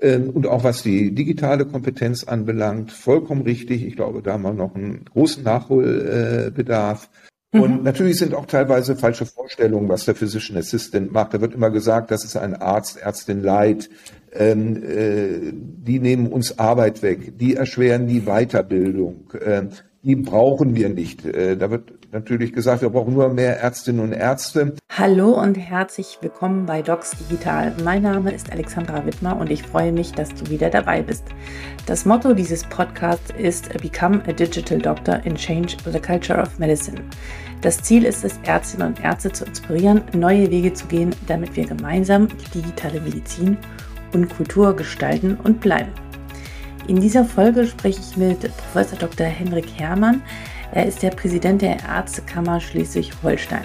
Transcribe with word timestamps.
Ähm, 0.00 0.30
und 0.30 0.46
auch 0.46 0.64
was 0.64 0.82
die 0.82 1.14
digitale 1.14 1.66
Kompetenz 1.66 2.24
anbelangt, 2.24 2.92
vollkommen 2.92 3.42
richtig. 3.42 3.84
Ich 3.84 3.96
glaube, 3.96 4.22
da 4.22 4.32
haben 4.34 4.42
wir 4.42 4.54
noch 4.54 4.74
einen 4.74 5.04
großen 5.04 5.42
Nachholbedarf. 5.42 7.10
Mhm. 7.52 7.60
Und 7.60 7.82
natürlich 7.82 8.18
sind 8.18 8.34
auch 8.34 8.46
teilweise 8.46 8.96
falsche 8.96 9.26
Vorstellungen, 9.26 9.88
was 9.88 10.04
der 10.04 10.14
Physician 10.14 10.56
Assistant 10.56 11.12
macht. 11.12 11.34
Da 11.34 11.40
wird 11.40 11.54
immer 11.54 11.70
gesagt, 11.70 12.10
das 12.10 12.24
ist 12.24 12.36
ein 12.36 12.54
Arzt, 12.54 12.98
Ärztin 12.98 13.42
Leid. 13.42 13.90
Ähm, 14.32 14.82
äh, 14.84 15.52
die 15.52 15.98
nehmen 15.98 16.28
uns 16.28 16.58
Arbeit 16.58 17.02
weg, 17.02 17.38
die 17.38 17.56
erschweren 17.56 18.06
die 18.06 18.22
Weiterbildung. 18.22 19.32
Ähm, 19.44 19.70
die 20.02 20.16
brauchen 20.16 20.76
wir 20.76 20.88
nicht. 20.88 21.26
Äh, 21.26 21.56
da 21.56 21.70
wird 21.70 21.99
natürlich 22.12 22.52
gesagt, 22.52 22.82
wir 22.82 22.90
brauchen 22.90 23.14
nur 23.14 23.28
mehr 23.28 23.60
Ärztinnen 23.60 24.00
und 24.02 24.12
Ärzte. 24.12 24.74
Hallo 24.90 25.40
und 25.40 25.54
herzlich 25.56 26.18
willkommen 26.20 26.66
bei 26.66 26.82
Docs 26.82 27.12
Digital. 27.18 27.74
Mein 27.84 28.02
Name 28.02 28.32
ist 28.32 28.50
Alexandra 28.50 29.04
Wittmer 29.06 29.36
und 29.36 29.50
ich 29.50 29.62
freue 29.62 29.92
mich, 29.92 30.12
dass 30.12 30.34
du 30.34 30.50
wieder 30.50 30.70
dabei 30.70 31.02
bist. 31.02 31.24
Das 31.86 32.04
Motto 32.04 32.34
dieses 32.34 32.64
Podcasts 32.64 33.32
ist 33.38 33.72
Become 33.80 34.22
a 34.26 34.32
Digital 34.32 34.78
Doctor 34.78 35.20
and 35.24 35.36
Change 35.36 35.76
the 35.84 36.00
Culture 36.00 36.40
of 36.40 36.58
Medicine. 36.58 37.00
Das 37.60 37.78
Ziel 37.82 38.04
ist 38.04 38.24
es, 38.24 38.38
Ärztinnen 38.44 38.88
und 38.88 39.04
Ärzte 39.04 39.30
zu 39.30 39.44
inspirieren, 39.44 40.02
neue 40.12 40.50
Wege 40.50 40.72
zu 40.72 40.86
gehen, 40.86 41.14
damit 41.26 41.54
wir 41.56 41.66
gemeinsam 41.66 42.28
die 42.28 42.60
digitale 42.60 43.00
Medizin 43.00 43.56
und 44.12 44.28
Kultur 44.28 44.74
gestalten 44.74 45.38
und 45.44 45.60
bleiben. 45.60 45.92
In 46.88 47.00
dieser 47.00 47.24
Folge 47.24 47.66
spreche 47.66 48.00
ich 48.00 48.16
mit 48.16 48.40
Professor 48.40 48.98
Dr. 48.98 49.26
Henrik 49.26 49.66
Herrmann. 49.78 50.22
Er 50.72 50.86
ist 50.86 51.02
der 51.02 51.10
Präsident 51.10 51.62
der 51.62 51.78
Ärztekammer 51.80 52.60
Schleswig-Holstein. 52.60 53.64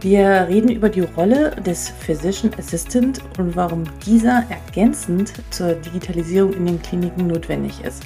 Wir 0.00 0.46
reden 0.48 0.70
über 0.70 0.88
die 0.88 1.02
Rolle 1.02 1.52
des 1.64 1.88
Physician 1.88 2.52
Assistant 2.58 3.20
und 3.38 3.54
warum 3.54 3.84
dieser 4.04 4.44
ergänzend 4.50 5.32
zur 5.50 5.74
Digitalisierung 5.74 6.52
in 6.54 6.66
den 6.66 6.82
Kliniken 6.82 7.28
notwendig 7.28 7.82
ist. 7.84 8.02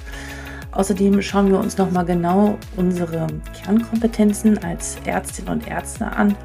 Außerdem 0.72 1.20
schauen 1.22 1.50
wir 1.50 1.58
uns 1.58 1.78
nochmal 1.78 2.04
genau 2.04 2.58
unsere 2.76 3.26
Kernkompetenzen 3.62 4.62
als 4.62 4.98
Ärztinnen 5.04 5.52
und 5.52 5.66
Ärzte 5.66 6.06
an 6.06 6.36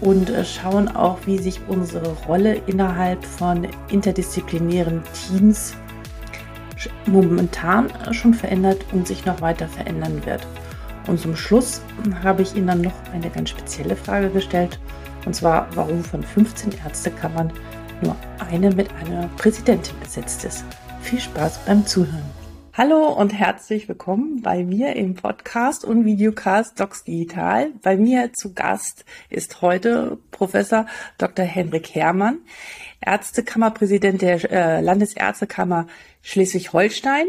und 0.00 0.32
schauen 0.44 0.88
auch, 0.88 1.18
wie 1.26 1.38
sich 1.38 1.60
unsere 1.68 2.12
Rolle 2.26 2.60
innerhalb 2.66 3.24
von 3.24 3.68
interdisziplinären 3.90 5.02
Teams 5.12 5.74
momentan 7.06 7.88
schon 8.12 8.34
verändert 8.34 8.84
und 8.92 9.06
sich 9.06 9.24
noch 9.26 9.40
weiter 9.40 9.68
verändern 9.68 10.24
wird. 10.24 10.46
Und 11.06 11.20
zum 11.20 11.36
Schluss 11.36 11.82
habe 12.22 12.42
ich 12.42 12.56
Ihnen 12.56 12.66
dann 12.66 12.80
noch 12.80 12.94
eine 13.12 13.30
ganz 13.30 13.50
spezielle 13.50 13.96
Frage 13.96 14.30
gestellt, 14.30 14.80
und 15.24 15.34
zwar, 15.34 15.68
warum 15.74 16.04
von 16.04 16.22
15 16.22 16.72
Ärztekammern 16.84 17.52
nur 18.02 18.16
eine 18.38 18.70
mit 18.70 18.88
einer 18.94 19.28
Präsidentin 19.36 19.98
besetzt 20.00 20.44
ist. 20.44 20.64
Viel 21.00 21.20
Spaß 21.20 21.60
beim 21.66 21.86
Zuhören. 21.86 22.24
Hallo 22.74 23.08
und 23.08 23.32
herzlich 23.32 23.88
willkommen 23.88 24.42
bei 24.42 24.62
mir 24.62 24.94
im 24.96 25.14
Podcast 25.14 25.84
und 25.84 26.04
Videocast 26.04 26.78
Docs 26.78 27.04
Digital. 27.04 27.70
Bei 27.82 27.96
mir 27.96 28.34
zu 28.34 28.52
Gast 28.52 29.06
ist 29.30 29.62
heute 29.62 30.18
Professor 30.30 30.84
Dr. 31.16 31.46
Henrik 31.46 31.94
Herrmann. 31.94 32.40
Ärztekammerpräsident 33.00 34.20
der 34.20 34.50
äh, 34.50 34.80
Landesärztekammer 34.82 35.86
Schleswig-Holstein, 36.20 37.28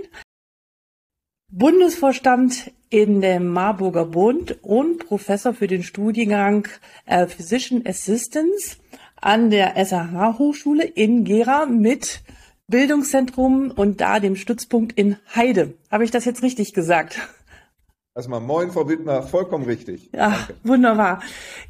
Bundesvorstand 1.50 2.72
in 2.90 3.22
dem 3.22 3.48
Marburger 3.48 4.06
Bund 4.06 4.62
und 4.64 5.08
Professor 5.08 5.54
für 5.54 5.68
den 5.68 5.82
Studiengang 5.82 6.68
äh, 7.06 7.26
Physician 7.26 7.84
Assistance 7.88 8.76
an 9.22 9.50
der 9.50 9.74
SAH 9.86 10.38
Hochschule 10.40 10.84
in 10.84 11.24
Gera 11.24 11.66
mit 11.66 12.22
Bildungszentrum 12.68 13.72
und 13.72 14.02
da 14.02 14.20
dem 14.20 14.36
Stützpunkt 14.36 14.98
in 15.00 15.16
Heide. 15.34 15.76
Habe 15.90 16.04
ich 16.04 16.12
das 16.12 16.26
jetzt 16.26 16.44
richtig 16.44 16.74
gesagt? 16.74 17.18
Erstmal 18.14 18.42
moin, 18.42 18.72
Frau 18.72 18.90
Wittmer, 18.90 19.24
vollkommen 19.24 19.64
richtig. 19.64 20.10
Ja, 20.12 20.32
Danke. 20.32 20.56
wunderbar. 20.64 21.22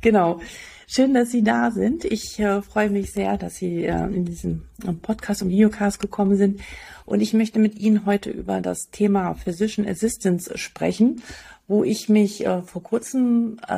Genau. 0.02 0.40
Schön, 0.88 1.14
dass 1.14 1.30
Sie 1.30 1.44
da 1.44 1.70
sind. 1.70 2.06
Ich 2.06 2.40
äh, 2.40 2.62
freue 2.62 2.90
mich 2.90 3.12
sehr, 3.12 3.38
dass 3.38 3.58
Sie 3.58 3.84
äh, 3.84 4.06
in 4.06 4.24
diesen 4.24 4.70
äh, 4.88 4.94
Podcast 4.94 5.42
und 5.42 5.50
Videocast 5.50 6.00
gekommen 6.00 6.38
sind. 6.38 6.62
Und 7.08 7.22
ich 7.22 7.34
möchte 7.34 7.58
mit 7.58 7.80
Ihnen 7.80 8.06
heute 8.06 8.30
über 8.30 8.60
das 8.60 8.90
Thema 8.92 9.34
Physician 9.34 9.88
Assistance 9.88 10.58
sprechen, 10.58 11.24
wo 11.66 11.86
ich 11.86 12.10
mich 12.10 12.46
äh, 12.46 12.62
vor 12.62 12.84
kurzem, 12.84 13.60
äh, 13.66 13.72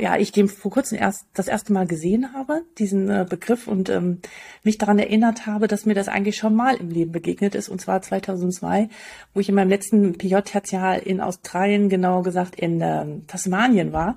ja, 0.00 0.16
ich 0.16 0.30
dem 0.30 0.48
vor 0.48 0.70
kurzem 0.70 0.96
erst 0.96 1.26
das 1.34 1.48
erste 1.48 1.72
Mal 1.72 1.88
gesehen 1.88 2.32
habe, 2.34 2.62
diesen 2.78 3.10
äh, 3.10 3.26
Begriff 3.28 3.66
und 3.66 3.88
ähm, 3.90 4.20
mich 4.62 4.78
daran 4.78 5.00
erinnert 5.00 5.46
habe, 5.46 5.66
dass 5.66 5.86
mir 5.86 5.94
das 5.94 6.06
eigentlich 6.06 6.36
schon 6.36 6.54
mal 6.54 6.76
im 6.76 6.90
Leben 6.90 7.10
begegnet 7.10 7.56
ist, 7.56 7.68
und 7.68 7.80
zwar 7.80 8.00
2002, 8.00 8.88
wo 9.34 9.40
ich 9.40 9.48
in 9.48 9.56
meinem 9.56 9.70
letzten 9.70 10.16
PJ-Tertial 10.16 11.00
in 11.00 11.20
Australien, 11.20 11.88
genauer 11.88 12.22
gesagt 12.22 12.54
in 12.54 12.80
äh, 12.80 13.06
Tasmanien 13.26 13.92
war 13.92 14.14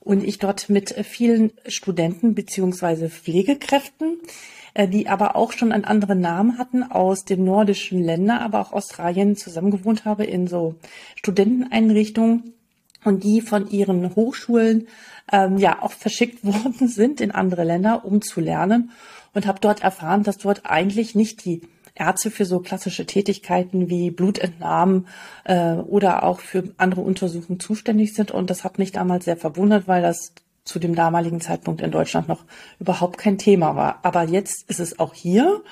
und 0.00 0.22
ich 0.22 0.38
dort 0.38 0.68
mit 0.68 0.90
vielen 1.06 1.52
Studenten 1.66 2.34
beziehungsweise 2.34 3.08
Pflegekräften, 3.08 4.18
äh, 4.20 4.61
die 4.78 5.08
aber 5.08 5.36
auch 5.36 5.52
schon 5.52 5.72
einen 5.72 5.84
anderen 5.84 6.20
Namen 6.20 6.58
hatten 6.58 6.82
aus 6.82 7.24
den 7.24 7.44
nordischen 7.44 8.02
Ländern, 8.02 8.38
aber 8.38 8.60
auch 8.60 8.72
Australien 8.72 9.36
zusammengewohnt 9.36 10.04
habe 10.04 10.24
in 10.24 10.46
so 10.46 10.76
Studenteneinrichtungen 11.16 12.54
und 13.04 13.24
die 13.24 13.40
von 13.40 13.68
ihren 13.70 14.14
Hochschulen 14.14 14.88
ähm, 15.30 15.58
ja 15.58 15.82
auch 15.82 15.92
verschickt 15.92 16.44
worden 16.44 16.88
sind 16.88 17.20
in 17.20 17.30
andere 17.30 17.64
Länder, 17.64 18.04
um 18.04 18.22
zu 18.22 18.40
lernen 18.40 18.90
und 19.34 19.46
habe 19.46 19.60
dort 19.60 19.82
erfahren, 19.82 20.22
dass 20.22 20.38
dort 20.38 20.62
eigentlich 20.64 21.14
nicht 21.14 21.44
die 21.44 21.62
Ärzte 21.94 22.30
für 22.30 22.46
so 22.46 22.60
klassische 22.60 23.04
Tätigkeiten 23.04 23.90
wie 23.90 24.10
Blutentnahmen 24.10 25.06
äh, 25.44 25.74
oder 25.74 26.22
auch 26.22 26.40
für 26.40 26.64
andere 26.78 27.02
Untersuchungen 27.02 27.60
zuständig 27.60 28.14
sind. 28.14 28.30
Und 28.30 28.48
das 28.48 28.64
hat 28.64 28.78
mich 28.78 28.92
damals 28.92 29.26
sehr 29.26 29.36
verwundert, 29.36 29.88
weil 29.88 30.00
das 30.00 30.32
zu 30.64 30.78
dem 30.78 30.94
damaligen 30.94 31.40
Zeitpunkt 31.40 31.80
in 31.80 31.90
Deutschland 31.90 32.28
noch 32.28 32.44
überhaupt 32.78 33.18
kein 33.18 33.38
Thema 33.38 33.76
war. 33.76 34.00
Aber 34.02 34.24
jetzt 34.24 34.68
ist 34.70 34.80
es 34.80 34.98
auch 34.98 35.14
hier. 35.14 35.62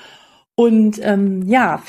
Und 0.55 0.99
ähm, 1.01 1.47
ja, 1.47 1.81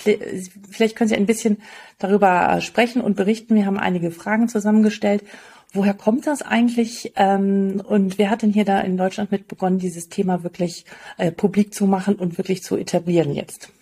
vielleicht 0.70 0.96
können 0.96 1.08
Sie 1.08 1.16
ein 1.16 1.26
bisschen 1.26 1.58
darüber 1.98 2.60
sprechen 2.60 3.02
und 3.02 3.16
berichten. 3.16 3.54
Wir 3.54 3.66
haben 3.66 3.78
einige 3.78 4.10
Fragen 4.10 4.48
zusammengestellt. 4.48 5.24
Woher 5.72 5.94
kommt 5.94 6.26
das 6.26 6.42
eigentlich? 6.42 7.12
Ähm, 7.16 7.82
und 7.86 8.18
wer 8.18 8.30
hat 8.30 8.42
denn 8.42 8.52
hier 8.52 8.64
da 8.64 8.80
in 8.80 8.96
Deutschland 8.96 9.32
mit 9.32 9.48
begonnen, 9.48 9.78
dieses 9.78 10.08
Thema 10.08 10.42
wirklich 10.44 10.84
äh, 11.18 11.32
publik 11.32 11.74
zu 11.74 11.86
machen 11.86 12.14
und 12.14 12.38
wirklich 12.38 12.62
zu 12.62 12.76
etablieren 12.76 13.34
jetzt? 13.34 13.72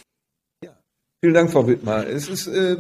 Vielen 1.23 1.35
Dank, 1.35 1.51
Frau 1.51 1.67
Wittmer. 1.67 2.07
Es 2.07 2.29
ist 2.29 2.47
äh, 2.47 2.79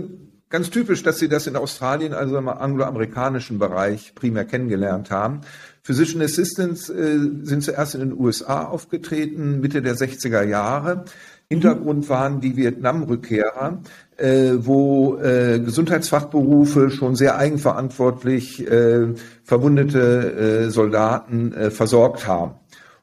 ganz 0.51 0.69
typisch, 0.71 1.03
dass 1.03 1.19
Sie 1.19 1.29
das 1.29 1.47
in 1.47 1.57
Australien, 1.57 2.13
also 2.13 2.37
im 2.37 2.49
angloamerikanischen 2.49 3.59
Bereich, 3.59 4.15
primär 4.15 4.45
kennengelernt 4.45 5.11
haben. 5.11 5.41
Physician 5.83 6.21
Assistants 6.21 6.91
äh, 6.91 7.19
sind 7.43 7.63
zuerst 7.63 7.95
in 7.95 8.01
den 8.01 8.13
USA 8.13 8.65
aufgetreten, 8.65 9.61
Mitte 9.61 9.81
der 9.81 9.95
60er 9.95 10.43
Jahre. 10.43 11.05
Hintergrund 11.49 12.09
waren 12.09 12.41
die 12.41 12.57
Vietnam-Rückkehrer, 12.57 13.81
äh, 14.19 14.53
wo 14.59 15.17
äh, 15.17 15.59
Gesundheitsfachberufe 15.59 16.91
schon 16.91 17.17
sehr 17.17 17.39
eigenverantwortlich 17.39 18.71
äh, 18.71 19.15
verwundete 19.43 20.67
äh, 20.67 20.71
Soldaten 20.71 21.53
äh, 21.53 21.71
versorgt 21.71 22.27
haben. 22.29 22.55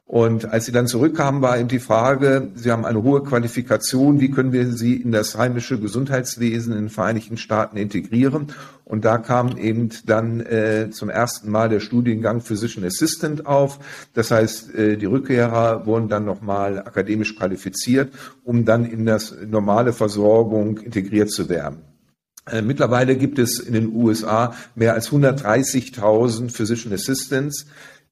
Und 0.08 0.50
als 0.50 0.64
sie 0.64 0.72
dann 0.72 0.86
zurückkamen, 0.86 1.42
war 1.42 1.58
eben 1.58 1.68
die 1.68 1.80
Frage, 1.80 2.48
sie 2.54 2.72
haben 2.72 2.86
eine 2.86 3.02
hohe 3.02 3.22
Qualifikation, 3.22 4.20
wie 4.20 4.30
können 4.30 4.52
wir 4.52 4.72
sie 4.72 4.94
in 4.94 5.12
das 5.12 5.36
heimische 5.36 5.78
Gesundheitswesen 5.78 6.72
in 6.72 6.78
den 6.78 6.88
Vereinigten 6.88 7.36
Staaten 7.36 7.76
integrieren? 7.76 8.46
Und 8.86 9.04
da 9.04 9.18
kam 9.18 9.58
eben 9.58 9.90
dann 10.06 10.40
äh, 10.40 10.88
zum 10.90 11.10
ersten 11.10 11.50
Mal 11.50 11.68
der 11.68 11.80
Studiengang 11.80 12.40
Physician 12.40 12.86
Assistant 12.86 13.44
auf. 13.44 13.80
Das 14.14 14.30
heißt, 14.30 14.74
äh, 14.74 14.96
die 14.96 15.04
Rückkehrer 15.04 15.84
wurden 15.84 16.08
dann 16.08 16.24
nochmal 16.24 16.78
akademisch 16.78 17.36
qualifiziert, 17.36 18.10
um 18.44 18.64
dann 18.64 18.86
in 18.86 19.04
das 19.04 19.36
normale 19.46 19.92
Versorgung 19.92 20.78
integriert 20.78 21.30
zu 21.30 21.50
werden. 21.50 21.82
Äh, 22.50 22.62
mittlerweile 22.62 23.14
gibt 23.14 23.38
es 23.38 23.58
in 23.58 23.74
den 23.74 23.94
USA 23.94 24.54
mehr 24.74 24.94
als 24.94 25.10
130.000 25.10 26.50
Physician 26.50 26.94
Assistants 26.94 27.66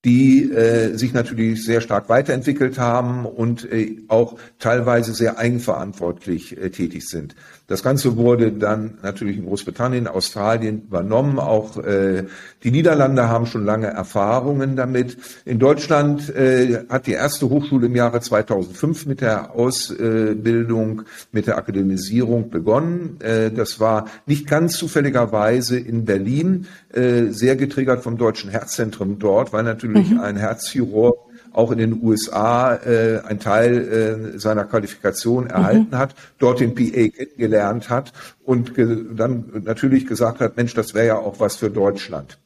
die 0.06 0.52
äh, 0.52 0.96
sich 0.96 1.12
natürlich 1.12 1.64
sehr 1.64 1.80
stark 1.80 2.08
weiterentwickelt 2.08 2.78
haben 2.78 3.26
und 3.26 3.70
äh, 3.70 3.96
auch 4.06 4.36
teilweise 4.60 5.12
sehr 5.12 5.36
eigenverantwortlich 5.36 6.56
äh, 6.56 6.70
tätig 6.70 7.08
sind. 7.08 7.34
Das 7.68 7.82
Ganze 7.82 8.16
wurde 8.16 8.52
dann 8.52 8.98
natürlich 9.02 9.38
in 9.38 9.46
Großbritannien, 9.46 10.06
Australien 10.06 10.82
übernommen. 10.82 11.40
Auch 11.40 11.78
äh, 11.78 12.24
die 12.62 12.70
Niederlande 12.70 13.28
haben 13.28 13.46
schon 13.46 13.64
lange 13.64 13.88
Erfahrungen 13.88 14.76
damit. 14.76 15.16
In 15.44 15.58
Deutschland 15.58 16.32
äh, 16.32 16.84
hat 16.88 17.08
die 17.08 17.12
erste 17.12 17.48
Hochschule 17.48 17.86
im 17.86 17.96
Jahre 17.96 18.20
2005 18.20 19.06
mit 19.06 19.20
der 19.20 19.52
Ausbildung, 19.56 21.02
mit 21.32 21.48
der 21.48 21.58
Akademisierung 21.58 22.50
begonnen. 22.50 23.18
Äh, 23.20 23.50
das 23.50 23.80
war 23.80 24.06
nicht 24.26 24.46
ganz 24.46 24.76
zufälligerweise 24.76 25.76
in 25.76 26.04
Berlin, 26.04 26.68
äh, 26.92 27.30
sehr 27.30 27.56
getriggert 27.56 28.04
vom 28.04 28.16
Deutschen 28.16 28.48
Herzzentrum 28.48 29.18
dort, 29.18 29.52
weil 29.52 29.64
natürlich 29.64 30.10
mhm. 30.10 30.20
ein 30.20 30.36
Herzchirurg 30.36 31.25
auch 31.56 31.70
in 31.72 31.78
den 31.78 32.02
USA 32.02 32.74
äh, 32.74 33.20
ein 33.26 33.40
Teil 33.40 34.34
äh, 34.34 34.38
seiner 34.38 34.64
Qualifikation 34.64 35.44
mhm. 35.44 35.50
erhalten 35.50 35.98
hat, 35.98 36.14
dort 36.38 36.60
den 36.60 36.74
PA 36.74 37.08
kennengelernt 37.08 37.88
hat 37.88 38.12
und 38.44 38.72
dann 38.76 39.62
natürlich 39.64 40.06
gesagt 40.06 40.40
hat, 40.40 40.56
Mensch, 40.56 40.74
das 40.74 40.94
wäre 40.94 41.06
ja 41.06 41.16
auch 41.16 41.40
was 41.40 41.56
für 41.56 41.70
Deutschland. 41.70 42.38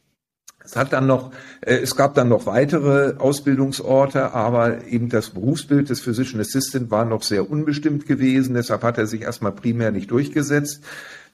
Es 0.64 0.76
hat 0.76 0.92
dann 0.92 1.08
noch, 1.08 1.32
äh, 1.62 1.78
es 1.78 1.96
gab 1.96 2.14
dann 2.14 2.28
noch 2.28 2.46
weitere 2.46 3.14
Ausbildungsorte, 3.18 4.32
aber 4.32 4.84
eben 4.86 5.08
das 5.08 5.30
Berufsbild 5.30 5.90
des 5.90 6.00
Physician 6.00 6.40
Assistant 6.40 6.92
war 6.92 7.04
noch 7.04 7.24
sehr 7.24 7.50
unbestimmt 7.50 8.06
gewesen. 8.06 8.54
Deshalb 8.54 8.82
hat 8.84 8.96
er 8.96 9.06
sich 9.06 9.22
erstmal 9.22 9.52
primär 9.52 9.90
nicht 9.90 10.12
durchgesetzt. 10.12 10.84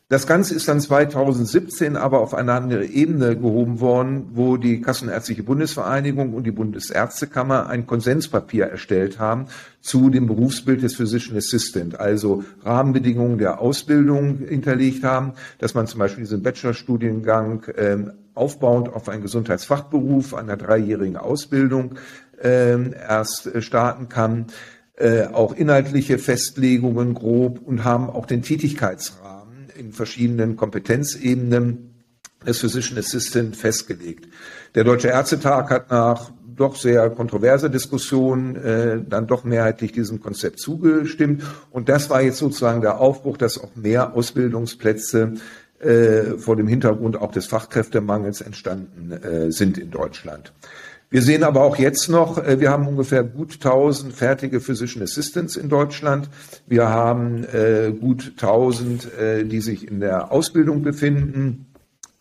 Das 0.09 0.29
Ganze 0.29 0.55
ist 0.55 0.69
dann 0.69 0.81
2017 0.81 1.97
aber 1.97 2.21
auf 2.21 2.33
eine 2.33 2.53
andere 2.53 2.85
Ebene 2.87 3.37
gehoben 3.37 3.81
worden, 3.81 4.31
wo 4.35 4.57
die 4.57 4.81
Kassenärztliche 4.81 5.43
Bundesvereinigung 5.43 6.33
und 6.33 6.45
die 6.45 6.53
Bundesärztekammer 6.53 7.67
ein 7.67 7.89
Konsenspapier 7.89 8.67
erstellt 8.67 9.19
haben 9.19 9.47
zu 9.81 10.09
dem 10.09 10.29
Berufsbild 10.29 10.85
des 10.85 10.95
Physician 10.95 11.37
Assistant, 11.37 11.99
also 11.99 12.45
Rahmenbedingungen 12.63 13.39
der 13.39 13.61
Ausbildung 13.61 14.39
hinterlegt 14.47 15.03
haben, 15.03 15.33
dass 15.59 15.75
man 15.75 15.89
zum 15.89 15.99
Beispiel 15.99 16.23
diesen 16.23 16.45
Bachelorstudiengang 16.45 17.67
ähm, 17.77 18.13
aufbauend 18.35 18.89
auf 18.89 19.09
einen 19.09 19.23
Gesundheitsfachberuf, 19.23 20.35
einer 20.35 20.57
dreijährigen 20.57 21.17
Ausbildung 21.17 21.97
ähm, 22.41 22.95
erst 22.97 23.53
äh, 23.53 23.61
starten 23.61 24.09
kann, 24.09 24.47
äh, 24.95 25.25
auch 25.25 25.53
inhaltliche 25.53 26.19
Festlegungen 26.19 27.15
grob 27.15 27.59
und 27.59 27.83
haben 27.83 28.09
auch 28.09 28.27
den 28.27 28.43
Tätigkeitsrahmen 28.43 29.46
in 29.77 29.93
verschiedenen 29.93 30.57
Kompetenzebenen 30.57 31.95
des 32.47 32.61
Physician 32.61 32.99
Assistant 32.99 33.57
festgelegt. 33.57 34.29
Der 34.75 34.85
Deutsche 34.85 35.09
Ärztetag 35.09 35.71
hat 35.71 35.91
nach 35.91 36.31
doch 36.57 36.77
sehr 36.77 37.11
kontroverse 37.11 37.71
Diskussionen 37.71 38.57
äh, 38.57 39.03
dann 39.07 39.27
doch 39.27 39.45
mehrheitlich 39.45 39.93
diesem 39.93 40.21
Konzept 40.21 40.59
zugestimmt. 40.59 41.43
Und 41.71 41.89
das 41.89 42.09
war 42.09 42.23
jetzt 42.23 42.39
sozusagen 42.39 42.81
der 42.81 42.99
Aufbruch, 42.99 43.37
dass 43.37 43.59
auch 43.59 43.77
mehr 43.77 44.15
Ausbildungsplätze 44.15 45.35
äh, 45.81 46.39
vor 46.39 46.57
dem 46.57 46.67
Hintergrund 46.67 47.17
auch 47.17 47.31
des 47.31 47.47
Fachkräftemangels 47.47 48.41
entstanden 48.41 49.13
äh, 49.13 49.53
sind 49.53 49.77
in 49.77 49.91
Deutschland. 49.91 50.53
Wir 51.09 51.23
sehen 51.23 51.45
aber 51.45 51.63
auch 51.63 51.77
jetzt 51.77 52.09
noch, 52.09 52.39
äh, 52.39 52.59
wir 52.61 52.71
haben 52.71 52.89
ungefähr 52.89 53.23
gut 53.23 53.55
1000 53.55 54.13
fertige 54.13 54.61
Physician 54.61 55.05
Assistants 55.05 55.57
in 55.57 55.69
Deutschland. 55.69 56.29
Wir 56.67 56.89
haben 56.89 57.45
äh, 57.45 57.93
gut 57.93 58.33
1000, 58.37 59.15
äh, 59.15 59.45
die 59.45 59.61
sich 59.61 59.89
in 59.89 60.01
der 60.01 60.33
Ausbildung 60.33 60.83
befinden. 60.83 61.67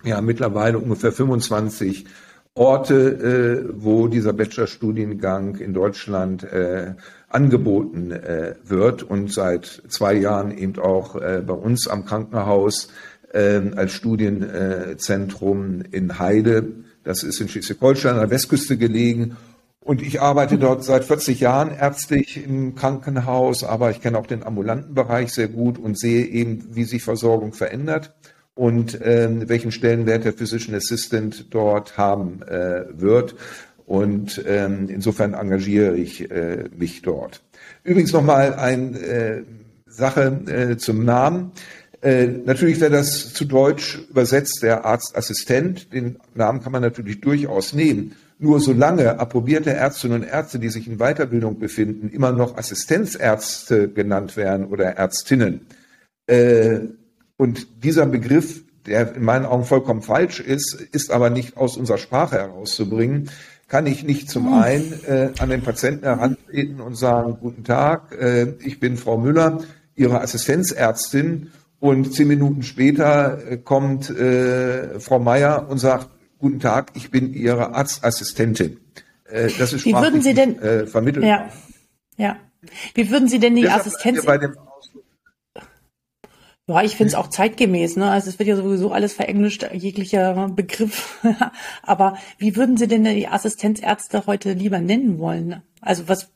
Wir 0.03 0.17
haben 0.17 0.27
mittlerweile 0.27 0.77
ungefähr 0.77 1.11
25 1.11 2.05
Orte, 2.53 3.73
wo 3.73 4.07
dieser 4.07 4.31
Bachelorstudiengang 4.31 5.55
in 5.57 5.73
Deutschland 5.73 6.47
angeboten 7.27 8.13
wird 8.63 9.03
und 9.03 9.33
seit 9.33 9.81
zwei 9.89 10.13
Jahren 10.13 10.57
eben 10.57 10.79
auch 10.79 11.19
bei 11.19 11.53
uns 11.53 11.89
am 11.89 12.05
Krankenhaus 12.05 12.87
äh, 13.35 13.61
als 13.75 13.91
Studienzentrum 13.91 15.83
in 15.91 16.17
Heide. 16.19 16.67
Das 17.05 17.23
ist 17.23 17.39
in 17.39 17.47
Schleswig-Holstein 17.47 18.15
an 18.15 18.19
der 18.19 18.29
Westküste 18.31 18.77
gelegen. 18.77 19.37
Und 19.79 20.01
ich 20.01 20.19
arbeite 20.19 20.57
dort 20.57 20.83
seit 20.83 21.05
40 21.05 21.39
Jahren 21.39 21.69
ärztlich 21.69 22.43
im 22.43 22.73
Krankenhaus, 22.73 23.63
aber 23.63 23.91
ich 23.91 24.01
kenne 24.01 24.17
auch 24.17 24.25
den 24.25 24.43
ambulanten 24.43 24.95
Bereich 24.95 25.31
sehr 25.31 25.47
gut 25.47 25.77
und 25.77 25.97
sehe 25.97 26.25
eben, 26.25 26.69
wie 26.71 26.83
sich 26.83 27.03
Versorgung 27.03 27.53
verändert 27.53 28.15
und 28.55 28.99
äh, 28.99 29.47
welchen 29.47 29.71
Stellenwert 29.71 30.25
der 30.25 30.33
Physician 30.33 30.75
Assistant 30.75 31.53
dort 31.53 31.99
haben 31.99 32.41
äh, 32.41 32.85
wird. 32.93 33.35
Und 33.85 34.43
ähm, 34.47 34.89
insofern 34.89 35.35
engagiere 35.35 35.95
ich 35.95 36.31
äh, 36.31 36.63
mich 36.75 37.03
dort. 37.03 37.43
Übrigens 37.83 38.11
nochmal 38.11 38.55
eine 38.55 38.97
äh, 38.97 39.43
Sache 39.85 40.41
äh, 40.47 40.77
zum 40.77 41.05
Namen. 41.05 41.51
Äh, 42.01 42.27
natürlich 42.27 42.79
wäre 42.79 42.91
das 42.91 43.33
zu 43.33 43.45
Deutsch 43.45 43.99
übersetzt 44.09 44.59
der 44.61 44.85
Arztassistent. 44.85 45.93
Den 45.93 46.17
Namen 46.33 46.61
kann 46.61 46.71
man 46.71 46.81
natürlich 46.81 47.21
durchaus 47.21 47.73
nehmen. 47.73 48.15
Nur 48.37 48.59
solange 48.59 49.17
approbierte 49.19 49.71
Ärztinnen 49.71 50.21
und 50.21 50.27
Ärzte, 50.27 50.59
die 50.59 50.69
sich 50.69 50.87
in 50.87 50.97
Weiterbildung 50.97 51.57
befinden, 51.57 52.09
immer 52.09 52.31
noch 52.31 52.57
Assistenzärzte 52.57 53.89
genannt 53.89 54.35
werden 54.35 54.65
oder 54.67 54.85
Ärztinnen. 54.97 55.61
Äh, 56.27 56.79
und 57.37 57.83
dieser 57.83 58.05
Begriff, 58.05 58.63
der 58.85 59.15
in 59.15 59.23
meinen 59.23 59.45
Augen 59.45 59.63
vollkommen 59.63 60.01
falsch 60.01 60.39
ist, 60.39 60.73
ist 60.73 61.11
aber 61.11 61.29
nicht 61.29 61.57
aus 61.57 61.77
unserer 61.77 61.97
Sprache 61.97 62.35
herauszubringen, 62.35 63.29
kann 63.67 63.87
ich 63.87 64.03
nicht 64.03 64.29
zum 64.29 64.47
hm. 64.47 64.53
einen 64.53 64.93
äh, 65.05 65.29
an 65.39 65.49
den 65.49 65.61
Patienten 65.61 66.05
herantreten 66.05 66.81
und 66.81 66.95
sagen, 66.95 67.37
guten 67.41 67.63
Tag, 67.63 68.13
äh, 68.19 68.53
ich 68.59 68.79
bin 68.79 68.97
Frau 68.97 69.17
Müller, 69.17 69.63
Ihre 69.95 70.21
Assistenzärztin 70.21 71.51
und 71.79 72.13
zehn 72.13 72.27
Minuten 72.27 72.63
später 72.63 73.51
äh, 73.51 73.57
kommt 73.57 74.09
äh, 74.09 74.99
Frau 74.99 75.19
Meier 75.19 75.67
und 75.69 75.77
sagt, 75.77 76.09
guten 76.37 76.59
Tag, 76.59 76.91
ich 76.95 77.11
bin 77.11 77.33
Ihre 77.33 77.73
Arztassistentin. 77.73 78.79
Äh, 79.25 79.49
das 79.57 79.73
ist 79.73 79.85
Wie 79.85 79.93
würden 79.93 80.21
Sie 80.21 80.33
denn 80.33 80.59
äh, 80.59 80.87
vermittelt. 80.87 81.25
Ja, 81.25 81.49
ja. 82.17 82.37
Wie 82.93 83.09
würden 83.11 83.27
Sie 83.27 83.39
denn 83.39 83.55
die 83.55 83.69
Assistenz? 83.69 84.25
Ja, 86.67 86.81
ich 86.81 86.95
finde 86.95 87.09
es 87.09 87.15
auch 87.15 87.27
zeitgemäß, 87.29 87.95
ne? 87.95 88.09
Also 88.09 88.29
es 88.29 88.39
wird 88.39 88.49
ja 88.49 88.55
sowieso 88.55 88.91
alles 88.91 89.13
verenglischt, 89.13 89.69
jeglicher 89.71 90.49
Begriff. 90.49 91.19
Aber 91.83 92.17
wie 92.39 92.55
würden 92.55 92.75
Sie 92.75 92.87
denn 92.87 93.03
die 93.03 93.27
Assistenzärzte 93.27 94.25
heute 94.25 94.53
lieber 94.53 94.79
nennen 94.79 95.19
wollen? 95.19 95.61
Also 95.79 96.07
was? 96.07 96.31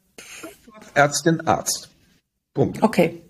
Ärztin, 0.94 1.41
Arzt. 1.47 1.89
Punkt. 2.53 2.83
Okay. 2.83 3.24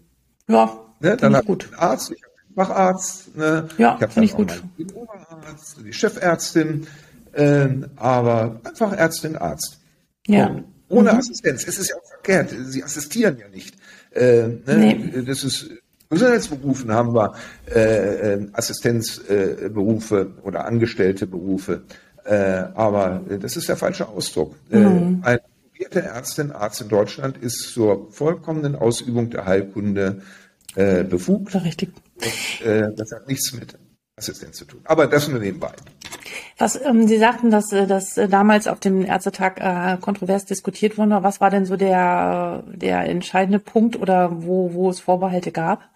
Ja, 0.49 0.88
Ne? 0.99 1.17
Dann 1.17 1.35
habe 1.35 1.45
ich 1.51 1.65
einen 1.65 1.75
Arzt, 1.75 2.11
ich 2.11 2.23
habe 2.23 2.33
einen 2.45 2.55
Facharzt, 2.55 3.37
ne? 3.37 3.69
ja, 3.77 3.95
ich 3.95 4.01
habe 4.01 4.25
ich 4.25 4.33
gut. 4.33 4.63
den 4.77 4.91
Oberarzt, 4.91 5.77
die 5.83 5.93
Chefärztin, 5.93 6.87
äh, 7.33 7.67
aber 7.95 8.59
einfach 8.63 8.93
Ärztin, 8.93 9.35
Arzt. 9.35 9.79
Ja. 10.27 10.47
Und 10.47 10.65
ohne 10.89 11.13
mhm. 11.13 11.19
Assistenz. 11.19 11.67
Es 11.67 11.77
ist 11.77 11.89
ja 11.89 11.95
auch 11.95 12.07
verkehrt. 12.07 12.53
Sie 12.65 12.83
assistieren 12.83 13.37
ja 13.39 13.47
nicht. 13.47 13.75
Äh, 14.11 14.47
ne? 14.47 14.61
nee. 14.65 15.23
Das 15.25 15.43
ist 15.43 15.69
Gesundheitsberufen 16.09 16.91
haben 16.91 17.13
wir 17.13 17.35
äh, 17.73 18.33
äh 18.33 18.47
Assistenzberufe 18.53 20.33
äh, 20.37 20.41
oder 20.41 20.65
angestellte 20.65 21.27
Berufe. 21.27 21.83
Äh, 22.25 22.63
aber 22.73 23.21
das 23.39 23.55
ist 23.55 23.69
der 23.69 23.75
falsche 23.75 24.07
Ausdruck. 24.07 24.55
Äh, 24.71 24.79
mhm. 24.79 25.21
Eine 25.23 25.39
promovierte 25.39 26.01
Ärztin, 26.01 26.51
Arzt 26.51 26.81
in 26.81 26.89
Deutschland 26.89 27.37
ist 27.37 27.73
zur 27.73 28.11
vollkommenen 28.11 28.75
Ausübung 28.75 29.29
der 29.29 29.45
Heilkunde 29.45 30.23
äh, 30.75 31.03
befugt. 31.03 31.55
Richtig. 31.63 31.91
Und, 32.15 32.65
äh, 32.65 32.93
das 32.95 33.11
hat 33.11 33.27
nichts 33.27 33.53
mit 33.53 33.77
Assistenz 34.19 34.57
zu 34.57 34.65
tun. 34.65 34.81
Aber 34.83 35.07
das 35.07 35.27
nur 35.27 35.39
nebenbei. 35.39 35.71
Was 36.57 36.79
ähm, 36.83 37.07
Sie 37.07 37.17
sagten, 37.17 37.51
dass 37.51 37.71
äh, 37.71 37.87
das 37.87 38.17
äh, 38.17 38.27
damals 38.27 38.67
auf 38.67 38.79
dem 38.79 39.05
Ärztetag 39.05 39.59
äh, 39.59 39.97
kontrovers 39.99 40.45
diskutiert 40.45 40.97
wurde. 40.97 41.23
Was 41.23 41.41
war 41.41 41.49
denn 41.49 41.65
so 41.65 41.77
der 41.77 42.63
der 42.67 43.05
entscheidende 43.05 43.59
Punkt 43.59 43.95
oder 43.95 44.43
wo 44.43 44.73
wo 44.73 44.89
es 44.89 44.99
Vorbehalte 44.99 45.51
gab? 45.51 45.89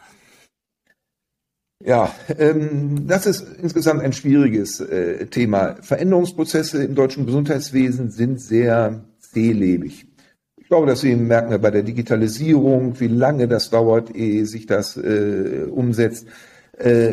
Ja, 1.86 2.16
ähm, 2.40 3.08
das 3.08 3.26
ist 3.26 3.46
insgesamt 3.62 4.02
ein 4.02 4.14
schwieriges 4.14 4.80
äh, 4.80 5.26
Thema. 5.28 5.76
Veränderungsprozesse 5.82 6.82
im 6.82 6.96
deutschen 6.96 7.26
Gesundheitswesen 7.26 8.10
sind 8.10 8.40
sehr 8.40 9.04
zählebig 9.20 10.13
glaube, 10.74 10.88
dass 10.88 11.02
Sie 11.02 11.16
merken 11.16 11.52
ja 11.52 11.60
bei 11.60 11.70
der 11.70 11.84
Digitalisierung, 11.84 13.00
wie 13.00 13.08
lange 13.08 13.48
das 13.48 13.70
dauert, 13.70 14.16
ehe 14.16 14.48
sich 14.48 14.66
das 14.66 14.98
äh, 14.98 15.68
umsetzt. 15.70 16.26
Äh, 16.80 17.12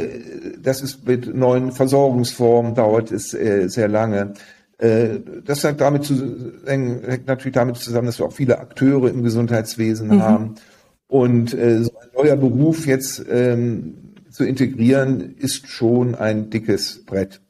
das 0.62 0.80
ist 0.80 1.06
mit 1.06 1.34
neuen 1.34 1.70
Versorgungsformen 1.70 2.74
dauert 2.74 3.12
es 3.12 3.34
äh, 3.34 3.68
sehr 3.68 3.88
lange. 3.88 4.32
Äh, 4.78 5.20
das 5.44 5.62
hängt 5.62 5.82
damit 5.82 6.04
zu, 6.04 6.54
hängt 6.64 7.26
natürlich 7.26 7.54
damit 7.54 7.76
zusammen, 7.76 8.06
dass 8.06 8.18
wir 8.18 8.24
auch 8.24 8.32
viele 8.32 8.58
Akteure 8.60 9.10
im 9.10 9.22
Gesundheitswesen 9.22 10.08
mhm. 10.08 10.22
haben. 10.22 10.54
Und 11.06 11.52
äh, 11.52 11.82
so 11.82 11.92
ein 12.00 12.08
neuer 12.16 12.36
Beruf 12.36 12.86
jetzt 12.86 13.22
ähm, 13.30 14.14
zu 14.30 14.44
integrieren, 14.44 15.34
ist 15.36 15.68
schon 15.68 16.14
ein 16.14 16.48
dickes 16.48 17.04
Brett. 17.04 17.42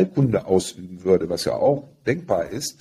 Heilkunde 0.00 0.46
ausüben 0.46 1.04
würde, 1.04 1.28
was 1.28 1.44
ja 1.44 1.54
auch 1.54 1.88
denkbar 2.06 2.48
ist, 2.48 2.78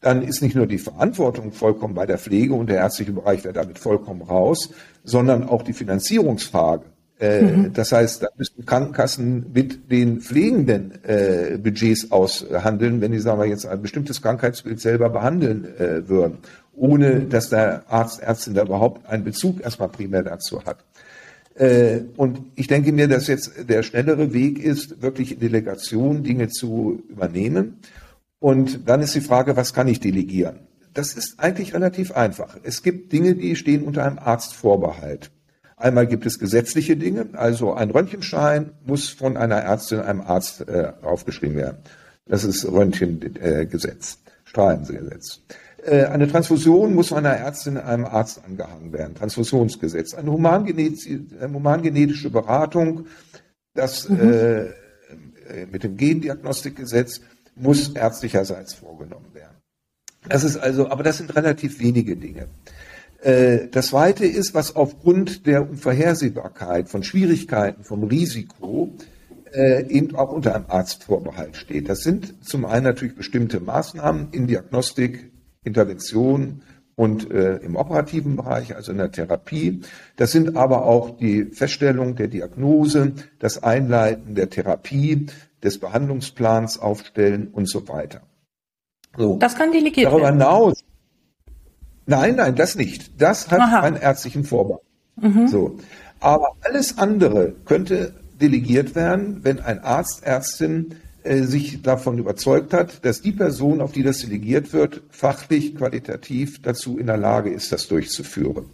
dann 0.00 0.22
ist 0.22 0.40
nicht 0.40 0.54
nur 0.56 0.66
die 0.66 0.78
Verantwortung 0.78 1.52
vollkommen 1.52 1.94
bei 1.94 2.06
der 2.06 2.18
Pflege 2.18 2.54
und 2.54 2.68
der 2.68 2.78
ärztliche 2.78 3.12
Bereich 3.12 3.44
wäre 3.44 3.52
damit 3.54 3.78
vollkommen 3.78 4.22
raus, 4.22 4.70
sondern 5.04 5.48
auch 5.48 5.62
die 5.62 5.74
Finanzierungsfrage. 5.74 6.84
Äh, 7.18 7.42
mhm. 7.42 7.72
Das 7.74 7.92
heißt, 7.92 8.22
da 8.22 8.28
müssten 8.38 8.64
Krankenkassen 8.64 9.52
mit 9.52 9.90
den 9.90 10.20
pflegenden 10.20 11.04
äh, 11.04 11.58
Budgets 11.62 12.10
aushandeln, 12.10 13.02
wenn 13.02 13.12
die, 13.12 13.18
sagen 13.18 13.40
wir 13.40 13.46
jetzt, 13.46 13.66
ein 13.66 13.82
bestimmtes 13.82 14.22
Krankheitsbild 14.22 14.80
selber 14.80 15.10
behandeln 15.10 15.66
äh, 15.78 16.08
würden, 16.08 16.38
ohne 16.74 17.20
dass 17.26 17.50
der 17.50 17.82
Arzt, 17.88 18.22
Ärztin 18.22 18.54
da 18.54 18.62
überhaupt 18.62 19.06
einen 19.06 19.24
Bezug 19.24 19.60
erstmal 19.60 19.90
primär 19.90 20.22
dazu 20.22 20.64
hat. 20.64 20.78
Äh, 21.60 22.04
und 22.16 22.40
ich 22.54 22.68
denke 22.68 22.90
mir, 22.90 23.06
dass 23.06 23.26
jetzt 23.26 23.68
der 23.68 23.82
schnellere 23.82 24.32
Weg 24.32 24.58
ist, 24.58 25.02
wirklich 25.02 25.38
Delegation 25.38 26.22
Dinge 26.22 26.48
zu 26.48 27.02
übernehmen. 27.08 27.80
Und 28.38 28.88
dann 28.88 29.02
ist 29.02 29.14
die 29.14 29.20
Frage, 29.20 29.56
was 29.56 29.74
kann 29.74 29.86
ich 29.86 30.00
delegieren? 30.00 30.60
Das 30.94 31.12
ist 31.12 31.38
eigentlich 31.38 31.74
relativ 31.74 32.12
einfach. 32.12 32.56
Es 32.62 32.82
gibt 32.82 33.12
Dinge, 33.12 33.34
die 33.34 33.56
stehen 33.56 33.84
unter 33.84 34.04
einem 34.06 34.18
Arztvorbehalt. 34.18 35.30
Einmal 35.76 36.06
gibt 36.06 36.24
es 36.24 36.38
gesetzliche 36.38 36.96
Dinge, 36.96 37.28
also 37.34 37.74
ein 37.74 37.90
Röntgenschein 37.90 38.72
muss 38.86 39.10
von 39.10 39.36
einer 39.36 39.56
Ärztin 39.56 40.00
einem 40.00 40.20
Arzt 40.22 40.66
äh, 40.66 40.92
aufgeschrieben 41.02 41.56
werden. 41.56 41.78
Das 42.26 42.44
ist 42.44 42.64
Röntgengesetz, 42.70 44.12
äh, 44.14 44.30
Strahlengesetz. 44.44 45.40
Äh, 45.84 46.04
eine 46.04 46.28
Transfusion 46.28 46.94
muss 46.94 47.12
einer 47.12 47.30
Ärztin 47.30 47.76
einem 47.76 48.04
Arzt 48.04 48.42
angehangen 48.44 48.92
werden, 48.92 49.14
Transfusionsgesetz. 49.14 50.14
Eine 50.14 50.32
humangenetische, 50.32 51.20
humangenetische 51.40 52.30
Beratung, 52.30 53.06
das 53.74 54.08
mhm. 54.08 54.20
äh, 54.20 54.64
mit 55.70 55.82
dem 55.82 55.96
Gendiagnostikgesetz 55.96 57.20
muss 57.56 57.90
ärztlicherseits 57.90 58.74
vorgenommen 58.74 59.32
werden. 59.34 59.56
Das 60.28 60.44
ist 60.44 60.56
also, 60.56 60.88
aber 60.88 61.02
das 61.02 61.18
sind 61.18 61.34
relativ 61.34 61.80
wenige 61.80 62.16
Dinge. 62.16 62.46
Äh, 63.22 63.68
das 63.70 63.88
Zweite 63.88 64.26
ist, 64.26 64.54
was 64.54 64.76
aufgrund 64.76 65.46
der 65.46 65.68
Unvorhersehbarkeit 65.68 66.88
von 66.88 67.02
Schwierigkeiten, 67.02 67.84
vom 67.84 68.04
Risiko 68.04 68.94
äh, 69.52 69.86
eben 69.88 70.14
auch 70.14 70.32
unter 70.32 70.54
einem 70.54 70.66
Arztvorbehalt 70.68 71.56
steht. 71.56 71.88
Das 71.88 72.00
sind 72.00 72.44
zum 72.44 72.64
einen 72.64 72.84
natürlich 72.84 73.16
bestimmte 73.16 73.60
Maßnahmen 73.60 74.28
in 74.32 74.46
Diagnostik, 74.46 75.29
Intervention 75.64 76.62
und 76.96 77.30
äh, 77.30 77.56
im 77.58 77.76
operativen 77.76 78.36
Bereich, 78.36 78.76
also 78.76 78.92
in 78.92 78.98
der 78.98 79.10
Therapie. 79.10 79.80
Das 80.16 80.32
sind 80.32 80.56
aber 80.56 80.84
auch 80.84 81.16
die 81.16 81.44
Feststellung 81.46 82.16
der 82.16 82.28
Diagnose, 82.28 83.12
das 83.38 83.62
Einleiten 83.62 84.34
der 84.34 84.50
Therapie, 84.50 85.26
des 85.62 85.78
Behandlungsplans 85.78 86.78
aufstellen 86.78 87.48
und 87.48 87.68
so 87.68 87.86
weiter. 87.88 88.22
So. 89.16 89.36
Das 89.38 89.56
kann 89.56 89.72
delegiert 89.72 90.06
Darüber 90.06 90.24
werden. 90.24 90.40
hinaus 90.40 90.84
Nein, 92.10 92.34
nein, 92.34 92.56
das 92.56 92.74
nicht. 92.74 93.20
Das 93.20 93.52
hat 93.52 93.60
Aha. 93.60 93.80
einen 93.80 93.96
ärztlichen 93.96 94.42
Vorbehalt. 94.42 94.82
Mhm. 95.14 95.46
So. 95.46 95.78
Aber 96.18 96.56
alles 96.62 96.98
andere 96.98 97.54
könnte 97.64 98.14
delegiert 98.40 98.96
werden, 98.96 99.44
wenn 99.44 99.60
ein 99.60 99.78
Arzt, 99.78 100.24
Ärztin 100.24 100.96
äh, 101.22 101.42
sich 101.42 101.82
davon 101.82 102.18
überzeugt 102.18 102.72
hat, 102.72 103.04
dass 103.04 103.22
die 103.22 103.32
Person, 103.32 103.80
auf 103.80 103.92
die 103.92 104.02
das 104.02 104.18
delegiert 104.18 104.72
wird, 104.72 105.02
fachlich, 105.10 105.74
qualitativ 105.74 106.62
dazu 106.62 106.98
in 106.98 107.06
der 107.06 107.16
Lage 107.16 107.50
ist, 107.50 107.72
das 107.72 107.88
durchzuführen. 107.88 108.66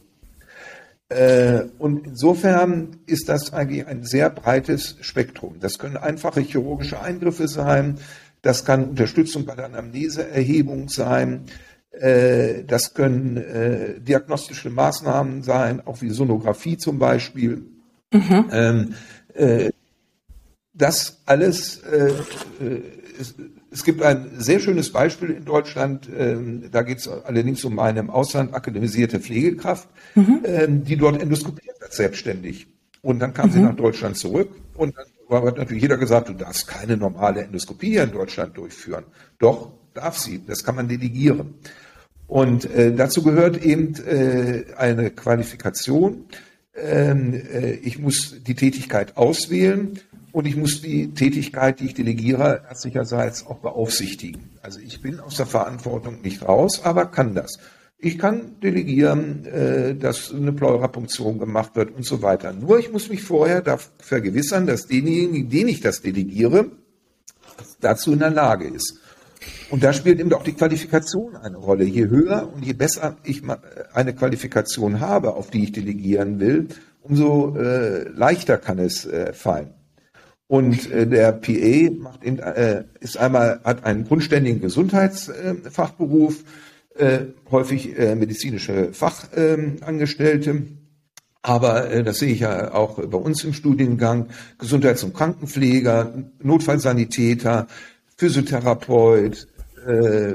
Äh, 1.09 1.65
und 1.79 2.07
insofern 2.07 2.99
ist 3.07 3.29
das 3.29 3.53
eigentlich 3.53 3.87
ein 3.87 4.05
sehr 4.05 4.29
breites 4.31 4.97
Spektrum. 5.01 5.57
Das 5.61 5.79
können 5.79 5.97
einfache 5.97 6.41
chirurgische 6.41 7.01
Eingriffe 7.01 7.47
sein, 7.49 7.99
das 8.43 8.65
kann 8.65 8.91
Unterstützung 8.91 9.45
bei 9.45 9.55
der 9.55 9.67
Anamneseerhebung 9.67 10.89
sein, 10.89 11.47
äh, 11.91 12.65
das 12.65 12.95
können 12.95 13.37
äh, 13.37 14.01
diagnostische 14.01 14.71
Maßnahmen 14.71 15.43
sein, 15.43 15.81
auch 15.85 16.03
wie 16.03 16.11
Sonographie 16.11 16.77
zum 16.77 16.99
Beispiel. 16.99 17.63
Mhm. 18.13 18.45
Ähm, 18.53 18.95
äh, 19.35 19.71
das 20.77 21.23
alles, 21.25 21.83
äh, 21.85 22.09
äh, 22.09 22.83
es, 23.19 23.35
es, 23.71 23.85
gibt 23.85 24.03
ein 24.03 24.31
sehr 24.39 24.61
schönes 24.61 24.93
Beispiel 24.93 25.31
in 25.31 25.45
Deutschland, 25.45 26.09
ähm, 26.17 26.65
da 26.71 26.83
geht 26.83 26.99
es 26.99 27.09
allerdings 27.09 27.65
um 27.65 27.79
eine 27.79 28.01
im 28.01 28.11
Ausland 28.11 28.55
akademisierte 28.55 29.21
Pflegekraft, 29.21 29.89
mhm. 30.15 30.41
ähm, 30.45 30.85
die 30.85 30.97
dort 30.97 31.21
endoskopiert 31.21 31.81
wird, 31.81 31.93
selbstständig. 31.93 32.67
Und 33.03 33.21
dann 33.21 33.33
kam 33.33 33.49
mhm. 33.49 33.53
sie 33.53 33.61
nach 33.61 33.77
Deutschland 33.77 34.17
zurück 34.17 34.51
und 34.75 34.95
dann 34.97 35.45
hat 35.45 35.57
natürlich 35.57 35.83
jeder 35.83 35.97
gesagt, 35.97 36.29
du 36.29 36.35
darfst 36.35 36.67
keine 36.69 36.97
normale 36.97 37.43
Endoskopie 37.43 37.91
hier 37.91 38.05
in 38.05 38.13
Deutschland 38.13 38.57
durchführen. 38.57 39.05
Doch, 39.39 39.73
darf 39.95 40.19
sie, 40.19 40.45
das 40.47 40.63
kann 40.63 40.77
man 40.77 40.89
delegieren. 40.89 41.55
Und 42.27 42.65
äh, 42.67 42.93
dazu 42.95 43.23
gehört 43.23 43.65
eben 43.65 43.95
äh, 44.05 44.65
eine 44.77 45.11
Qualifikation. 45.11 46.27
Ähm, 46.75 47.35
äh, 47.35 47.73
ich 47.73 47.99
muss 47.99 48.43
die 48.43 48.55
Tätigkeit 48.55 49.17
auswählen 49.17 50.01
und 50.37 50.47
ich 50.47 50.55
muss 50.55 50.83
die 50.83 51.15
Tätigkeit, 51.15 51.81
die 51.81 51.87
ich 51.87 51.95
delegiere, 51.95 52.61
ärztlicherseits 52.69 53.47
auch 53.47 53.61
beaufsichtigen. 53.61 54.51
Also 54.61 54.81
ich 54.81 55.01
bin 55.01 55.19
aus 55.19 55.39
der 55.39 55.47
Verantwortung 55.47 56.21
nicht 56.21 56.47
raus, 56.47 56.83
aber 56.85 57.07
kann 57.07 57.35
das. 57.35 57.59
Ich 57.97 58.19
kann 58.19 58.61
delegieren, 58.61 59.47
äh, 59.47 59.95
dass 59.95 60.35
eine 60.35 60.53
Pleurapunktion 60.53 61.39
gemacht 61.39 61.75
wird 61.75 61.97
und 61.97 62.05
so 62.05 62.21
weiter. 62.21 62.53
Nur 62.53 62.79
ich 62.79 62.93
muss 62.93 63.09
mich 63.09 63.23
vorher 63.23 63.63
dafür 63.63 63.91
vergewissern, 63.97 64.67
dass 64.67 64.87
denjenigen, 64.87 65.49
den 65.49 65.69
ich 65.69 65.81
das 65.81 66.03
delegiere, 66.03 66.71
dazu 67.81 68.13
in 68.13 68.19
der 68.19 68.29
Lage 68.29 68.69
ist. 68.69 69.01
Und 69.71 69.85
da 69.85 69.95
spielt 69.95 70.21
eben 70.21 70.31
auch 70.35 70.45
die 70.45 70.53
Qualifikation 70.53 71.35
eine 71.37 71.57
Rolle. 71.57 71.85
Je 71.85 72.09
höher 72.09 72.53
und 72.55 72.63
je 72.63 72.75
besser 72.75 73.17
ich 73.25 73.41
eine 73.95 74.15
Qualifikation 74.15 75.01
habe, 75.01 75.33
auf 75.33 75.49
die 75.49 75.63
ich 75.63 75.73
delegieren 75.73 76.41
will, 76.41 76.69
umso 77.01 77.57
äh, 77.57 78.07
leichter 78.11 78.59
kann 78.59 78.79
es 78.79 79.07
äh, 79.07 79.33
fallen. 79.33 79.73
Und 80.49 80.91
äh, 80.93 81.07
der 81.07 81.33
PA 81.33 81.91
macht 81.99 82.23
eben, 82.25 82.39
äh, 82.39 82.85
ist 83.01 83.17
einmal 83.17 83.61
hat 83.65 83.85
einen 83.85 84.05
grundständigen 84.05 84.61
Gesundheitsfachberuf, 84.61 86.45
äh, 86.97 87.19
häufig 87.51 87.99
äh, 87.99 88.15
medizinische 88.15 88.93
Fachangestellte. 88.93 90.51
Ähm, 90.51 90.79
aber 91.43 91.91
äh, 91.91 92.03
das 92.03 92.19
sehe 92.19 92.33
ich 92.33 92.41
ja 92.41 92.73
auch 92.75 92.97
bei 93.07 93.19
uns 93.19 93.45
im 93.45 93.53
Studiengang, 93.53 94.29
Gesundheits- 94.59 95.05
und 95.05 95.15
Krankenpfleger, 95.15 96.13
Notfallsanitäter, 96.43 97.67
Physiotherapeut, 98.17 99.47
äh, 99.87 100.35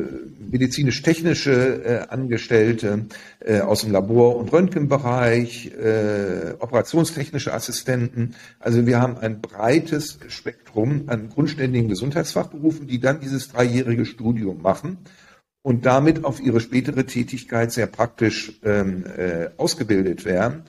medizinisch-technische 0.50 1.84
äh, 1.84 2.08
Angestellte 2.10 3.08
äh, 3.40 3.60
aus 3.60 3.82
dem 3.82 3.92
Labor- 3.92 4.38
und 4.38 4.52
Röntgenbereich, 4.52 5.72
äh, 5.74 6.54
operationstechnische 6.60 7.54
Assistenten. 7.54 8.36
Also 8.60 8.86
wir 8.86 9.00
haben 9.00 9.18
ein 9.18 9.42
breites 9.42 10.20
Spektrum 10.28 11.04
an 11.08 11.30
grundständigen 11.30 11.90
Gesundheitsfachberufen, 11.90 12.88
die 12.88 13.00
dann 13.00 13.20
dieses 13.20 13.50
dreijährige 13.50 14.06
Studium 14.06 14.62
machen 14.62 14.98
und 15.64 15.86
damit 15.86 16.26
auf 16.26 16.40
ihre 16.40 16.60
spätere 16.60 17.06
Tätigkeit 17.06 17.72
sehr 17.72 17.88
praktisch 17.88 18.60
ähm, 18.64 19.06
äh, 19.06 19.50
ausgebildet 19.58 20.26
werden. 20.26 20.64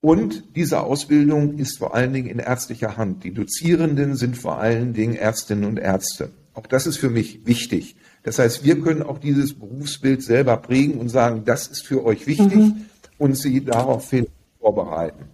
Und 0.00 0.54
diese 0.54 0.80
Ausbildung 0.80 1.56
ist 1.56 1.78
vor 1.78 1.94
allen 1.94 2.12
Dingen 2.12 2.28
in 2.28 2.38
ärztlicher 2.38 2.98
Hand. 2.98 3.24
Die 3.24 3.32
Dozierenden 3.32 4.16
sind 4.16 4.36
vor 4.36 4.58
allen 4.58 4.92
Dingen 4.92 5.14
Ärztinnen 5.14 5.64
und 5.64 5.78
Ärzte. 5.78 6.30
Auch 6.52 6.66
das 6.66 6.86
ist 6.86 6.98
für 6.98 7.08
mich 7.08 7.46
wichtig. 7.46 7.96
Das 8.24 8.38
heißt, 8.38 8.64
wir 8.64 8.80
können 8.80 9.02
auch 9.02 9.18
dieses 9.18 9.54
Berufsbild 9.54 10.22
selber 10.22 10.56
prägen 10.56 10.98
und 10.98 11.10
sagen, 11.10 11.42
das 11.44 11.68
ist 11.68 11.86
für 11.86 12.04
euch 12.04 12.26
wichtig 12.26 12.56
mhm. 12.56 12.86
und 13.18 13.36
sie 13.36 13.62
daraufhin 13.62 14.26
vorbereiten. 14.58 15.26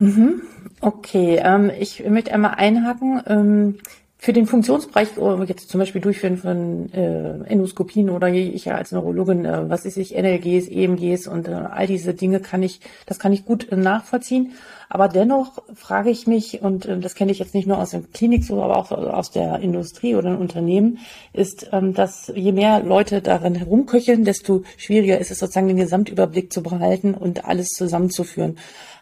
Mhm. 0.00 0.42
Okay, 0.80 1.40
ähm, 1.42 1.70
ich 1.78 2.04
möchte 2.04 2.34
einmal 2.34 2.56
einhaken. 2.56 3.22
Ähm, 3.26 3.78
für 4.22 4.32
den 4.32 4.46
Funktionsbereich, 4.46 5.18
oh, 5.18 5.42
jetzt 5.42 5.68
zum 5.68 5.80
Beispiel 5.80 6.00
Durchführen 6.00 6.36
von 6.36 6.92
äh, 6.92 7.42
Endoskopien 7.48 8.08
oder 8.08 8.28
ich 8.28 8.66
ja 8.66 8.76
als 8.76 8.92
Neurologin, 8.92 9.44
äh, 9.44 9.68
was 9.68 9.84
ist 9.84 9.96
ich, 9.96 10.14
NLGs, 10.14 10.68
EMGs 10.68 11.26
und 11.26 11.48
äh, 11.48 11.50
all 11.50 11.88
diese 11.88 12.14
Dinge 12.14 12.38
kann 12.38 12.62
ich, 12.62 12.78
das 13.06 13.18
kann 13.18 13.32
ich 13.32 13.44
gut 13.44 13.72
äh, 13.72 13.76
nachvollziehen. 13.76 14.52
Aber 14.88 15.08
dennoch 15.08 15.60
frage 15.74 16.10
ich 16.10 16.28
mich, 16.28 16.62
und 16.62 16.86
äh, 16.86 17.00
das 17.00 17.16
kenne 17.16 17.32
ich 17.32 17.40
jetzt 17.40 17.52
nicht 17.52 17.66
nur 17.66 17.78
aus 17.78 17.90
der 17.90 18.02
Klinik 18.14 18.44
so, 18.44 18.62
aber 18.62 18.76
auch 18.76 18.92
aus 18.92 19.32
der 19.32 19.58
Industrie 19.58 20.14
oder 20.14 20.38
Unternehmen, 20.38 21.00
ist, 21.32 21.70
ähm, 21.72 21.92
dass 21.92 22.30
je 22.32 22.52
mehr 22.52 22.80
Leute 22.80 23.22
darin 23.22 23.56
herumköcheln, 23.56 24.24
desto 24.24 24.62
schwieriger 24.76 25.18
ist 25.18 25.32
es 25.32 25.40
sozusagen 25.40 25.66
den 25.66 25.78
Gesamtüberblick 25.78 26.52
zu 26.52 26.62
behalten 26.62 27.14
und 27.14 27.44
alles 27.44 27.70
zusammenzuführen. 27.70 28.56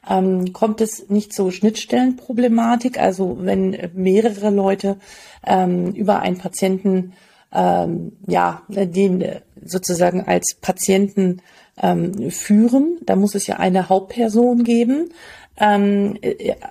Ähm, 0.08 0.52
kommt 0.52 0.80
es 0.80 1.08
nicht 1.08 1.32
zu 1.32 1.50
Schnittstellenproblematik? 1.50 2.98
Also 2.98 3.38
wenn 3.40 3.90
mehrere 3.94 4.50
Leute 4.50 4.96
ähm, 5.46 5.92
über 5.92 6.20
einen 6.20 6.38
Patienten, 6.38 7.12
ähm, 7.52 8.12
ja, 8.26 8.62
den 8.68 9.24
sozusagen 9.62 10.26
als 10.26 10.56
Patienten 10.60 11.42
ähm, 11.82 12.30
führen, 12.30 12.98
da 13.04 13.16
muss 13.16 13.34
es 13.34 13.46
ja 13.46 13.56
eine 13.56 13.88
Hauptperson 13.88 14.64
geben. 14.64 15.10
Ähm, 15.58 16.18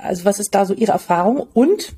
also 0.01 0.25
was 0.25 0.39
ist 0.39 0.55
da 0.55 0.65
so 0.65 0.73
Ihre 0.73 0.93
Erfahrung? 0.93 1.47
Und 1.53 1.93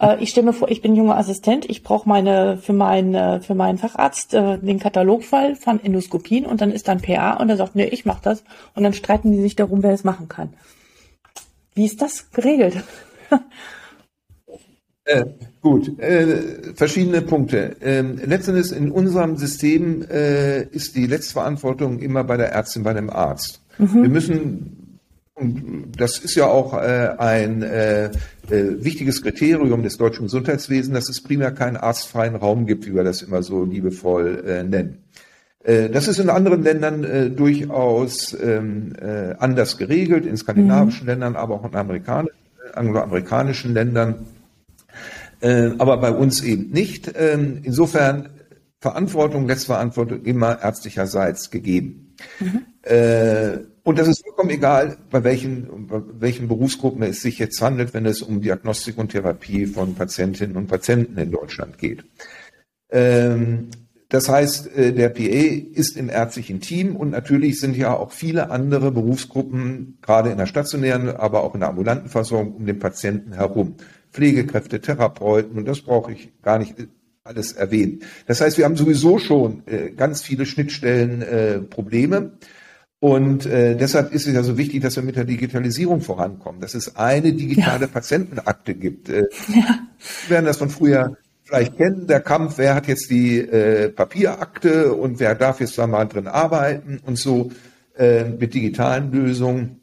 Äh, 0.00 0.22
ich 0.22 0.30
stelle 0.30 0.46
mir 0.46 0.52
vor, 0.52 0.70
ich 0.70 0.82
bin 0.82 0.94
junger 0.94 1.16
Assistent, 1.16 1.68
ich 1.68 1.82
brauche 1.82 2.08
meine 2.08 2.58
für 2.58 2.72
meinen 2.72 3.42
für 3.42 3.54
meinen 3.54 3.78
Facharzt 3.78 4.34
äh, 4.34 4.58
den 4.58 4.78
Katalogfall 4.78 5.56
von 5.56 5.82
Endoskopien 5.82 6.46
und 6.46 6.60
dann 6.60 6.72
ist 6.72 6.88
dann 6.88 7.00
PA 7.00 7.34
und 7.34 7.50
er 7.50 7.56
sagt, 7.56 7.76
nee, 7.76 7.86
ich 7.86 8.04
mach 8.04 8.20
das 8.20 8.44
und 8.74 8.82
dann 8.82 8.92
streiten 8.92 9.32
die 9.32 9.40
sich 9.40 9.56
darum, 9.56 9.82
wer 9.82 9.92
es 9.92 10.04
machen 10.04 10.28
kann. 10.28 10.54
Wie 11.74 11.86
ist 11.86 12.02
das 12.02 12.30
geregelt? 12.30 12.82
Äh, 15.06 15.26
gut, 15.60 15.98
äh, 15.98 16.72
verschiedene 16.74 17.20
Punkte. 17.20 17.76
Ähm, 17.82 18.18
letztendlich 18.24 18.72
in 18.72 18.90
unserem 18.90 19.36
System 19.36 20.00
äh, 20.10 20.62
ist 20.62 20.96
die 20.96 21.06
Letztverantwortung 21.06 21.98
immer 21.98 22.24
bei 22.24 22.38
der 22.38 22.52
Ärztin, 22.52 22.84
bei 22.84 22.94
dem 22.94 23.10
Arzt. 23.10 23.60
Mhm. 23.76 24.02
Wir 24.02 24.08
müssen 24.08 24.98
und 25.34 25.92
das 25.98 26.18
ist 26.18 26.36
ja 26.36 26.46
auch 26.46 26.74
äh, 26.74 27.10
ein 27.18 27.62
äh, 28.50 28.84
wichtiges 28.84 29.22
Kriterium 29.22 29.82
des 29.82 29.96
deutschen 29.96 30.24
Gesundheitswesens, 30.24 30.94
dass 30.94 31.08
es 31.08 31.22
primär 31.22 31.52
keinen 31.52 31.76
arztfreien 31.76 32.36
Raum 32.36 32.66
gibt, 32.66 32.86
wie 32.86 32.94
wir 32.94 33.04
das 33.04 33.22
immer 33.22 33.42
so 33.42 33.64
liebevoll 33.64 34.44
äh, 34.46 34.62
nennen. 34.64 35.04
Äh, 35.64 35.88
das 35.88 36.08
ist 36.08 36.18
in 36.20 36.30
anderen 36.30 36.62
Ländern 36.62 37.04
äh, 37.04 37.30
durchaus 37.30 38.36
ähm, 38.40 38.92
äh, 39.00 39.34
anders 39.38 39.78
geregelt, 39.78 40.26
in 40.26 40.36
skandinavischen 40.36 41.04
mhm. 41.04 41.08
Ländern, 41.08 41.36
aber 41.36 41.54
auch 41.54 41.64
in 41.64 41.74
amerikanischen, 41.74 42.36
angloamerikanischen 42.74 43.74
Ländern, 43.74 44.26
aber 45.40 45.98
bei 45.98 46.10
uns 46.10 46.42
eben 46.42 46.70
nicht. 46.70 47.12
Ähm, 47.16 47.58
insofern 47.64 48.30
Verantwortung, 48.80 49.46
Letztverantwortung 49.46 50.22
immer 50.22 50.62
ärztlicherseits 50.62 51.50
gegeben. 51.50 52.03
Äh, 52.86 53.60
und 53.82 53.98
das 53.98 54.08
ist 54.08 54.22
vollkommen 54.22 54.50
egal, 54.50 54.98
bei 55.10 55.24
welchen, 55.24 55.86
bei 55.86 56.02
welchen 56.18 56.48
Berufsgruppen 56.48 57.02
es 57.02 57.22
sich 57.22 57.38
jetzt 57.38 57.62
handelt, 57.62 57.94
wenn 57.94 58.04
es 58.04 58.20
um 58.20 58.42
Diagnostik 58.42 58.98
und 58.98 59.12
Therapie 59.12 59.64
von 59.64 59.94
Patientinnen 59.94 60.56
und 60.56 60.66
Patienten 60.66 61.16
in 61.16 61.30
Deutschland 61.30 61.78
geht. 61.78 62.04
Ähm, 62.90 63.70
das 64.08 64.28
heißt, 64.28 64.76
äh, 64.76 64.92
der 64.92 65.08
PA 65.08 65.22
ist 65.22 65.96
im 65.96 66.08
ärztlichen 66.08 66.60
Team 66.60 66.94
und 66.94 67.10
natürlich 67.10 67.58
sind 67.58 67.76
ja 67.76 67.96
auch 67.96 68.12
viele 68.12 68.50
andere 68.50 68.90
Berufsgruppen, 68.92 69.98
gerade 70.02 70.30
in 70.30 70.38
der 70.38 70.46
stationären, 70.46 71.08
aber 71.08 71.42
auch 71.42 71.54
in 71.54 71.60
der 71.60 71.70
ambulanten 71.70 72.08
Versorgung, 72.08 72.54
um 72.54 72.66
den 72.66 72.78
Patienten 72.78 73.32
herum. 73.32 73.76
Pflegekräfte, 74.12 74.80
Therapeuten 74.80 75.58
und 75.58 75.66
das 75.66 75.80
brauche 75.80 76.12
ich 76.12 76.32
gar 76.42 76.58
nicht 76.58 76.76
alles 77.26 77.52
erwähnen. 77.52 78.00
Das 78.26 78.42
heißt, 78.42 78.58
wir 78.58 78.66
haben 78.66 78.76
sowieso 78.76 79.18
schon 79.18 79.62
äh, 79.66 79.92
ganz 79.92 80.20
viele 80.20 80.44
Schnittstellen, 80.44 81.22
äh. 81.22 81.60
Und 83.00 83.46
äh, 83.46 83.76
deshalb 83.76 84.12
ist 84.12 84.26
es 84.26 84.34
ja 84.34 84.42
so 84.42 84.58
wichtig, 84.58 84.82
dass 84.82 84.96
wir 84.96 85.02
mit 85.02 85.16
der 85.16 85.24
Digitalisierung 85.24 86.02
vorankommen, 86.02 86.60
dass 86.60 86.74
es 86.74 86.96
eine 86.96 87.32
digitale 87.32 87.86
ja. 87.86 87.90
Patientenakte 87.90 88.74
gibt. 88.74 89.08
Äh, 89.08 89.24
ja. 89.48 89.78
Wir 90.26 90.36
werden 90.36 90.44
das 90.44 90.58
von 90.58 90.68
früher 90.68 91.16
vielleicht 91.44 91.78
kennen, 91.78 92.06
der 92.06 92.20
Kampf, 92.20 92.58
wer 92.58 92.74
hat 92.74 92.88
jetzt 92.88 93.10
die 93.10 93.38
äh, 93.38 93.88
Papierakte 93.88 94.92
und 94.92 95.18
wer 95.18 95.34
darf 95.34 95.60
jetzt 95.60 95.78
da 95.78 95.86
mal 95.86 96.04
drin 96.04 96.26
arbeiten 96.26 97.00
und 97.06 97.16
so 97.16 97.50
äh, 97.96 98.24
mit 98.24 98.52
digitalen 98.52 99.12
Lösungen, 99.12 99.80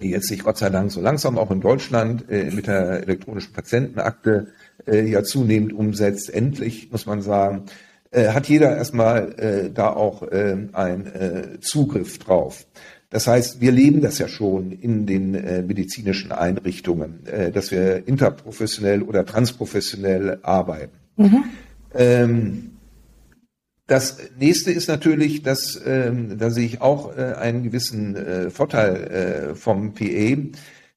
die 0.00 0.08
jetzt 0.08 0.28
sich 0.28 0.42
Gott 0.42 0.56
sei 0.56 0.70
Dank 0.70 0.90
so 0.90 1.02
langsam 1.02 1.36
auch 1.36 1.50
in 1.50 1.60
Deutschland 1.60 2.30
äh, 2.30 2.50
mit 2.50 2.66
der 2.66 3.02
elektronischen 3.02 3.52
Patientenakte 3.52 4.48
äh, 4.86 5.06
ja 5.06 5.22
zunehmend 5.22 5.72
umsetzt. 5.72 6.30
Endlich, 6.30 6.90
muss 6.90 7.06
man 7.06 7.22
sagen, 7.22 7.64
äh, 8.10 8.28
hat 8.28 8.48
jeder 8.48 8.76
erstmal 8.76 9.32
äh, 9.38 9.70
da 9.70 9.90
auch 9.90 10.22
äh, 10.22 10.56
einen 10.72 11.58
Zugriff 11.60 12.18
drauf. 12.18 12.66
Das 13.12 13.26
heißt, 13.26 13.60
wir 13.60 13.72
leben 13.72 14.00
das 14.00 14.18
ja 14.18 14.26
schon 14.26 14.72
in 14.72 15.04
den 15.04 15.34
äh, 15.34 15.60
medizinischen 15.60 16.32
Einrichtungen, 16.32 17.26
äh, 17.26 17.52
dass 17.52 17.70
wir 17.70 18.08
interprofessionell 18.08 19.02
oder 19.02 19.26
transprofessionell 19.26 20.38
arbeiten. 20.42 20.96
Mhm. 21.16 21.44
Ähm, 21.94 22.70
das 23.86 24.16
nächste 24.38 24.72
ist 24.72 24.88
natürlich, 24.88 25.42
dass 25.42 25.78
ähm, 25.84 26.38
da 26.38 26.48
sehe 26.48 26.64
ich 26.64 26.80
auch 26.80 27.14
äh, 27.14 27.34
einen 27.34 27.62
gewissen 27.62 28.16
äh, 28.16 28.48
Vorteil 28.48 29.50
äh, 29.50 29.54
vom 29.54 29.92
PE. 29.92 30.52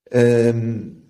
Ähm, 0.10 1.02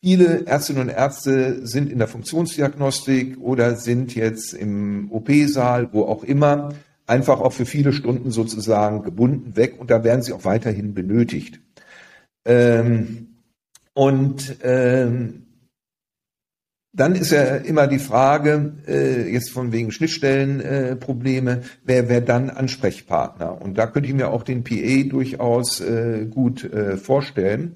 Viele 0.00 0.46
Ärztinnen 0.46 0.82
und 0.82 0.88
Ärzte 0.90 1.66
sind 1.66 1.90
in 1.90 1.98
der 1.98 2.06
Funktionsdiagnostik 2.06 3.36
oder 3.40 3.74
sind 3.74 4.14
jetzt 4.14 4.54
im 4.54 5.10
OP-Saal, 5.10 5.92
wo 5.92 6.02
auch 6.04 6.22
immer, 6.22 6.74
einfach 7.06 7.40
auch 7.40 7.52
für 7.52 7.66
viele 7.66 7.92
Stunden 7.92 8.30
sozusagen 8.30 9.02
gebunden 9.02 9.56
weg 9.56 9.74
und 9.78 9.90
da 9.90 10.04
werden 10.04 10.22
sie 10.22 10.32
auch 10.32 10.44
weiterhin 10.44 10.94
benötigt. 10.94 11.60
Ähm, 12.44 13.38
und 13.92 14.56
ähm, 14.62 15.46
dann 16.92 17.16
ist 17.16 17.32
ja 17.32 17.56
immer 17.56 17.88
die 17.88 17.98
Frage, 17.98 18.74
äh, 18.86 19.32
jetzt 19.32 19.50
von 19.50 19.72
wegen 19.72 19.90
Schnittstellenprobleme, 19.90 21.52
äh, 21.52 21.62
wer 21.84 22.08
wäre 22.08 22.22
dann 22.22 22.50
Ansprechpartner? 22.50 23.60
Und 23.60 23.78
da 23.78 23.88
könnte 23.88 24.08
ich 24.08 24.14
mir 24.14 24.30
auch 24.30 24.44
den 24.44 24.62
PA 24.62 25.08
durchaus 25.08 25.80
äh, 25.80 26.26
gut 26.30 26.64
äh, 26.64 26.96
vorstellen 26.96 27.74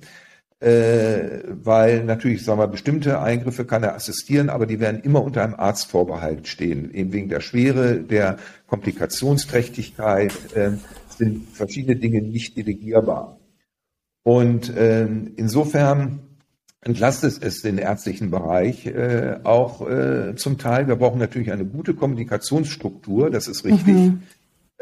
äh, 0.62 1.42
weil 1.64 2.05
natürlich, 2.05 2.44
sagen 2.44 2.61
wir, 2.61 2.68
bestimmte 2.68 3.20
Eingriffe 3.20 3.64
kann 3.64 3.83
er 3.83 3.94
assistieren, 3.94 4.48
aber 4.48 4.66
die 4.66 4.79
werden 4.79 5.01
immer 5.03 5.22
unter 5.22 5.42
einem 5.42 5.55
Arztvorbehalt 5.55 6.46
stehen, 6.46 6.94
eben 6.94 7.12
wegen 7.12 7.29
der 7.29 7.40
Schwere, 7.40 7.96
der 7.96 8.37
Komplikationsträchtigkeit 8.68 10.33
äh, 10.55 10.72
sind 11.09 11.48
verschiedene 11.48 11.96
Dinge 11.96 12.22
nicht 12.22 12.57
delegierbar. 12.57 13.38
Und 14.22 14.75
äh, 14.77 15.09
insofern 15.37 16.20
entlastet 16.81 17.42
es 17.42 17.62
den 17.62 17.79
ärztlichen 17.79 18.31
Bereich 18.31 18.87
äh, 18.87 19.38
auch 19.42 19.88
äh, 19.88 20.35
zum 20.37 20.59
Teil. 20.59 20.87
Wir 20.87 20.96
brauchen 20.96 21.18
natürlich 21.18 21.51
eine 21.51 21.64
gute 21.64 21.94
Kommunikationsstruktur, 21.94 23.31
das 23.31 23.48
ist 23.48 23.64
richtig. 23.64 23.94
Mhm. 23.94 24.22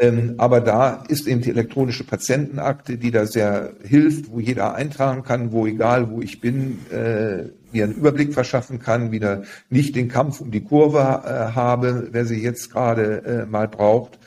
Ähm, 0.01 0.37
aber 0.39 0.63
da 0.63 1.05
ist 1.09 1.29
eben 1.29 1.43
die 1.43 1.51
elektronische 1.51 2.05
Patientenakte, 2.05 2.97
die 2.97 3.11
da 3.11 3.27
sehr 3.27 3.75
hilft, 3.85 4.33
wo 4.33 4.41
jeder 4.41 4.75
eintragen 4.75 5.23
kann, 5.23 5.53
wo 5.53 5.67
egal 5.67 6.11
wo 6.11 6.23
ich 6.23 6.41
bin, 6.41 6.79
äh, 6.91 7.51
mir 7.71 7.85
einen 7.85 7.95
Überblick 7.95 8.33
verschaffen 8.33 8.79
kann, 8.79 9.13
wieder 9.13 9.43
nicht 9.69 9.95
den 9.95 10.09
Kampf 10.09 10.41
um 10.41 10.51
die 10.51 10.65
Kurve 10.65 10.99
äh, 10.99 11.55
habe, 11.55 12.09
wer 12.13 12.25
sie 12.25 12.43
jetzt 12.43 12.73
gerade 12.73 13.23
äh, 13.25 13.47
mal 13.47 13.69
braucht. 13.69 14.19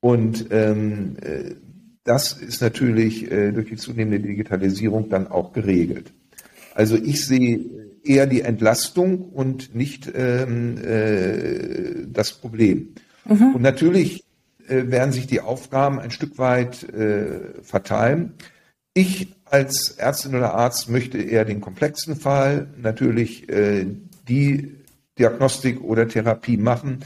Und 0.00 0.48
ähm, 0.50 1.16
äh, 1.22 1.54
das 2.04 2.34
ist 2.34 2.60
natürlich 2.60 3.32
äh, 3.32 3.52
durch 3.52 3.68
die 3.68 3.76
zunehmende 3.76 4.20
Digitalisierung 4.20 5.08
dann 5.08 5.28
auch 5.28 5.54
geregelt. 5.54 6.12
Also 6.74 6.96
ich 6.96 7.24
sehe 7.24 7.64
eher 8.04 8.26
die 8.26 8.42
Entlastung 8.42 9.30
und 9.30 9.74
nicht 9.74 10.12
ähm, 10.14 10.76
äh, 10.76 12.06
das 12.06 12.34
Problem. 12.34 12.90
Mhm. 13.24 13.54
Und 13.54 13.62
natürlich 13.62 14.25
äh, 14.68 14.90
werden 14.90 15.12
sich 15.12 15.26
die 15.26 15.40
Aufgaben 15.40 15.98
ein 15.98 16.10
Stück 16.10 16.38
weit 16.38 16.82
äh, 16.84 17.62
verteilen. 17.62 18.34
Ich 18.94 19.34
als 19.44 19.92
Ärztin 19.98 20.34
oder 20.34 20.54
Arzt 20.54 20.88
möchte 20.88 21.18
eher 21.18 21.44
den 21.44 21.60
komplexen 21.60 22.16
Fall, 22.16 22.68
natürlich 22.76 23.48
äh, 23.48 23.86
die 24.28 24.74
Diagnostik 25.18 25.82
oder 25.82 26.08
Therapie 26.08 26.56
machen, 26.56 27.04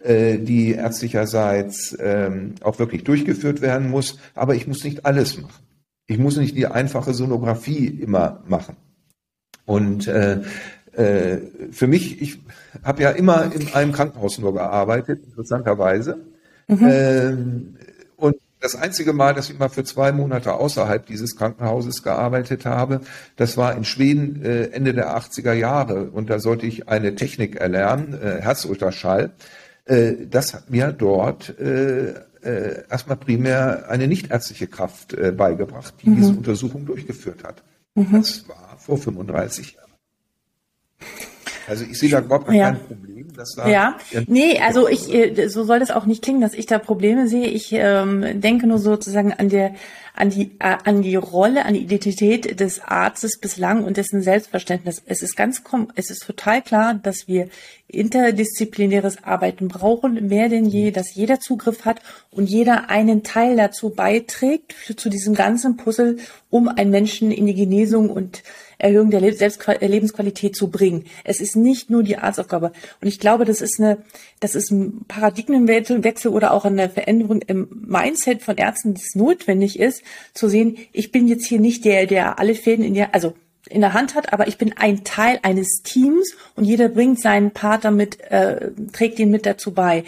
äh, 0.00 0.38
die 0.38 0.72
ärztlicherseits 0.72 1.96
ähm, 2.00 2.54
auch 2.60 2.78
wirklich 2.78 3.04
durchgeführt 3.04 3.60
werden 3.60 3.90
muss. 3.90 4.18
Aber 4.34 4.54
ich 4.54 4.66
muss 4.66 4.84
nicht 4.84 5.06
alles 5.06 5.40
machen. 5.40 5.64
Ich 6.06 6.18
muss 6.18 6.36
nicht 6.36 6.56
die 6.56 6.66
einfache 6.66 7.14
Sonographie 7.14 7.86
immer 7.86 8.42
machen. 8.46 8.76
Und 9.64 10.06
äh, 10.08 10.40
äh, 10.92 11.38
für 11.70 11.86
mich, 11.86 12.22
ich 12.22 12.40
habe 12.82 13.02
ja 13.02 13.10
immer 13.10 13.52
in 13.52 13.68
einem 13.74 13.92
Krankenhaus 13.92 14.38
nur 14.38 14.54
gearbeitet, 14.54 15.24
interessanterweise. 15.24 16.18
Mhm. 16.68 16.88
Ähm, 16.88 17.76
und 18.16 18.36
das 18.60 18.74
einzige 18.76 19.12
Mal, 19.12 19.34
dass 19.34 19.50
ich 19.50 19.58
mal 19.58 19.68
für 19.68 19.84
zwei 19.84 20.12
Monate 20.12 20.54
außerhalb 20.54 21.06
dieses 21.06 21.36
Krankenhauses 21.36 22.02
gearbeitet 22.02 22.66
habe, 22.66 23.00
das 23.36 23.56
war 23.56 23.74
in 23.74 23.84
Schweden 23.84 24.44
äh, 24.44 24.64
Ende 24.66 24.94
der 24.94 25.16
80er 25.16 25.52
Jahre. 25.52 26.10
Und 26.10 26.30
da 26.30 26.38
sollte 26.38 26.66
ich 26.66 26.88
eine 26.88 27.14
Technik 27.14 27.56
erlernen, 27.56 28.14
äh, 28.14 28.40
Herzultraschall. 28.40 29.32
Äh, 29.84 30.26
das 30.28 30.54
hat 30.54 30.70
mir 30.70 30.92
dort 30.92 31.58
äh, 31.58 32.14
äh, 32.42 32.84
erstmal 32.88 33.16
primär 33.16 33.88
eine 33.88 34.06
nichtärztliche 34.06 34.66
Kraft 34.66 35.14
äh, 35.14 35.32
beigebracht, 35.32 35.94
die 36.02 36.10
mhm. 36.10 36.16
diese 36.16 36.32
Untersuchung 36.32 36.86
durchgeführt 36.86 37.44
hat. 37.44 37.62
Mhm. 37.94 38.12
Das 38.12 38.48
war 38.48 38.76
vor 38.78 38.98
35 38.98 39.74
Jahren. 39.74 39.90
Also 41.68 41.84
ich 41.84 41.98
sehe 41.98 42.08
da 42.08 42.20
überhaupt 42.20 42.50
ja. 42.52 42.72
kein 42.72 42.80
Problem, 42.80 43.32
dass 43.34 43.54
da. 43.54 43.68
Ja, 43.68 43.96
nee, 44.26 44.58
also 44.58 44.88
ich, 44.88 45.12
äh, 45.12 45.48
so 45.48 45.64
soll 45.64 45.78
das 45.78 45.90
auch 45.90 46.06
nicht 46.06 46.22
klingen, 46.22 46.40
dass 46.40 46.54
ich 46.54 46.66
da 46.66 46.78
Probleme 46.78 47.28
sehe. 47.28 47.46
Ich 47.46 47.72
ähm, 47.72 48.40
denke 48.40 48.66
nur 48.66 48.78
sozusagen 48.78 49.32
an 49.32 49.48
der, 49.48 49.74
an 50.14 50.30
die, 50.30 50.50
äh, 50.58 50.76
an 50.84 51.02
die 51.02 51.16
Rolle, 51.16 51.64
an 51.64 51.74
die 51.74 51.82
Identität 51.82 52.58
des 52.58 52.80
Arztes 52.80 53.38
bislang 53.38 53.84
und 53.84 53.96
dessen 53.96 54.22
Selbstverständnis. 54.22 55.02
Es 55.06 55.22
ist 55.22 55.36
ganz, 55.36 55.62
es 55.94 56.10
ist 56.10 56.26
total 56.26 56.62
klar, 56.62 56.94
dass 56.94 57.28
wir 57.28 57.48
interdisziplinäres 57.86 59.24
Arbeiten 59.24 59.68
brauchen, 59.68 60.28
mehr 60.28 60.48
denn 60.48 60.66
je, 60.66 60.90
dass 60.90 61.14
jeder 61.14 61.40
Zugriff 61.40 61.84
hat 61.84 62.00
und 62.30 62.50
jeder 62.50 62.90
einen 62.90 63.22
Teil 63.22 63.56
dazu 63.56 63.90
beiträgt, 63.90 64.74
zu 64.96 65.08
diesem 65.08 65.34
ganzen 65.34 65.76
Puzzle, 65.76 66.18
um 66.50 66.68
einen 66.68 66.90
Menschen 66.90 67.30
in 67.30 67.46
die 67.46 67.54
Genesung 67.54 68.10
und 68.10 68.42
Erhöhung 68.78 69.10
der 69.10 69.20
Lebensqualität 69.20 70.54
zu 70.56 70.70
bringen. 70.70 71.04
Es 71.24 71.40
ist 71.40 71.56
nicht 71.56 71.90
nur 71.90 72.02
die 72.02 72.16
Arztaufgabe. 72.16 72.72
Und 73.00 73.08
ich 73.08 73.18
glaube, 73.18 73.44
das 73.44 73.60
ist 73.60 73.80
eine, 73.80 73.98
das 74.40 74.54
ist 74.54 74.70
ein 74.70 75.04
Paradigmenwechsel 75.08 76.30
oder 76.30 76.52
auch 76.52 76.64
eine 76.64 76.88
Veränderung 76.88 77.42
im 77.42 77.68
Mindset 77.70 78.42
von 78.42 78.56
Ärzten, 78.56 78.94
die 78.94 79.02
es 79.02 79.14
notwendig 79.14 79.78
ist, 79.78 80.02
zu 80.32 80.48
sehen, 80.48 80.78
ich 80.92 81.10
bin 81.10 81.26
jetzt 81.26 81.46
hier 81.46 81.60
nicht 81.60 81.84
der, 81.84 82.06
der 82.06 82.38
alle 82.38 82.54
Fäden 82.54 82.84
in 82.84 82.94
der, 82.94 83.14
also 83.14 83.34
in 83.68 83.80
der 83.80 83.92
Hand 83.92 84.14
hat, 84.14 84.32
aber 84.32 84.48
ich 84.48 84.58
bin 84.58 84.74
ein 84.76 85.04
Teil 85.04 85.40
eines 85.42 85.82
Teams 85.82 86.36
und 86.54 86.64
jeder 86.64 86.88
bringt 86.88 87.20
seinen 87.20 87.50
Part 87.50 87.84
damit, 87.84 88.20
äh, 88.20 88.70
trägt 88.92 89.18
ihn 89.18 89.30
mit 89.30 89.46
dazu 89.46 89.72
bei. 89.72 90.04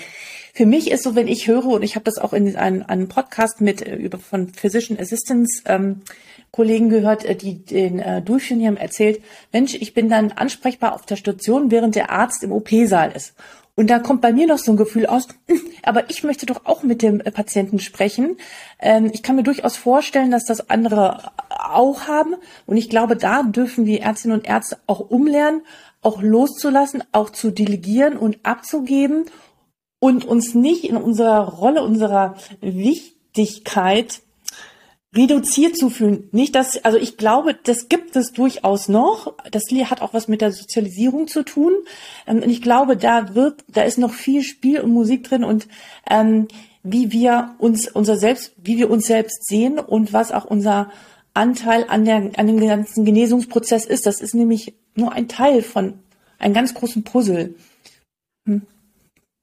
Für 0.55 0.67
mich 0.67 0.91
ist 0.91 1.05
so, 1.05 1.15
wenn 1.15 1.29
ich 1.29 1.47
höre, 1.47 1.67
und 1.67 1.83
ich 1.83 1.95
habe 1.95 2.05
das 2.05 2.19
auch 2.19 2.33
in 2.33 2.57
einem, 2.57 2.83
einem 2.83 3.09
Podcast 3.09 3.61
mit 3.61 3.83
äh, 3.83 3.97
über 3.97 4.19
von 4.19 4.49
Physician 4.49 4.99
Assistance 4.99 5.63
ähm, 5.67 6.03
Kollegen 6.51 6.89
gehört, 6.89 7.25
äh, 7.25 7.37
die 7.37 7.65
den 7.65 7.99
äh, 7.99 8.23
durchführen, 8.23 8.61
die 8.61 8.67
haben 8.67 8.77
erzählt, 8.77 9.23
Mensch, 9.53 9.75
ich 9.75 9.95
bin 9.95 10.09
dann 10.09 10.33
ansprechbar 10.33 10.95
auf 10.95 11.07
der 11.07 11.17
Station, 11.17 11.71
während 11.71 11.95
der 11.95 12.11
Arzt 12.11 12.43
im 12.43 12.53
OP-Saal 12.53 13.13
ist. 13.13 13.35
Und 13.77 13.89
da 13.89 13.99
kommt 13.99 14.21
bei 14.21 14.33
mir 14.33 14.47
noch 14.47 14.59
so 14.59 14.73
ein 14.73 14.77
Gefühl 14.77 15.07
aus, 15.07 15.29
hm, 15.47 15.61
aber 15.83 16.11
ich 16.11 16.23
möchte 16.23 16.45
doch 16.45 16.67
auch 16.67 16.83
mit 16.83 17.03
dem 17.03 17.21
äh, 17.21 17.31
Patienten 17.31 17.79
sprechen. 17.79 18.37
Ähm, 18.79 19.11
ich 19.13 19.23
kann 19.23 19.37
mir 19.37 19.43
durchaus 19.43 19.77
vorstellen, 19.77 20.31
dass 20.31 20.45
das 20.45 20.69
andere 20.69 21.33
auch 21.49 22.07
haben. 22.09 22.35
Und 22.67 22.77
ich 22.77 22.91
glaube, 22.91 23.17
da 23.17 23.43
dürfen 23.43 23.87
wir 23.87 24.03
Ärztinnen 24.03 24.39
und 24.39 24.47
Ärzte 24.47 24.79
auch 24.87 25.01
umlernen, 25.01 25.63
auch 26.03 26.21
loszulassen, 26.21 27.05
auch 27.13 27.31
zu 27.31 27.51
delegieren 27.51 28.17
und 28.17 28.41
abzugeben 28.43 29.25
und 29.99 30.25
uns 30.25 30.55
nicht 30.55 30.85
in 30.85 30.97
unserer 30.97 31.49
Rolle, 31.49 31.83
unserer 31.83 32.35
Wichtigkeit 32.61 34.21
reduziert 35.15 35.77
zu 35.77 35.91
fühlen. 35.91 36.29
Nicht, 36.31 36.55
dass, 36.55 36.85
also 36.85 36.97
ich 36.97 37.17
glaube, 37.17 37.59
das 37.65 37.89
gibt 37.89 38.15
es 38.15 38.33
durchaus 38.33 38.89
noch. 38.89 39.35
Das 39.51 39.65
hat 39.71 40.03
auch 40.03 40.15
was 40.15 40.29
mit 40.29 40.41
der 40.41 40.53
Sozialisierung 40.53 41.27
zu 41.27 41.43
tun. 41.43 41.73
Ähm, 42.27 42.43
und 42.43 42.51
ich 42.51 42.63
glaube, 42.63 42.97
da 42.97 43.35
wird, 43.35 43.65
da 43.69 43.83
ist 43.83 43.99
noch 43.99 44.13
viel 44.13 44.43
Spiel 44.43 44.81
und 44.81 44.93
Musik 44.93 45.25
drin 45.25 45.45
und 45.45 45.67
ähm, 46.09 46.49
wie 46.83 47.13
wir 47.13 47.55
uns 47.59 47.89
unser 47.89 48.17
selbst, 48.17 48.53
wie 48.57 48.79
wir 48.79 48.91
uns 48.91 49.07
selbst 49.07 49.47
sehen 49.47 49.79
und 49.79 50.13
was 50.13 50.33
auch 50.33 50.45
unser 50.45 50.91
Anteil 51.35 51.85
an 51.89 52.05
der, 52.05 52.31
an 52.37 52.47
dem 52.47 52.61
ganzen 52.61 53.05
Genesungsprozess 53.05 53.87
ist. 53.87 54.07
Das 54.07 54.21
ist 54.21 54.35
nämlich 54.35 54.75
nur 54.95 55.13
ein 55.13 55.29
Teil 55.29 55.63
von 55.63 55.99
einem 56.39 56.55
ganz 56.55 56.73
großen 56.75 57.03
Puzzle. 57.05 57.55
Hm. 58.47 58.63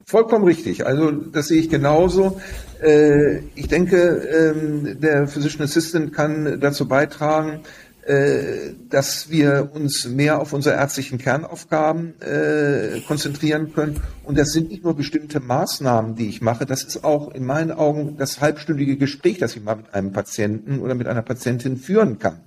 Vollkommen 0.09 0.45
richtig. 0.45 0.85
Also 0.85 1.11
das 1.11 1.49
sehe 1.49 1.59
ich 1.59 1.69
genauso. 1.69 2.39
Äh, 2.81 3.39
ich 3.55 3.67
denke, 3.67 3.97
ähm, 3.97 5.01
der 5.01 5.27
Physician 5.27 5.63
Assistant 5.63 6.13
kann 6.13 6.61
dazu 6.61 6.87
beitragen, 6.87 7.59
äh, 8.05 8.71
dass 8.89 9.29
wir 9.29 9.69
uns 9.73 10.07
mehr 10.07 10.39
auf 10.39 10.53
unsere 10.53 10.75
ärztlichen 10.75 11.17
Kernaufgaben 11.17 12.13
äh, 12.21 13.01
konzentrieren 13.05 13.73
können. 13.73 13.99
Und 14.23 14.37
das 14.37 14.53
sind 14.53 14.69
nicht 14.69 14.85
nur 14.85 14.95
bestimmte 14.95 15.41
Maßnahmen, 15.41 16.15
die 16.15 16.29
ich 16.29 16.41
mache, 16.41 16.65
das 16.65 16.85
ist 16.85 17.03
auch 17.03 17.33
in 17.33 17.45
meinen 17.45 17.73
Augen 17.73 18.15
das 18.15 18.39
halbstündige 18.39 18.95
Gespräch, 18.95 19.39
das 19.39 19.57
ich 19.57 19.63
mal 19.63 19.75
mit 19.75 19.93
einem 19.93 20.13
Patienten 20.13 20.79
oder 20.79 20.95
mit 20.95 21.07
einer 21.07 21.21
Patientin 21.21 21.75
führen 21.75 22.17
kann, 22.17 22.39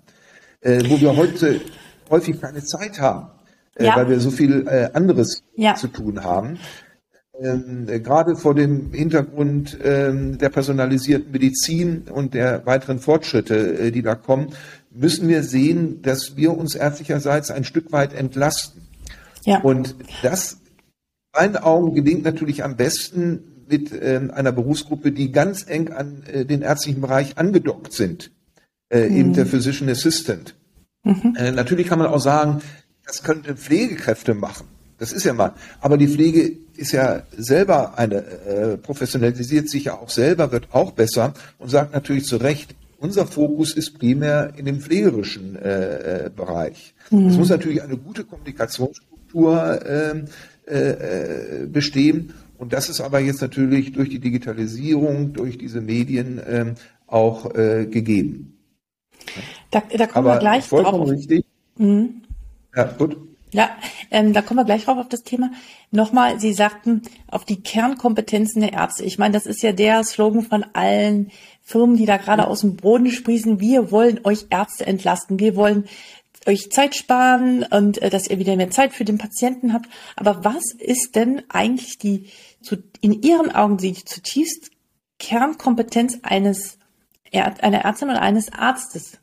wo 0.63 0.99
wir 0.99 1.15
heute 1.15 1.61
häufig 2.09 2.41
keine 2.41 2.65
Zeit 2.65 3.01
haben, 3.01 3.29
ja. 3.79 3.97
weil 3.97 4.09
wir 4.09 4.19
so 4.19 4.31
viel 4.31 4.67
anderes 4.95 5.43
ja. 5.57 5.75
zu 5.75 5.89
tun 5.89 6.25
haben 6.25 6.59
ähm, 7.43 7.87
gerade 7.87 8.37
vor 8.37 8.55
dem 8.55 8.93
Hintergrund 8.93 9.79
ähm, 9.83 10.39
der 10.39 10.51
personalisierten 10.51 11.33
Medizin 11.33 12.03
und 12.13 12.35
der 12.35 12.67
weiteren 12.67 12.99
Fortschritte, 12.99 13.79
äh, 13.79 13.91
die 13.91 14.03
da 14.03 14.15
kommen, 14.15 14.49
müssen 14.91 15.29
wir 15.29 15.43
sehen, 15.43 16.03
dass 16.03 16.37
wir 16.37 16.57
uns 16.57 16.75
ärztlicherseits 16.75 17.51
ein 17.51 17.65
Stück 17.65 17.93
weit 17.93 18.13
entlasten. 18.13 18.83
Ja. 19.45 19.61
Und 19.61 19.97
das, 20.23 20.53
in 20.53 20.59
meinen 21.35 21.57
Augen, 21.57 21.95
gelingt 21.95 22.25
natürlich 22.25 22.63
am 22.65 22.77
besten 22.77 23.65
mit 23.69 23.93
äh, 23.93 24.21
einer 24.33 24.53
Berufsgruppe, 24.53 25.13
die 25.13 25.33
ganz 25.33 25.65
eng 25.67 25.93
an 25.93 26.25
äh, 26.31 26.45
den 26.45 26.63
ärztlichen 26.63 27.01
Bereich 27.01 27.39
angedockt 27.39 27.93
sind, 27.93 28.33
äh, 28.91 29.09
mhm. 29.09 29.17
eben 29.17 29.33
der 29.35 29.47
Physician 29.47 29.89
Assistant. 29.89 30.57
Mhm. 31.05 31.37
Äh, 31.39 31.53
natürlich 31.53 31.87
kann 31.87 31.99
man 31.99 32.09
auch 32.09 32.21
sagen, 32.21 32.61
das 33.07 33.23
könnten 33.23 33.57
Pflegekräfte 33.57 34.35
machen. 34.35 34.67
Das 34.99 35.13
ist 35.13 35.25
ja 35.25 35.33
mal. 35.33 35.55
Aber 35.81 35.97
die 35.97 36.09
Pflege 36.09 36.59
ist 36.81 36.93
ja 36.93 37.23
selber 37.37 37.99
eine, 37.99 38.17
äh, 38.17 38.77
professionalisiert 38.79 39.69
sich 39.69 39.85
ja 39.85 39.99
auch 39.99 40.09
selber, 40.09 40.51
wird 40.51 40.69
auch 40.73 40.93
besser 40.93 41.35
und 41.59 41.69
sagt 41.69 41.93
natürlich 41.93 42.25
zu 42.25 42.39
Recht, 42.39 42.75
unser 42.99 43.27
Fokus 43.27 43.75
ist 43.75 43.99
primär 43.99 44.53
in 44.57 44.65
dem 44.65 44.81
pflegerischen 44.81 45.57
äh, 45.57 46.27
äh, 46.27 46.31
Bereich. 46.31 46.95
Mhm. 47.11 47.29
Es 47.29 47.37
muss 47.37 47.49
natürlich 47.51 47.83
eine 47.83 47.97
gute 47.97 48.25
Kommunikationsstruktur 48.25 49.81
ähm, 49.87 50.25
äh, 50.67 51.63
äh, 51.63 51.67
bestehen. 51.67 52.35
Und 52.59 52.73
das 52.73 52.89
ist 52.89 53.01
aber 53.01 53.21
jetzt 53.21 53.41
natürlich 53.41 53.93
durch 53.93 54.11
die 54.11 54.19
Digitalisierung, 54.19 55.33
durch 55.33 55.57
diese 55.57 55.81
Medien 55.81 56.39
äh, 56.39 56.75
auch 57.07 57.55
äh, 57.55 57.87
gegeben. 57.87 58.59
Da, 59.71 59.83
da 59.97 60.07
kommen 60.07 60.27
aber 60.27 60.37
wir 60.37 60.41
gleich 60.41 60.65
vollkommen 60.65 60.99
drauf. 60.99 61.11
richtig. 61.11 61.45
Mhm. 61.79 62.23
Ja, 62.77 62.85
gut. 62.85 63.17
Ja, 63.53 63.71
ähm, 64.11 64.33
da 64.33 64.43
kommen 64.43 64.61
wir 64.61 64.65
gleich 64.65 64.85
drauf 64.85 64.99
auf 64.99 65.09
das 65.09 65.23
Thema. 65.23 65.51
Nochmal, 65.91 66.39
Sie 66.39 66.53
sagten 66.53 67.03
auf 67.27 67.45
die 67.45 67.61
Kernkompetenzen 67.61 68.61
der 68.61 68.73
Ärzte. 68.73 69.05
Ich 69.05 69.19
meine, 69.19 69.35
das 69.35 69.47
ist 69.47 69.63
ja 69.63 69.73
der 69.73 70.05
Slogan 70.05 70.43
von 70.43 70.65
allen 70.73 71.33
Firmen, 71.63 71.97
die 71.97 72.07
da 72.07 72.17
gerade 72.17 72.47
aus 72.47 72.61
dem 72.61 72.77
Boden 72.77 73.11
sprießen. 73.11 73.59
Wir 73.59 73.91
wollen 73.91 74.21
euch 74.25 74.47
Ärzte 74.51 74.87
entlasten. 74.87 75.41
Wir 75.41 75.57
wollen 75.57 75.89
euch 76.47 76.71
Zeit 76.71 76.95
sparen 76.95 77.65
und 77.65 78.01
äh, 78.01 78.11
dass 78.11 78.29
ihr 78.29 78.39
wieder 78.39 78.57
mehr 78.57 78.71
Zeit 78.71 78.93
für 78.93 79.05
den 79.05 79.19
Patienten 79.19 79.73
habt. 79.73 79.89
Aber 80.17 80.45
was 80.45 80.73
ist 80.79 81.17
denn 81.17 81.43
eigentlich 81.49 81.99
die, 81.99 82.31
zu, 82.63 82.77
in 83.01 83.23
Ihren 83.23 83.53
Augen 83.53 83.77
die 83.77 83.95
zutiefst 83.95 84.71
Kernkompetenz 85.19 86.21
eines 86.23 86.79
einer 87.33 87.85
Ärztin 87.85 88.11
oder 88.11 88.23
eines 88.23 88.53
Arztes? 88.53 89.20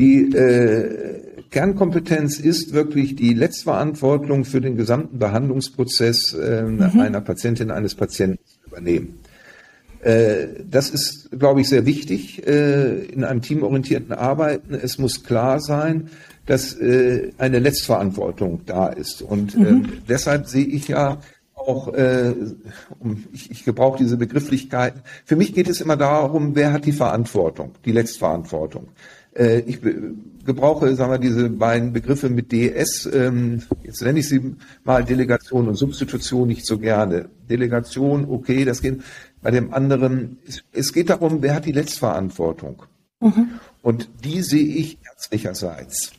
Die 0.00 0.34
äh, 0.34 1.42
Kernkompetenz 1.50 2.38
ist 2.38 2.72
wirklich 2.72 3.16
die 3.16 3.34
Letztverantwortung 3.34 4.46
für 4.46 4.62
den 4.62 4.74
gesamten 4.76 5.18
Behandlungsprozess 5.18 6.32
äh, 6.32 6.62
mhm. 6.62 6.98
einer 6.98 7.20
Patientin, 7.20 7.70
eines 7.70 7.94
Patienten 7.94 8.42
zu 8.46 8.68
übernehmen. 8.68 9.18
Äh, 10.00 10.46
das 10.70 10.88
ist, 10.88 11.30
glaube 11.38 11.60
ich, 11.60 11.68
sehr 11.68 11.84
wichtig 11.84 12.46
äh, 12.46 13.04
in 13.04 13.24
einem 13.24 13.42
teamorientierten 13.42 14.14
Arbeiten. 14.14 14.72
Es 14.72 14.96
muss 14.96 15.22
klar 15.22 15.60
sein, 15.60 16.08
dass 16.46 16.72
äh, 16.80 17.32
eine 17.36 17.58
Letztverantwortung 17.58 18.62
da 18.64 18.88
ist. 18.88 19.20
Und 19.20 19.54
mhm. 19.54 19.66
Ähm, 19.66 19.88
deshalb 20.08 20.46
sehe 20.46 20.64
ich 20.64 20.88
ja 20.88 21.18
auch, 21.54 21.92
äh, 21.92 22.32
ich, 23.34 23.50
ich 23.50 23.64
gebrauche 23.66 23.98
diese 23.98 24.16
Begrifflichkeiten. 24.16 25.02
Für 25.26 25.36
mich 25.36 25.52
geht 25.52 25.68
es 25.68 25.82
immer 25.82 25.98
darum, 25.98 26.54
wer 26.54 26.72
hat 26.72 26.86
die 26.86 26.92
Verantwortung, 26.92 27.72
die 27.84 27.92
Letztverantwortung. 27.92 28.88
Äh, 29.34 29.60
ich 29.60 29.80
gebrauche, 30.44 30.94
sagen 30.96 31.12
wir, 31.12 31.18
diese 31.18 31.48
beiden 31.50 31.92
Begriffe 31.92 32.28
mit 32.28 32.52
DS. 32.52 33.08
Ähm, 33.12 33.62
jetzt 33.82 34.02
nenne 34.02 34.20
ich 34.20 34.28
sie 34.28 34.56
mal 34.84 35.04
Delegation 35.04 35.68
und 35.68 35.74
Substitution 35.76 36.48
nicht 36.48 36.66
so 36.66 36.78
gerne. 36.78 37.28
Delegation, 37.48 38.26
okay, 38.28 38.64
das 38.64 38.82
geht. 38.82 39.00
Bei 39.42 39.50
dem 39.50 39.72
anderen, 39.72 40.38
es, 40.72 40.92
geht 40.92 41.10
darum, 41.10 41.40
wer 41.42 41.54
hat 41.54 41.64
die 41.64 41.72
Letztverantwortung. 41.72 42.82
Mhm. 43.20 43.48
Und 43.82 44.08
die 44.24 44.42
sehe 44.42 44.66
ich 44.66 44.98
ärztlicherseits. 45.04 46.12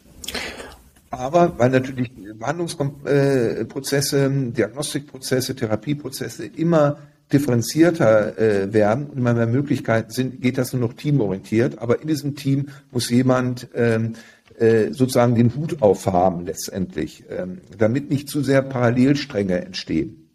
Aber 1.10 1.60
weil 1.60 1.70
natürlich 1.70 2.12
Behandlungsprozesse, 2.40 4.30
Diagnostikprozesse, 4.30 5.56
Therapieprozesse 5.56 6.46
immer 6.46 6.98
differenzierter 7.34 8.38
äh, 8.38 8.74
werden 8.74 9.08
und 9.08 9.18
immer 9.18 9.34
mehr 9.34 9.48
Möglichkeiten 9.48 10.12
sind, 10.12 10.42
geht 10.42 10.58
das 10.58 10.74
nur 10.74 10.82
noch 10.82 10.94
teamorientiert. 10.94 11.80
Aber 11.80 12.02
in 12.02 12.08
diesem 12.08 12.36
Team 12.36 12.68
muss 12.92 13.10
jemand 13.10 13.70
ähm, 13.74 14.14
äh, 14.58 14.92
sozusagen 14.92 15.36
den 15.36 15.56
Hut 15.56 15.82
aufhaben 15.82 16.46
letztendlich, 16.46 17.24
ähm, 17.30 17.62
damit 17.78 18.10
nicht 18.10 18.30
zu 18.30 18.44
sehr 18.44 18.62
Parallelstränge 18.62 19.64
entstehen. 19.66 20.30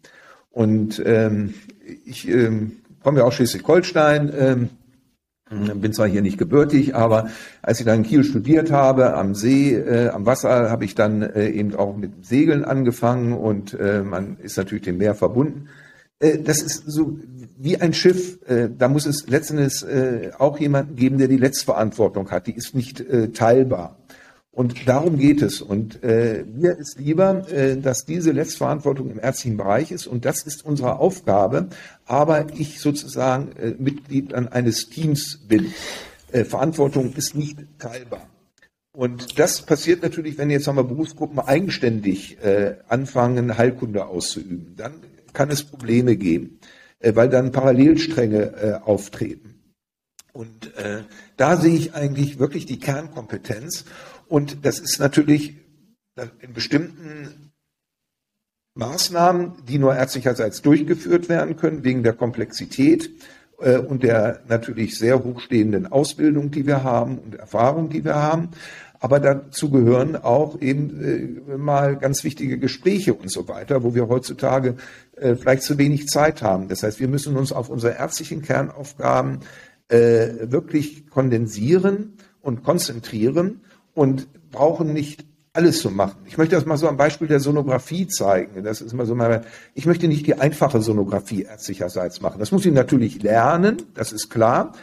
Und 0.51 1.01
ähm, 1.05 1.53
ich 2.05 2.27
ähm, 2.27 2.77
komme 3.03 3.19
ja 3.19 3.25
aus 3.25 3.35
Schleswig-Holstein, 3.35 4.33
ähm, 4.37 4.69
bin 5.49 5.93
zwar 5.93 6.07
hier 6.07 6.21
nicht 6.21 6.37
gebürtig, 6.37 6.93
aber 6.93 7.29
als 7.61 7.79
ich 7.79 7.85
dann 7.85 7.99
in 7.99 8.03
Kiel 8.03 8.23
studiert 8.23 8.69
habe, 8.71 9.13
am 9.13 9.33
See, 9.33 9.75
äh, 9.75 10.09
am 10.09 10.25
Wasser, 10.25 10.69
habe 10.69 10.83
ich 10.83 10.93
dann 10.93 11.21
äh, 11.21 11.49
eben 11.49 11.73
auch 11.75 11.95
mit 11.95 12.25
Segeln 12.25 12.65
angefangen 12.65 13.33
und 13.33 13.73
äh, 13.79 14.01
man 14.03 14.37
ist 14.41 14.57
natürlich 14.57 14.83
dem 14.83 14.97
Meer 14.97 15.15
verbunden. 15.15 15.69
Äh, 16.19 16.39
das 16.39 16.61
ist 16.61 16.83
so 16.85 17.17
wie 17.57 17.77
ein 17.77 17.93
Schiff. 17.93 18.39
Äh, 18.47 18.69
da 18.75 18.87
muss 18.87 19.05
es 19.05 19.27
letztendlich 19.27 19.83
äh, 19.83 20.31
auch 20.37 20.59
jemanden 20.59 20.95
geben, 20.95 21.17
der 21.17 21.27
die 21.27 21.37
Letztverantwortung 21.37 22.31
hat. 22.31 22.47
Die 22.47 22.55
ist 22.55 22.75
nicht 22.75 23.03
teilbar. 23.33 23.97
Und 24.51 24.87
darum 24.87 25.19
geht 25.19 25.43
es. 25.43 25.61
Und 25.61 26.01
mir 26.01 26.75
ist 26.79 26.97
lieber, 26.97 27.45
dass 27.79 28.05
diese 28.05 28.31
Letztverantwortung 28.31 29.11
im 29.11 29.19
ärztlichen 29.19 29.55
Bereich 29.55 29.91
ist. 29.91 30.07
Und 30.07 30.25
das 30.25 30.41
ist 30.41 30.65
unsere 30.65 30.97
Aufgabe. 30.97 31.67
Aber 32.07 32.47
ich 32.55 32.79
sozusagen 32.79 33.51
Mitglied 33.77 34.33
an 34.33 34.47
eines 34.47 34.89
Teams 34.89 35.41
bin. 35.47 35.67
Verantwortung 36.31 37.13
ist 37.13 37.35
nicht 37.35 37.59
teilbar. 37.77 38.27
Und 38.93 39.37
das 39.37 39.61
passiert 39.61 40.01
natürlich, 40.01 40.39
wenn 40.39 40.49
jetzt 40.49 40.67
haben 40.67 40.77
wir 40.77 40.83
Berufsgruppen 40.83 41.37
eigenständig 41.37 42.43
äh, 42.43 42.77
anfangen, 42.87 43.55
Heilkunde 43.55 44.07
auszuüben. 44.07 44.73
Dann 44.75 44.93
kann 45.37 45.51
es 45.51 45.63
Probleme 45.63 46.17
geben, 46.17 46.59
äh, 46.99 47.15
weil 47.15 47.29
dann 47.29 47.51
Parallelstränge 47.51 48.41
äh, 48.41 48.73
auftreten. 48.83 49.53
Und 50.33 50.75
äh, 50.77 51.03
da 51.37 51.57
sehe 51.57 51.75
ich 51.75 51.93
eigentlich 51.93 52.39
wirklich 52.39 52.65
die 52.65 52.79
Kernkompetenz. 52.79 53.85
Und 54.27 54.65
das 54.65 54.79
ist 54.79 54.99
natürlich 54.99 55.55
in 56.41 56.53
bestimmten 56.53 57.51
Maßnahmen, 58.73 59.53
die 59.67 59.77
nur 59.77 59.95
ärztlicherseits 59.95 60.63
durchgeführt 60.63 61.29
werden 61.29 61.55
können, 61.55 61.83
wegen 61.83 62.01
der 62.01 62.13
Komplexität 62.13 63.11
äh, 63.59 63.77
und 63.77 64.01
der 64.01 64.41
natürlich 64.47 64.97
sehr 64.97 65.23
hochstehenden 65.23 65.85
Ausbildung, 65.85 66.49
die 66.49 66.65
wir 66.65 66.83
haben 66.83 67.19
und 67.19 67.35
Erfahrung, 67.35 67.89
die 67.89 68.03
wir 68.03 68.15
haben. 68.15 68.49
Aber 68.99 69.19
dazu 69.19 69.69
gehören 69.69 70.15
auch 70.15 70.59
eben 70.59 71.45
äh, 71.47 71.57
mal 71.57 71.97
ganz 71.97 72.23
wichtige 72.23 72.57
Gespräche 72.57 73.13
und 73.13 73.31
so 73.31 73.47
weiter, 73.47 73.83
wo 73.83 73.93
wir 73.93 74.07
heutzutage 74.07 74.77
äh, 75.19 75.35
vielleicht 75.35 75.63
zu 75.63 75.77
wenig 75.77 76.07
Zeit 76.07 76.41
haben. 76.41 76.67
Das 76.67 76.83
heißt, 76.83 76.99
wir 76.99 77.07
müssen 77.07 77.35
uns 77.35 77.51
auf 77.51 77.69
unsere 77.69 77.93
ärztlichen 77.93 78.41
Kernaufgaben 78.41 79.39
äh, 79.89 80.51
wirklich 80.51 81.09
kondensieren 81.09 82.13
und 82.41 82.63
konzentrieren 82.63 83.61
und 83.93 84.27
brauchen 84.51 84.93
nicht 84.93 85.25
alles 85.53 85.81
zu 85.81 85.89
machen. 85.89 86.19
Ich 86.25 86.37
möchte 86.37 86.55
das 86.55 86.65
mal 86.65 86.77
so 86.77 86.87
am 86.87 86.97
Beispiel 86.97 87.27
der 87.27 87.39
Sonographie 87.39 88.07
zeigen. 88.07 88.63
Das 88.63 88.79
ist 88.79 88.93
mal 88.93 89.07
so 89.07 89.15
mal, 89.15 89.43
ich 89.73 89.87
möchte 89.87 90.07
nicht 90.07 90.27
die 90.27 90.35
einfache 90.35 90.81
Sonographie 90.81 91.43
ärztlicherseits 91.43 92.21
machen. 92.21 92.37
Das 92.39 92.51
muss 92.51 92.65
ich 92.65 92.73
natürlich 92.73 93.23
lernen, 93.23 93.77
das 93.95 94.11
ist 94.11 94.29
klar. 94.29 94.73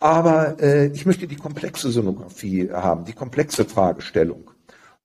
Aber 0.00 0.60
äh, 0.60 0.86
ich 0.86 1.04
möchte 1.04 1.26
die 1.26 1.36
komplexe 1.36 1.90
Sonographie 1.90 2.70
haben, 2.72 3.04
die 3.04 3.12
komplexe 3.12 3.64
Fragestellung. 3.64 4.50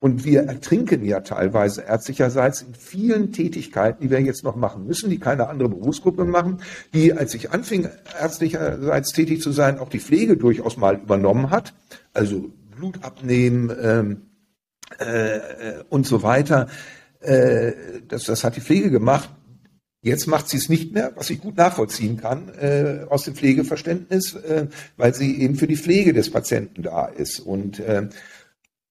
Und 0.02 0.24
wir 0.24 0.44
ertrinken 0.44 1.04
ja 1.04 1.20
teilweise 1.20 1.82
ärztlicherseits 1.82 2.62
in 2.62 2.74
vielen 2.74 3.34
Tätigkeiten, 3.34 4.02
die 4.02 4.10
wir 4.10 4.22
jetzt 4.22 4.46
noch 4.46 4.56
machen 4.56 4.88
müssen, 4.88 5.10
die 5.10 5.20
keine 5.20 5.50
andere 5.50 5.68
Berufsgruppe 5.68 6.24
machen, 6.24 6.62
die, 6.94 7.14
als 7.14 7.34
ich 7.34 7.52
anfing, 7.52 7.90
ärztlicherseits 8.20 9.12
tätig 9.12 9.42
zu 9.42 9.52
sein, 9.52 9.78
auch 9.78 9.90
die 9.90 10.00
Pflege 10.00 10.38
durchaus 10.38 10.78
mal 10.78 10.96
übernommen 10.96 11.50
hat. 11.50 11.74
Also 12.14 12.50
Blut 12.76 13.04
abnehmen 13.04 13.76
ähm, 13.82 14.22
äh, 15.00 15.84
und 15.90 16.08
so 16.08 16.24
weiter. 16.24 16.68
Äh, 17.20 17.74
das, 18.08 18.24
das 18.24 18.46
hat 18.46 18.56
die 18.56 18.62
Pflege 18.62 18.92
gemacht. 18.92 19.30
Jetzt 20.02 20.28
macht 20.28 20.48
sie 20.48 20.56
es 20.56 20.70
nicht 20.70 20.94
mehr, 20.94 21.12
was 21.16 21.30
ich 21.30 21.42
gut 21.42 21.58
nachvollziehen 21.58 22.16
kann 22.16 22.48
äh, 22.58 23.06
aus 23.10 23.26
dem 23.26 23.36
Pflegeverständnis, 23.36 24.34
äh, 24.34 24.68
weil 24.96 25.14
sie 25.14 25.42
eben 25.42 25.56
für 25.56 25.68
die 25.68 25.76
Pflege 25.76 26.14
des 26.14 26.32
Patienten 26.32 26.84
da 26.84 27.06
ist. 27.06 27.42
Und, 27.42 27.80
äh, 27.82 28.08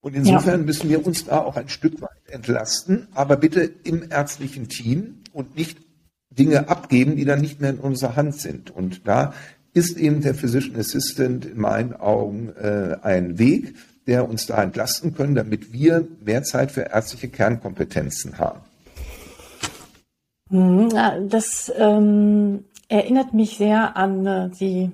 und 0.00 0.14
insofern 0.14 0.60
ja. 0.60 0.66
müssen 0.66 0.88
wir 0.88 1.06
uns 1.06 1.24
da 1.24 1.40
auch 1.40 1.56
ein 1.56 1.68
Stück 1.68 2.00
weit 2.00 2.10
entlasten, 2.28 3.08
aber 3.14 3.36
bitte 3.36 3.70
im 3.84 4.10
ärztlichen 4.10 4.68
Team 4.68 5.22
und 5.32 5.56
nicht 5.56 5.78
Dinge 6.30 6.68
abgeben, 6.68 7.16
die 7.16 7.24
dann 7.24 7.40
nicht 7.40 7.60
mehr 7.60 7.70
in 7.70 7.78
unserer 7.78 8.16
Hand 8.16 8.36
sind. 8.36 8.70
Und 8.70 9.06
da 9.08 9.34
ist 9.74 9.98
eben 9.98 10.20
der 10.20 10.34
Physician 10.34 10.78
Assistant 10.78 11.44
in 11.46 11.58
meinen 11.58 11.94
Augen 11.94 12.50
äh, 12.56 12.96
ein 13.02 13.38
Weg, 13.38 13.74
der 14.06 14.28
uns 14.28 14.46
da 14.46 14.62
entlasten 14.62 15.14
können, 15.14 15.34
damit 15.34 15.72
wir 15.72 16.06
mehr 16.24 16.42
Zeit 16.42 16.70
für 16.70 16.82
ärztliche 16.82 17.28
Kernkompetenzen 17.28 18.38
haben. 18.38 18.60
Mhm, 20.50 20.88
das 21.28 21.70
ähm, 21.76 22.64
erinnert 22.88 23.34
mich 23.34 23.58
sehr 23.58 23.96
an 23.96 24.26
äh, 24.26 24.48
die 24.58 24.90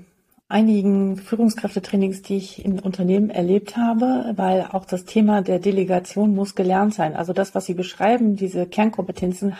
einigen 0.46 1.16
Führungskräftetrainings, 1.16 2.20
die 2.20 2.36
ich 2.36 2.62
in 2.62 2.78
Unternehmen 2.78 3.30
erlebt 3.30 3.78
habe, 3.78 4.34
weil 4.36 4.68
auch 4.72 4.84
das 4.84 5.06
Thema 5.06 5.40
der 5.40 5.58
Delegation 5.58 6.34
muss 6.34 6.54
gelernt 6.54 6.92
sein. 6.92 7.16
Also 7.16 7.32
das, 7.32 7.54
was 7.54 7.64
Sie 7.64 7.72
beschreiben, 7.72 8.36
diese 8.36 8.66
Kernkompetenzen 8.66 9.56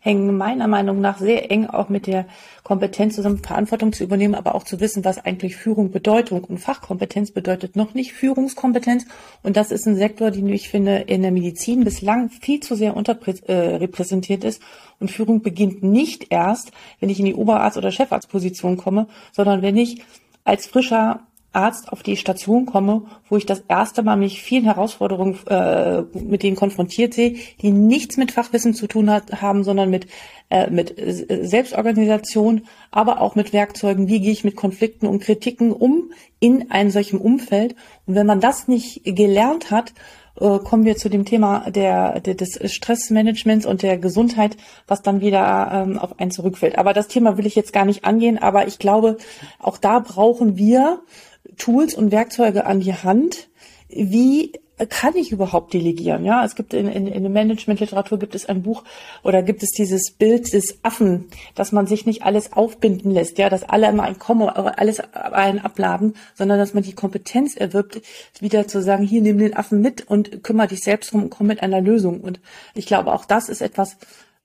hängen 0.00 0.36
meiner 0.36 0.66
Meinung 0.66 1.00
nach 1.00 1.18
sehr 1.18 1.52
eng 1.52 1.66
auch 1.66 1.88
mit 1.88 2.08
der 2.08 2.26
Kompetenz 2.64 3.14
zusammen, 3.14 3.38
Verantwortung 3.38 3.92
zu 3.92 4.02
übernehmen, 4.02 4.34
aber 4.34 4.56
auch 4.56 4.64
zu 4.64 4.80
wissen, 4.80 5.04
was 5.04 5.24
eigentlich 5.24 5.56
Führung 5.56 5.92
Bedeutung 5.92 6.42
und 6.42 6.58
Fachkompetenz 6.58 7.30
bedeutet, 7.30 7.76
noch 7.76 7.94
nicht 7.94 8.12
Führungskompetenz. 8.12 9.06
Und 9.44 9.56
das 9.56 9.70
ist 9.70 9.86
ein 9.86 9.96
Sektor, 9.96 10.32
den 10.32 10.48
ich 10.48 10.68
finde 10.68 10.96
in 10.96 11.22
der 11.22 11.30
Medizin 11.30 11.84
bislang 11.84 12.28
viel 12.28 12.58
zu 12.58 12.74
sehr 12.74 12.96
unterrepräsentiert 12.96 14.42
ist. 14.42 14.60
Und 14.98 15.12
Führung 15.12 15.42
beginnt 15.42 15.82
nicht 15.84 16.26
erst, 16.30 16.72
wenn 16.98 17.08
ich 17.10 17.20
in 17.20 17.26
die 17.26 17.34
Oberarzt- 17.34 17.78
oder 17.78 17.92
Chefarztposition 17.92 18.76
komme, 18.76 19.06
sondern 19.32 19.62
wenn 19.62 19.76
ich 19.76 20.02
als 20.44 20.66
frischer 20.66 21.26
Arzt 21.54 21.92
auf 21.92 22.02
die 22.02 22.16
Station 22.16 22.66
komme, 22.66 23.02
wo 23.28 23.36
ich 23.36 23.46
das 23.46 23.62
erste 23.68 24.02
Mal 24.02 24.16
mich 24.16 24.42
vielen 24.42 24.64
Herausforderungen 24.64 25.38
äh, 25.46 26.02
mit 26.18 26.42
denen 26.42 26.56
konfrontiert 26.56 27.14
sehe, 27.14 27.36
die 27.60 27.70
nichts 27.70 28.16
mit 28.16 28.32
Fachwissen 28.32 28.74
zu 28.74 28.88
tun 28.88 29.08
hat, 29.08 29.40
haben, 29.40 29.62
sondern 29.62 29.88
mit 29.88 30.08
äh, 30.50 30.68
mit 30.70 30.94
Selbstorganisation, 30.96 32.66
aber 32.90 33.20
auch 33.20 33.34
mit 33.34 33.52
Werkzeugen. 33.52 34.08
Wie 34.08 34.20
gehe 34.20 34.32
ich 34.32 34.44
mit 34.44 34.56
Konflikten 34.56 35.06
und 35.06 35.20
Kritiken 35.20 35.72
um 35.72 36.12
in 36.40 36.70
einem 36.70 36.90
solchen 36.90 37.18
Umfeld? 37.18 37.76
Und 38.06 38.14
wenn 38.14 38.26
man 38.26 38.40
das 38.40 38.68
nicht 38.68 39.02
gelernt 39.04 39.70
hat, 39.70 39.94
äh, 40.40 40.58
kommen 40.58 40.84
wir 40.84 40.96
zu 40.96 41.08
dem 41.08 41.24
Thema 41.24 41.70
der, 41.70 42.20
der, 42.20 42.34
des 42.34 42.58
Stressmanagements 42.72 43.66
und 43.66 43.82
der 43.82 43.98
Gesundheit, 43.98 44.56
was 44.86 45.02
dann 45.02 45.20
wieder 45.20 45.70
ähm, 45.72 45.98
auf 45.98 46.18
einen 46.18 46.30
zurückfällt. 46.30 46.78
Aber 46.78 46.92
das 46.92 47.08
Thema 47.08 47.38
will 47.38 47.46
ich 47.46 47.54
jetzt 47.54 47.72
gar 47.72 47.84
nicht 47.84 48.04
angehen, 48.04 48.38
aber 48.38 48.66
ich 48.66 48.78
glaube, 48.78 49.16
auch 49.58 49.78
da 49.78 50.00
brauchen 50.00 50.56
wir 50.56 51.00
Tools 51.56 51.94
und 51.94 52.10
Werkzeuge 52.10 52.66
an 52.66 52.80
die 52.80 52.94
Hand, 52.94 53.48
wie 53.88 54.52
kann 54.88 55.14
ich 55.14 55.30
überhaupt 55.30 55.72
delegieren? 55.72 56.24
Ja, 56.24 56.44
es 56.44 56.56
gibt 56.56 56.74
in, 56.74 56.88
in, 56.88 57.06
in 57.06 57.22
der 57.22 57.30
Managementliteratur 57.30 58.18
gibt 58.18 58.34
es 58.34 58.46
ein 58.46 58.62
Buch 58.62 58.82
oder 59.22 59.42
gibt 59.42 59.62
es 59.62 59.70
dieses 59.70 60.10
Bild 60.10 60.52
des 60.52 60.78
Affen, 60.82 61.26
dass 61.54 61.70
man 61.70 61.86
sich 61.86 62.06
nicht 62.06 62.22
alles 62.24 62.52
aufbinden 62.52 63.10
lässt, 63.10 63.38
ja, 63.38 63.48
dass 63.48 63.62
alle 63.62 63.88
immer 63.88 64.02
ein 64.02 64.18
Komma, 64.18 64.46
alles 64.46 65.00
einen 65.00 65.60
abladen, 65.60 66.14
sondern 66.34 66.58
dass 66.58 66.74
man 66.74 66.82
die 66.82 66.94
Kompetenz 66.94 67.56
erwirbt, 67.56 68.02
wieder 68.40 68.66
zu 68.66 68.82
sagen, 68.82 69.04
hier 69.04 69.22
nimm 69.22 69.38
den 69.38 69.56
Affen 69.56 69.80
mit 69.80 70.08
und 70.08 70.42
kümmere 70.42 70.68
dich 70.68 70.80
selbst 70.80 71.12
drum 71.12 71.22
und 71.24 71.30
komm 71.30 71.46
mit 71.46 71.62
einer 71.62 71.80
Lösung. 71.80 72.20
Und 72.20 72.40
ich 72.74 72.86
glaube, 72.86 73.12
auch 73.12 73.24
das 73.24 73.48
ist 73.48 73.60
etwas, 73.60 73.96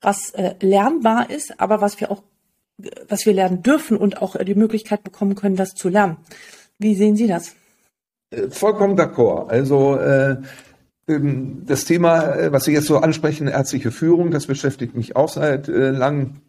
was 0.02 0.30
äh, 0.32 0.54
lernbar 0.60 1.30
ist, 1.30 1.60
aber 1.60 1.82
was 1.82 2.00
wir 2.00 2.12
auch, 2.12 2.24
was 3.08 3.26
wir 3.26 3.34
lernen 3.34 3.64
dürfen 3.64 3.98
und 3.98 4.22
auch 4.22 4.36
die 4.38 4.56
Möglichkeit 4.56 5.04
bekommen 5.04 5.36
können, 5.36 5.56
das 5.56 5.74
zu 5.74 5.90
lernen. 5.90 6.18
Wie 6.78 6.96
sehen 6.96 7.16
Sie 7.16 7.28
das? 7.28 7.56
Äh, 8.32 8.50
vollkommen 8.50 8.98
d'accord. 8.98 9.50
Also 9.50 9.96
äh, 9.98 10.38
ähm, 11.08 11.64
das 11.66 11.86
Thema, 11.86 12.36
äh, 12.36 12.52
was 12.52 12.66
Sie 12.66 12.74
jetzt 12.74 12.88
so 12.88 12.98
ansprechen, 12.98 13.48
ärztliche 13.48 13.92
Führung, 13.92 14.32
das 14.32 14.46
beschäftigt 14.46 14.96
mich 14.96 15.16
auch 15.16 15.30
seit 15.30 15.68
äh, 15.68 15.92
langem. 15.92 16.42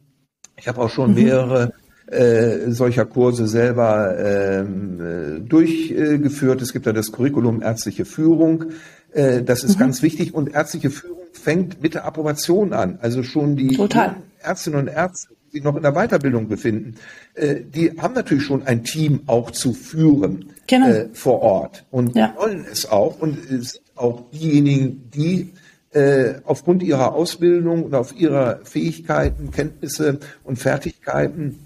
Ich 0.56 0.68
habe 0.68 0.80
auch 0.80 0.90
schon 0.90 1.10
mhm. 1.10 1.22
mehrere 1.22 1.72
äh, 2.06 2.70
solcher 2.70 3.06
Kurse 3.06 3.46
selber 3.46 4.16
ähm, 4.18 5.00
äh, 5.00 5.40
durchgeführt. 5.40 6.60
Es 6.60 6.72
gibt 6.72 6.86
ja 6.86 6.92
das 6.92 7.12
Curriculum 7.12 7.62
ärztliche 7.62 8.04
Führung. 8.04 8.66
Äh, 9.12 9.42
das 9.42 9.64
ist 9.64 9.76
mhm. 9.76 9.80
ganz 9.80 10.02
wichtig. 10.02 10.34
Und 10.34 10.52
ärztliche 10.52 10.90
Führung 10.90 11.20
fängt 11.32 11.82
mit 11.82 11.94
der 11.94 12.04
Approbation 12.04 12.72
an. 12.72 12.98
Also 13.00 13.22
schon 13.22 13.56
die 13.56 13.76
Total. 13.76 14.16
Ärztinnen 14.42 14.80
und 14.80 14.88
Ärzte 14.88 15.34
sich 15.50 15.62
noch 15.62 15.76
in 15.76 15.82
der 15.82 15.92
Weiterbildung 15.92 16.48
befinden, 16.48 16.96
äh, 17.34 17.56
die 17.62 17.92
haben 17.98 18.14
natürlich 18.14 18.44
schon 18.44 18.66
ein 18.66 18.84
Team 18.84 19.20
auch 19.26 19.50
zu 19.50 19.72
führen 19.72 20.50
genau. 20.66 20.88
äh, 20.88 21.08
vor 21.12 21.42
Ort 21.42 21.84
und 21.90 22.14
ja. 22.14 22.34
wollen 22.36 22.64
es 22.70 22.90
auch 22.90 23.20
und 23.20 23.38
sind 23.48 23.80
auch 23.96 24.30
diejenigen, 24.30 25.10
die 25.10 25.52
äh, 25.92 26.34
aufgrund 26.44 26.82
ihrer 26.82 27.14
Ausbildung 27.14 27.84
und 27.84 27.94
auf 27.94 28.18
ihrer 28.18 28.60
Fähigkeiten, 28.64 29.50
Kenntnisse 29.50 30.20
und 30.44 30.58
Fertigkeiten 30.58 31.58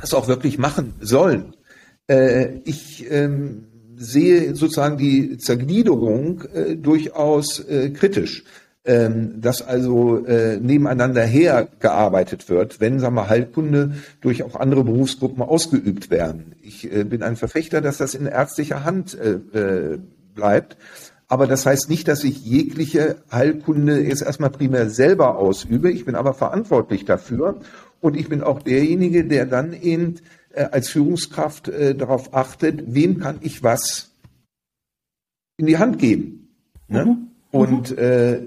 das 0.00 0.14
auch 0.14 0.28
wirklich 0.28 0.58
machen 0.58 0.94
sollen. 1.00 1.54
Äh, 2.06 2.58
ich 2.64 3.10
ähm, 3.10 3.64
sehe 3.96 4.54
sozusagen 4.54 4.98
die 4.98 5.38
Zergliederung 5.38 6.42
äh, 6.52 6.76
durchaus 6.76 7.60
äh, 7.60 7.90
kritisch 7.90 8.44
ähm, 8.84 9.40
dass 9.40 9.62
also 9.62 10.24
äh, 10.24 10.58
nebeneinander 10.58 11.22
hergearbeitet 11.22 12.48
wird, 12.48 12.80
wenn, 12.80 12.98
sagen 12.98 13.14
wir, 13.14 13.28
Heilkunde 13.28 13.92
durch 14.20 14.42
auch 14.42 14.56
andere 14.56 14.82
Berufsgruppen 14.82 15.42
ausgeübt 15.42 16.10
werden. 16.10 16.56
Ich 16.62 16.92
äh, 16.92 17.04
bin 17.04 17.22
ein 17.22 17.36
Verfechter, 17.36 17.80
dass 17.80 17.98
das 17.98 18.14
in 18.14 18.26
ärztlicher 18.26 18.84
Hand 18.84 19.16
äh, 19.16 19.34
äh, 19.56 19.98
bleibt. 20.34 20.76
Aber 21.28 21.46
das 21.46 21.64
heißt 21.64 21.88
nicht, 21.88 22.08
dass 22.08 22.24
ich 22.24 22.44
jegliche 22.44 23.16
Heilkunde 23.30 24.00
jetzt 24.02 24.22
erstmal 24.22 24.50
primär 24.50 24.90
selber 24.90 25.38
ausübe. 25.38 25.90
Ich 25.90 26.04
bin 26.04 26.14
aber 26.14 26.34
verantwortlich 26.34 27.04
dafür. 27.04 27.60
Und 28.00 28.16
ich 28.16 28.28
bin 28.28 28.42
auch 28.42 28.60
derjenige, 28.60 29.24
der 29.24 29.46
dann 29.46 29.72
eben 29.72 30.16
äh, 30.52 30.64
als 30.64 30.88
Führungskraft 30.88 31.68
äh, 31.68 31.94
darauf 31.94 32.34
achtet, 32.34 32.82
wem 32.92 33.20
kann 33.20 33.38
ich 33.42 33.62
was 33.62 34.10
in 35.56 35.66
die 35.66 35.78
Hand 35.78 36.00
geben. 36.00 36.48
Ne? 36.88 37.04
Mhm. 37.04 37.28
Und 37.52 37.96
äh, 37.96 38.42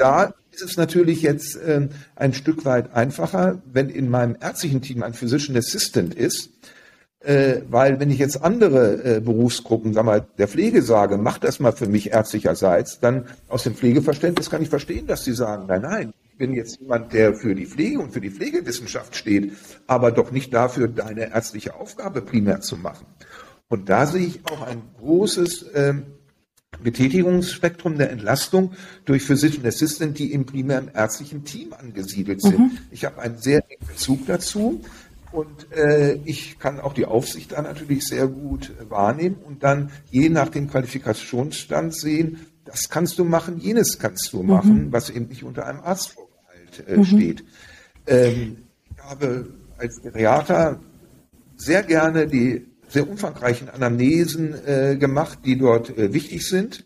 da 0.00 0.34
ist 0.50 0.62
es 0.62 0.76
natürlich 0.76 1.22
jetzt 1.22 1.56
äh, 1.56 1.88
ein 2.16 2.32
Stück 2.32 2.64
weit 2.64 2.94
einfacher, 2.94 3.62
wenn 3.72 3.88
in 3.88 4.10
meinem 4.10 4.36
ärztlichen 4.40 4.82
Team 4.82 5.02
ein 5.02 5.14
Physician 5.14 5.56
Assistant 5.56 6.14
ist, 6.14 6.50
Äh, 7.22 7.64
weil 7.68 8.00
wenn 8.00 8.10
ich 8.10 8.18
jetzt 8.18 8.42
andere 8.42 9.16
äh, 9.16 9.20
Berufsgruppen, 9.20 9.92
sag 9.92 10.06
mal, 10.06 10.26
der 10.38 10.48
Pflege 10.48 10.80
sage, 10.80 11.18
mach 11.18 11.36
das 11.36 11.60
mal 11.60 11.72
für 11.72 11.86
mich 11.86 12.12
ärztlicherseits, 12.12 12.98
dann 13.00 13.26
aus 13.48 13.64
dem 13.64 13.74
Pflegeverständnis 13.74 14.48
kann 14.48 14.62
ich 14.62 14.70
verstehen, 14.70 15.06
dass 15.06 15.24
die 15.24 15.34
sagen, 15.34 15.66
nein, 15.66 15.82
nein, 15.82 16.14
ich 16.24 16.38
bin 16.38 16.54
jetzt 16.54 16.80
jemand, 16.80 17.12
der 17.12 17.34
für 17.34 17.54
die 17.54 17.66
Pflege 17.66 18.00
und 18.00 18.14
für 18.14 18.22
die 18.22 18.30
Pflegewissenschaft 18.30 19.14
steht, 19.14 19.52
aber 19.86 20.12
doch 20.12 20.30
nicht 20.30 20.54
dafür, 20.54 20.88
deine 20.88 21.30
ärztliche 21.34 21.74
Aufgabe 21.74 22.22
primär 22.22 22.62
zu 22.62 22.78
machen. 22.78 23.04
Und 23.68 23.90
da 23.90 24.06
sehe 24.06 24.26
ich 24.26 24.40
auch 24.46 24.62
ein 24.62 24.80
großes 24.98 25.66
ähm, 25.74 26.04
Betätigungsspektrum 26.82 27.98
der 27.98 28.10
Entlastung 28.10 28.72
durch 29.04 29.22
Physician 29.22 29.66
Assistant, 29.66 30.18
die 30.18 30.32
im 30.32 30.46
primären 30.46 30.90
ärztlichen 30.94 31.44
Team 31.44 31.72
angesiedelt 31.72 32.40
sind. 32.40 32.58
Mhm. 32.58 32.78
Ich 32.90 33.04
habe 33.04 33.20
einen 33.20 33.38
sehr 33.38 33.62
engen 33.68 33.86
Bezug 33.86 34.26
dazu. 34.26 34.80
Und 35.32 35.70
äh, 35.72 36.14
ich 36.24 36.58
kann 36.58 36.80
auch 36.80 36.92
die 36.92 37.06
Aufsicht 37.06 37.52
da 37.52 37.62
natürlich 37.62 38.04
sehr 38.04 38.26
gut 38.26 38.72
äh, 38.80 38.90
wahrnehmen 38.90 39.36
und 39.36 39.62
dann 39.62 39.92
je 40.10 40.28
nach 40.28 40.48
dem 40.48 40.68
Qualifikationsstand 40.68 41.94
sehen, 41.94 42.46
das 42.64 42.88
kannst 42.88 43.16
du 43.18 43.24
machen, 43.24 43.58
jenes 43.60 43.98
kannst 44.00 44.32
du 44.32 44.42
mhm. 44.42 44.48
machen, 44.48 44.92
was 44.92 45.08
eben 45.08 45.28
nicht 45.28 45.44
unter 45.44 45.66
einem 45.66 45.80
Arztvorbehalt 45.80 46.84
äh, 46.88 46.96
mhm. 46.96 47.04
steht. 47.04 47.44
Ähm, 48.08 48.56
ich 48.90 49.02
habe 49.04 49.54
als 49.78 50.00
Geriater 50.02 50.80
sehr 51.56 51.84
gerne 51.84 52.26
die 52.26 52.66
sehr 52.90 53.08
umfangreichen 53.08 53.70
Anamnesen 53.70 54.54
äh, 54.66 54.96
gemacht, 54.96 55.40
die 55.44 55.56
dort 55.56 55.96
äh, 55.96 56.12
wichtig 56.12 56.46
sind. 56.46 56.84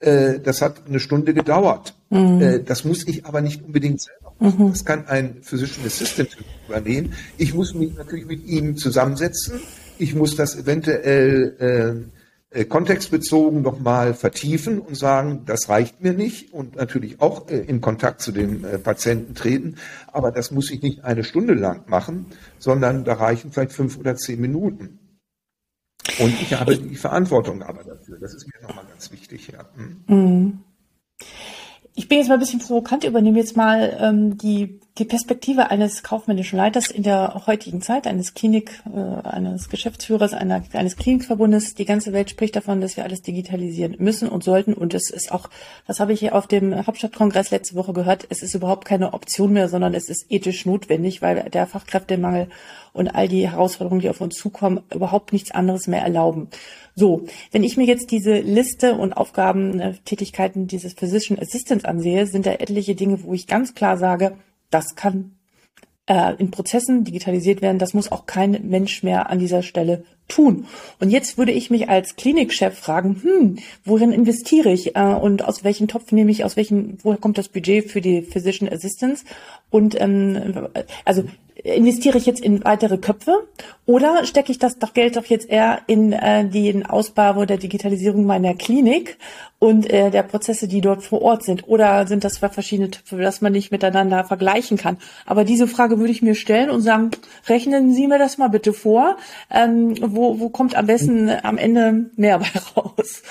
Äh, 0.00 0.40
das 0.40 0.62
hat 0.62 0.86
eine 0.88 1.00
Stunde 1.00 1.34
gedauert. 1.34 1.94
Mhm. 2.10 2.40
Äh, 2.40 2.60
das 2.62 2.84
muss 2.84 3.06
ich 3.06 3.26
aber 3.26 3.40
nicht 3.40 3.62
unbedingt 3.62 4.02
selber 4.02 4.34
machen. 4.40 4.64
Mhm. 4.66 4.70
Das 4.70 4.84
kann 4.84 5.06
ein 5.06 5.36
Physician 5.42 5.86
Assistant 5.86 6.36
übernehmen. 6.68 7.12
Ich 7.38 7.54
muss 7.54 7.74
mich 7.74 7.94
natürlich 7.94 8.26
mit 8.26 8.44
ihm 8.46 8.76
zusammensetzen. 8.76 9.60
Ich 9.98 10.14
muss 10.14 10.36
das 10.36 10.56
eventuell 10.56 12.08
äh, 12.52 12.60
äh, 12.60 12.64
kontextbezogen 12.64 13.62
nochmal 13.62 14.14
vertiefen 14.14 14.80
und 14.80 14.96
sagen, 14.96 15.42
das 15.46 15.68
reicht 15.68 16.02
mir 16.02 16.12
nicht 16.12 16.52
und 16.52 16.76
natürlich 16.76 17.20
auch 17.20 17.48
äh, 17.48 17.58
in 17.58 17.80
Kontakt 17.80 18.22
zu 18.22 18.32
dem 18.32 18.64
äh, 18.64 18.78
Patienten 18.78 19.34
treten. 19.34 19.76
Aber 20.12 20.30
das 20.30 20.50
muss 20.50 20.70
ich 20.70 20.80
nicht 20.80 21.04
eine 21.04 21.24
Stunde 21.24 21.54
lang 21.54 21.82
machen, 21.88 22.26
sondern 22.58 23.04
da 23.04 23.14
reichen 23.14 23.52
vielleicht 23.52 23.72
fünf 23.72 23.98
oder 23.98 24.16
zehn 24.16 24.40
Minuten. 24.40 24.98
Und 26.18 26.40
ich 26.40 26.54
habe 26.54 26.76
die 26.76 26.96
Verantwortung 26.96 27.62
aber 27.62 27.84
dafür. 27.84 28.18
Das 28.20 28.34
ist 28.34 28.46
mir 28.46 28.66
nochmal 28.66 28.84
ganz 28.86 29.10
wichtig. 29.12 29.48
Ja. 29.52 29.64
Hm. 29.74 30.04
Mhm. 30.06 30.58
Ich 31.94 32.08
bin 32.08 32.18
jetzt 32.18 32.28
mal 32.28 32.34
ein 32.34 32.40
bisschen 32.40 32.60
provokant, 32.60 33.04
übernehme 33.04 33.38
jetzt 33.38 33.56
mal 33.56 33.96
ähm, 34.00 34.36
die, 34.36 34.80
die 34.98 35.04
Perspektive 35.04 35.70
eines 35.70 36.02
kaufmännischen 36.02 36.56
Leiters 36.56 36.90
in 36.90 37.02
der 37.02 37.42
heutigen 37.46 37.82
Zeit, 37.82 38.06
eines 38.06 38.32
Klinik, 38.32 38.82
äh, 38.94 39.28
eines 39.28 39.68
Geschäftsführers, 39.68 40.32
einer, 40.32 40.62
eines 40.72 40.96
Klinikverbundes. 40.96 41.74
Die 41.74 41.84
ganze 41.84 42.14
Welt 42.14 42.30
spricht 42.30 42.56
davon, 42.56 42.80
dass 42.80 42.96
wir 42.96 43.04
alles 43.04 43.20
digitalisieren 43.20 43.96
müssen 43.98 44.28
und 44.28 44.42
sollten. 44.42 44.72
Und 44.72 44.94
es 44.94 45.10
ist 45.10 45.32
auch, 45.32 45.50
das 45.86 46.00
habe 46.00 46.14
ich 46.14 46.20
hier 46.20 46.34
auf 46.34 46.46
dem 46.46 46.86
Hauptstadtkongress 46.86 47.50
letzte 47.50 47.74
Woche 47.74 47.92
gehört, 47.92 48.26
es 48.30 48.42
ist 48.42 48.54
überhaupt 48.54 48.86
keine 48.86 49.12
Option 49.12 49.52
mehr, 49.52 49.68
sondern 49.68 49.92
es 49.92 50.08
ist 50.08 50.26
ethisch 50.30 50.64
notwendig, 50.64 51.20
weil 51.20 51.50
der 51.50 51.66
Fachkräftemangel 51.66 52.48
und 52.94 53.08
all 53.08 53.28
die 53.28 53.50
Herausforderungen, 53.50 54.00
die 54.00 54.08
auf 54.08 54.22
uns 54.22 54.36
zukommen, 54.36 54.82
überhaupt 54.94 55.34
nichts 55.34 55.50
anderes 55.50 55.86
mehr 55.86 56.00
erlauben. 56.00 56.48
So, 56.94 57.26
wenn 57.52 57.64
ich 57.64 57.76
mir 57.76 57.84
jetzt 57.84 58.10
diese 58.10 58.38
Liste 58.38 58.94
und 58.94 59.12
Aufgabentätigkeiten 59.12 60.66
dieses 60.66 60.94
Physician 60.94 61.38
Assistants 61.38 61.84
ansehe, 61.84 62.26
sind 62.26 62.46
da 62.46 62.52
etliche 62.52 62.94
Dinge, 62.94 63.22
wo 63.22 63.34
ich 63.34 63.46
ganz 63.46 63.74
klar 63.74 63.98
sage, 63.98 64.38
das 64.70 64.94
kann 64.94 65.36
äh, 66.06 66.34
in 66.36 66.50
Prozessen 66.50 67.04
digitalisiert 67.04 67.62
werden. 67.62 67.78
Das 67.78 67.94
muss 67.94 68.10
auch 68.10 68.26
kein 68.26 68.68
Mensch 68.68 69.02
mehr 69.02 69.30
an 69.30 69.38
dieser 69.38 69.62
Stelle 69.62 70.04
tun. 70.28 70.66
Und 71.00 71.10
jetzt 71.10 71.38
würde 71.38 71.52
ich 71.52 71.70
mich 71.70 71.88
als 71.88 72.16
Klinikchef 72.16 72.78
fragen, 72.78 73.20
hm, 73.22 73.58
worin 73.84 74.12
investiere 74.12 74.72
ich 74.72 74.96
äh, 74.96 75.00
und 75.00 75.44
aus 75.44 75.64
welchem 75.64 75.88
Topf 75.88 76.12
nehme 76.12 76.30
ich, 76.30 76.44
aus 76.44 76.56
welchem, 76.56 76.98
woher 77.02 77.18
kommt 77.18 77.38
das 77.38 77.48
Budget 77.48 77.90
für 77.90 78.00
die 78.00 78.22
Physician 78.22 78.72
Assistance? 78.72 79.24
Und 79.70 80.00
ähm, 80.00 80.68
also 81.04 81.24
investiere 81.66 82.18
ich 82.18 82.26
jetzt 82.26 82.40
in 82.40 82.64
weitere 82.64 82.98
Köpfe 82.98 83.46
oder 83.86 84.24
stecke 84.24 84.52
ich 84.52 84.58
das 84.58 84.78
doch 84.78 84.94
Geld 84.94 85.16
doch 85.16 85.24
jetzt 85.24 85.48
eher 85.48 85.80
in 85.86 86.12
äh, 86.12 86.44
den 86.44 86.84
Ausbau 86.86 87.44
der 87.44 87.56
Digitalisierung 87.56 88.24
meiner 88.24 88.54
Klinik 88.54 89.16
und 89.58 89.90
äh, 89.90 90.10
der 90.10 90.22
Prozesse, 90.22 90.68
die 90.68 90.80
dort 90.80 91.02
vor 91.02 91.22
Ort 91.22 91.42
sind? 91.42 91.66
Oder 91.66 92.06
sind 92.06 92.24
das 92.24 92.34
zwei 92.34 92.50
verschiedene 92.50 92.90
Töpfe, 92.90 93.16
dass 93.16 93.40
man 93.40 93.52
nicht 93.52 93.72
miteinander 93.72 94.24
vergleichen 94.24 94.76
kann? 94.76 94.98
Aber 95.24 95.44
diese 95.44 95.66
Frage 95.66 95.98
würde 95.98 96.12
ich 96.12 96.20
mir 96.20 96.34
stellen 96.34 96.68
und 96.68 96.82
sagen, 96.82 97.10
rechnen 97.48 97.94
Sie 97.94 98.06
mir 98.06 98.18
das 98.18 98.38
mal 98.38 98.48
bitte 98.48 98.72
vor. 98.72 99.16
Ähm, 99.50 99.94
wo, 100.16 100.40
wo 100.40 100.48
kommt 100.48 100.74
am 100.74 100.86
besten 100.86 101.30
am 101.30 101.58
Ende 101.58 102.10
mehr 102.16 102.38
bei 102.38 102.50
raus? 102.76 103.22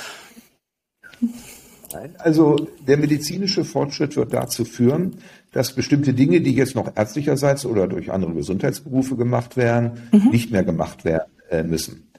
Also 2.19 2.67
der 2.87 2.97
medizinische 2.97 3.63
Fortschritt 3.63 4.15
wird 4.15 4.33
dazu 4.33 4.65
führen, 4.65 5.17
dass 5.51 5.73
bestimmte 5.73 6.13
Dinge, 6.13 6.41
die 6.41 6.53
jetzt 6.53 6.75
noch 6.75 6.95
ärztlicherseits 6.95 7.65
oder 7.65 7.87
durch 7.87 8.11
andere 8.11 8.33
Gesundheitsberufe 8.33 9.15
gemacht 9.15 9.55
werden, 9.55 10.09
mhm. 10.11 10.31
nicht 10.31 10.51
mehr 10.51 10.63
gemacht 10.63 11.05
werden 11.05 11.31
äh, 11.49 11.63
müssen. 11.63 12.11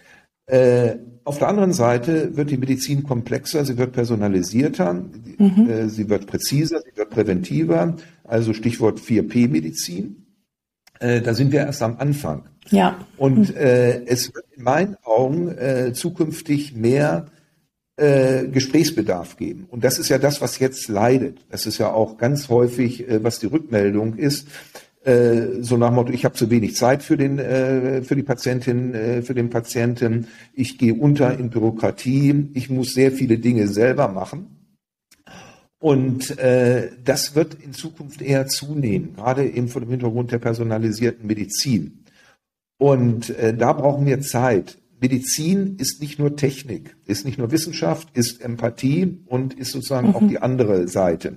Äh, 0.47 0.97
auf 1.24 1.38
der 1.38 1.49
anderen 1.49 1.72
Seite 1.72 2.36
wird 2.36 2.51
die 2.51 2.57
Medizin 2.57 3.03
komplexer, 3.03 3.64
sie 3.64 3.76
wird 3.76 3.93
personalisierter, 3.93 4.93
mhm. 4.95 5.68
äh, 5.68 5.88
sie 5.88 6.09
wird 6.09 6.26
präziser, 6.26 6.80
sie 6.80 6.97
wird 6.97 7.11
präventiver. 7.11 7.97
Also 8.24 8.55
Stichwort 8.55 9.01
4P-Medizin. 9.01 10.26
Äh, 11.01 11.20
da 11.20 11.34
sind 11.34 11.53
wir 11.53 11.61
erst 11.61 11.82
am 11.82 11.97
Anfang. 11.99 12.44
Ja. 12.70 12.99
Und 13.16 13.51
mhm. 13.51 13.57
äh, 13.57 14.05
es 14.07 14.34
wird 14.34 14.44
in 14.57 14.62
meinen 14.62 14.97
Augen 15.05 15.49
äh, 15.49 15.92
zukünftig 15.92 16.74
mehr 16.74 17.26
äh, 17.97 18.49
Gesprächsbedarf 18.49 19.36
geben. 19.36 19.66
Und 19.70 19.84
das 19.84 19.99
ist 19.99 20.09
ja 20.09 20.18
das, 20.18 20.40
was 20.40 20.59
jetzt 20.59 20.88
leidet. 20.88 21.38
Das 21.51 21.66
ist 21.66 21.78
ja 21.78 21.92
auch 21.92 22.18
ganz 22.18 22.49
häufig, 22.49 23.09
äh, 23.09 23.22
was 23.22 23.38
die 23.38 23.47
Rückmeldung 23.47 24.16
ist. 24.16 24.49
Äh, 25.05 25.62
so 25.62 25.76
nach 25.76 25.88
dem 25.88 25.94
Motto, 25.94 26.12
ich 26.12 26.24
habe 26.24 26.34
zu 26.34 26.51
wenig 26.51 26.74
Zeit 26.74 27.03
für 27.03 27.16
den 27.16 27.38
äh, 27.38 28.03
für 28.03 28.16
die 28.16 28.24
Patientin, 28.24 28.92
äh, 28.92 29.22
für 29.22 29.34
den 29.34 29.51
Patienten. 29.51 30.26
Ich 30.53 30.78
gehe 30.78 30.94
unter 30.94 31.38
in 31.38 31.49
Bürokratie. 31.49 32.51
Ich 32.55 32.70
muss 32.70 32.92
sehr 32.92 33.12
viele 33.12 33.38
Dinge 33.38 33.68
selber 33.68 34.09
machen. 34.09 34.55
Und 35.79 36.39
äh, 36.39 36.91
das 37.05 37.35
wird 37.35 37.55
in 37.55 37.72
Zukunft 37.72 38.22
eher 38.22 38.47
zunehmen, 38.47 39.14
gerade 39.14 39.47
eben 39.47 39.68
vor 39.68 39.83
dem 39.83 39.91
Hintergrund 39.91 40.33
der 40.33 40.39
personalisierten 40.39 41.27
Medizin. 41.27 42.05
Und 42.79 43.31
äh, 43.31 43.55
da 43.55 43.72
brauchen 43.72 44.07
wir 44.07 44.20
Zeit. 44.20 44.79
Medizin 45.01 45.77
ist 45.79 46.01
nicht 46.01 46.18
nur 46.18 46.37
Technik, 46.37 46.97
ist 47.07 47.27
nicht 47.27 47.39
nur 47.39 47.51
Wissenschaft, 47.51 48.09
ist 48.14 48.41
Empathie 48.41 49.18
und 49.27 49.55
ist 49.55 49.72
sozusagen 49.72 50.09
mhm. 50.09 50.16
auch 50.16 50.27
die 50.27 50.39
andere 50.39 50.89
Seite, 50.89 51.37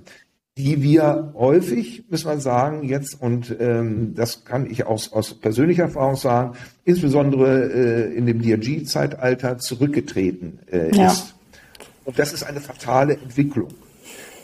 die 0.56 0.82
wir 0.82 1.32
häufig, 1.36 2.04
muss 2.10 2.24
man 2.24 2.40
sagen, 2.40 2.88
jetzt, 2.88 3.20
und 3.20 3.54
ähm, 3.60 4.14
das 4.14 4.44
kann 4.44 4.70
ich 4.70 4.86
aus, 4.86 5.12
aus 5.12 5.34
persönlicher 5.34 5.84
Erfahrung 5.84 6.16
sagen, 6.16 6.56
insbesondere 6.84 7.70
äh, 7.72 8.14
in 8.14 8.26
dem 8.26 8.40
DRG-Zeitalter 8.40 9.58
zurückgetreten 9.58 10.58
äh, 10.70 10.96
ja. 10.96 11.08
ist. 11.08 11.34
Und 12.04 12.18
das 12.18 12.32
ist 12.32 12.42
eine 12.42 12.60
fatale 12.60 13.14
Entwicklung. 13.14 13.68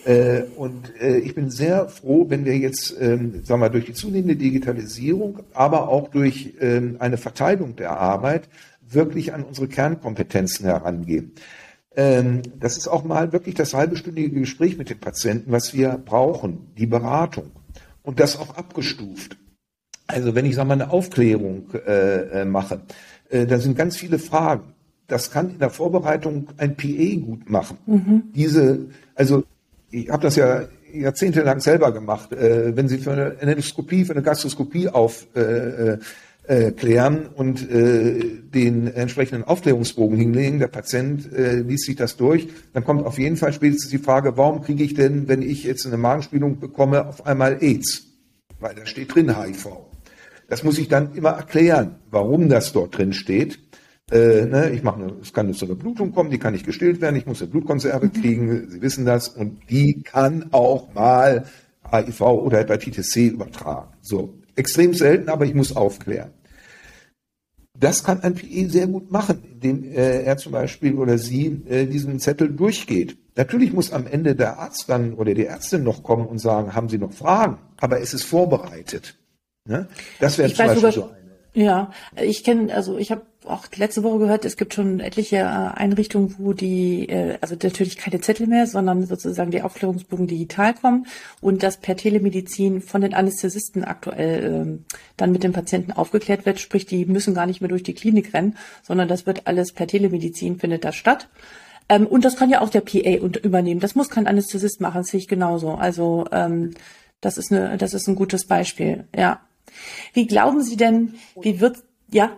Äh, 0.07 0.45
und 0.55 0.93
äh, 1.01 1.19
ich 1.19 1.35
bin 1.35 1.51
sehr 1.51 1.89
froh, 1.89 2.27
wenn 2.29 2.45
wir 2.45 2.57
jetzt, 2.57 2.95
ähm, 3.01 3.45
sagen 3.45 3.61
wir, 3.61 3.71
durch 3.71 3.87
die 3.87 3.93
zunehmende 3.93 4.37
Digitalisierung, 4.37 5.41
aber 5.53 5.89
auch 5.89 6.09
durch 6.09 6.55
ähm, 6.61 6.97
eine 7.01 7.17
Verteilung 7.17 7.75
der 7.75 7.99
Arbeit 7.99 8.49
wirklich 8.89 9.35
an 9.35 9.43
unsere 9.43 9.67
Kernkompetenzen 9.67 10.65
herangehen. 10.65 11.33
Ähm, 11.97 12.43
das 12.61 12.77
ist 12.77 12.87
auch 12.87 13.03
mal 13.03 13.33
wirklich 13.33 13.57
das 13.57 13.75
halbestündige 13.75 14.31
Gespräch 14.31 14.79
mit 14.79 14.91
dem 14.91 15.01
Patienten, 15.01 15.51
was 15.51 15.75
wir 15.75 16.01
brauchen, 16.05 16.69
die 16.79 16.87
Beratung. 16.87 17.51
Und 18.05 18.21
das 18.21 18.39
auch 18.39 18.57
abgestuft. 18.57 19.37
Also 20.07 20.37
wenn 20.37 20.47
ich 20.47 20.55
sage 20.55 20.69
mal 20.69 20.75
eine 20.75 20.91
Aufklärung 20.91 21.73
äh, 21.85 22.45
mache, 22.45 22.83
da 23.29 23.59
sind 23.59 23.77
ganz 23.77 23.97
viele 23.97 24.21
Fragen. 24.21 24.73
Das 25.09 25.33
kann 25.33 25.51
in 25.51 25.59
der 25.59 25.71
Vorbereitung 25.71 26.47
ein 26.59 26.77
PA 26.77 27.27
gut 27.27 27.51
machen. 27.51 27.79
Mhm. 27.87 28.23
Diese, 28.33 28.87
also 29.17 29.43
ich 30.03 30.11
habe 30.11 30.23
das 30.23 30.37
ja 30.37 30.63
jahrzehntelang 30.93 31.61
selber 31.61 31.93
gemacht. 31.93 32.33
Äh, 32.33 32.77
wenn 32.77 32.89
Sie 32.89 32.99
für 32.99 33.13
eine 33.13 33.41
Endoskopie, 33.41 34.05
für 34.05 34.13
eine 34.13 34.23
Gastroskopie 34.23 34.89
auf 34.89 35.27
äh, 35.35 35.41
äh 35.41 35.99
äh, 36.49 36.73
und 37.35 37.71
äh, 37.71 38.21
den 38.55 38.87
entsprechenden 38.95 39.45
Aufklärungsbogen 39.45 40.17
hinlegen. 40.17 40.61
Der 40.61 40.69
Patient 40.69 41.33
äh, 41.33 41.57
liest 41.57 41.87
sich 41.87 41.97
das 41.97 42.17
durch. 42.17 42.49
Dann 42.73 42.85
kommt 42.85 43.05
auf 43.05 43.19
jeden 43.19 43.37
Fall 43.37 43.53
spätestens 43.53 43.91
die 43.91 43.99
Frage, 43.99 44.37
warum 44.37 44.63
kriege 44.63 44.85
ich 44.85 44.95
denn, 44.95 45.27
wenn 45.27 45.43
ich 45.43 45.65
jetzt 45.65 45.87
eine 45.87 45.97
Magenspielung 45.97 46.61
bekomme, 46.61 47.07
auf 47.07 47.27
einmal 47.27 47.59
AIDS? 47.61 48.07
Weil 48.61 48.75
da 48.75 48.87
steht 48.87 49.15
drin 49.15 49.37
HIV. 49.37 49.69
Das 50.49 50.63
muss 50.63 50.79
ich 50.79 50.89
dann 50.89 51.15
immer 51.15 51.31
erklären, 51.31 51.97
warum 52.11 52.49
das 52.49 52.73
dort 52.73 52.97
drin 52.97 53.13
steht. 53.13 53.59
Äh, 54.11 54.47
ne, 54.47 54.71
ich 54.71 54.85
mache, 54.85 55.17
es 55.21 55.33
kann 55.33 55.53
zu 55.53 55.65
einer 55.65 55.75
Blutung 55.75 56.13
kommen, 56.13 56.31
die 56.31 56.39
kann 56.39 56.53
nicht 56.53 56.65
gestillt 56.65 57.01
werden, 57.01 57.17
ich 57.17 57.27
muss 57.27 57.43
eine 57.43 57.51
Blutkonserve 57.51 58.09
kriegen, 58.09 58.71
Sie 58.71 58.81
wissen 58.81 59.05
das, 59.05 59.29
und 59.29 59.59
die 59.69 60.03
kann 60.03 60.47
auch 60.53 60.95
mal 60.95 61.45
HIV 61.91 62.21
oder 62.21 62.59
Hepatitis 62.59 63.11
C 63.11 63.27
übertragen. 63.27 63.93
So, 64.03 64.35
extrem 64.55 64.95
selten, 64.95 65.29
aber 65.29 65.45
ich 65.45 65.55
muss 65.55 65.75
aufklären. 65.75 66.31
Das 67.79 68.05
kann 68.05 68.21
ein 68.21 68.35
PE 68.35 68.71
sehr 68.71 68.87
gut 68.87 69.11
machen, 69.11 69.43
indem 69.45 69.85
äh, 69.85 70.23
er 70.23 70.37
zum 70.37 70.53
Beispiel 70.53 70.95
oder 70.95 71.19
sie 71.19 71.63
äh, 71.69 71.87
diesen 71.87 72.21
Zettel 72.21 72.49
durchgeht. 72.49 73.19
Natürlich 73.37 73.73
muss 73.73 73.93
am 73.93 74.07
Ende 74.07 74.35
der 74.35 74.59
Arzt 74.59 74.89
dann 74.89 75.15
oder 75.15 75.35
die 75.35 75.45
Ärztin 75.45 75.83
noch 75.83 76.03
kommen 76.03 76.27
und 76.27 76.39
sagen, 76.39 76.75
haben 76.75 76.89
Sie 76.89 76.97
noch 76.97 77.13
Fragen? 77.13 77.59
Aber 77.79 78.01
es 78.01 78.15
ist 78.15 78.23
vorbereitet. 78.23 79.19
Ne? 79.69 79.89
Das 80.21 80.39
wäre 80.39 80.49
zum 80.49 80.59
Beispiel 80.59 80.77
sogar, 80.77 80.93
so 80.93 81.05
eine. 81.05 81.17
Ja, 81.53 81.91
ich 82.23 82.45
kenne, 82.45 82.73
also 82.75 82.97
ich 82.97 83.11
habe 83.11 83.23
auch 83.47 83.67
letzte 83.77 84.03
Woche 84.03 84.19
gehört, 84.19 84.45
es 84.45 84.57
gibt 84.57 84.75
schon 84.75 85.01
etliche 85.01 85.37
äh, 85.37 85.41
Einrichtungen, 85.41 86.35
wo 86.39 86.53
die, 86.53 87.09
äh, 87.09 87.39
also 87.41 87.55
natürlich 87.55 87.97
keine 87.97 88.21
Zettel 88.21 88.47
mehr, 88.47 88.67
sondern 88.67 89.07
sozusagen 89.07 89.51
die 89.51 89.63
Aufklärungsbogen 89.63 90.27
digital 90.27 90.75
kommen 90.75 91.07
und 91.41 91.63
das 91.63 91.77
per 91.79 91.97
Telemedizin 91.97 92.81
von 92.83 93.01
den 93.01 93.15
Anästhesisten 93.15 93.85
aktuell 93.85 94.45
ähm, 94.45 94.85
dann 95.17 95.33
mit 95.33 95.43
den 95.43 95.53
Patienten 95.53 95.93
aufgeklärt 95.93 96.47
wird. 96.47 96.61
Sprich, 96.61 96.87
die 96.87 97.05
müssen 97.07 97.35
gar 97.35 97.47
nicht 97.47 97.61
mehr 97.61 97.69
durch 97.69 97.83
die 97.83 97.95
Klinik 97.95 98.35
rennen, 98.35 98.57
sondern 98.83 99.09
das 99.09 99.27
wird 99.27 99.47
alles 99.47 99.73
per 99.73 99.87
Telemedizin 99.87 100.59
findet 100.59 100.85
da 100.85 100.93
statt. 100.93 101.29
Ähm, 101.89 102.07
und 102.07 102.25
das 102.25 102.37
kann 102.37 102.51
ja 102.51 102.61
auch 102.61 102.71
der 102.71 102.81
PA 102.81 103.15
übernehmen. 103.43 103.81
Das 103.81 103.95
muss 103.95 104.11
kein 104.11 104.27
Anästhesist 104.27 104.81
machen, 104.81 104.99
das 104.99 105.09
sehe 105.09 105.21
ich 105.21 105.29
genauso. 105.29 105.73
Also 105.73 106.27
ähm, 106.33 106.75
das 107.21 107.39
ist 107.39 107.53
eine, 107.53 107.77
das 107.77 107.95
ist 107.95 108.09
ein 108.09 108.17
gutes 108.17 108.47
Beispiel. 108.47 109.07
Ja. 109.15 109.41
Wie 110.13 110.27
glauben 110.27 110.63
Sie 110.63 110.77
denn, 110.77 111.15
wie 111.41 111.61
wird, 111.61 111.79
ja? 112.11 112.37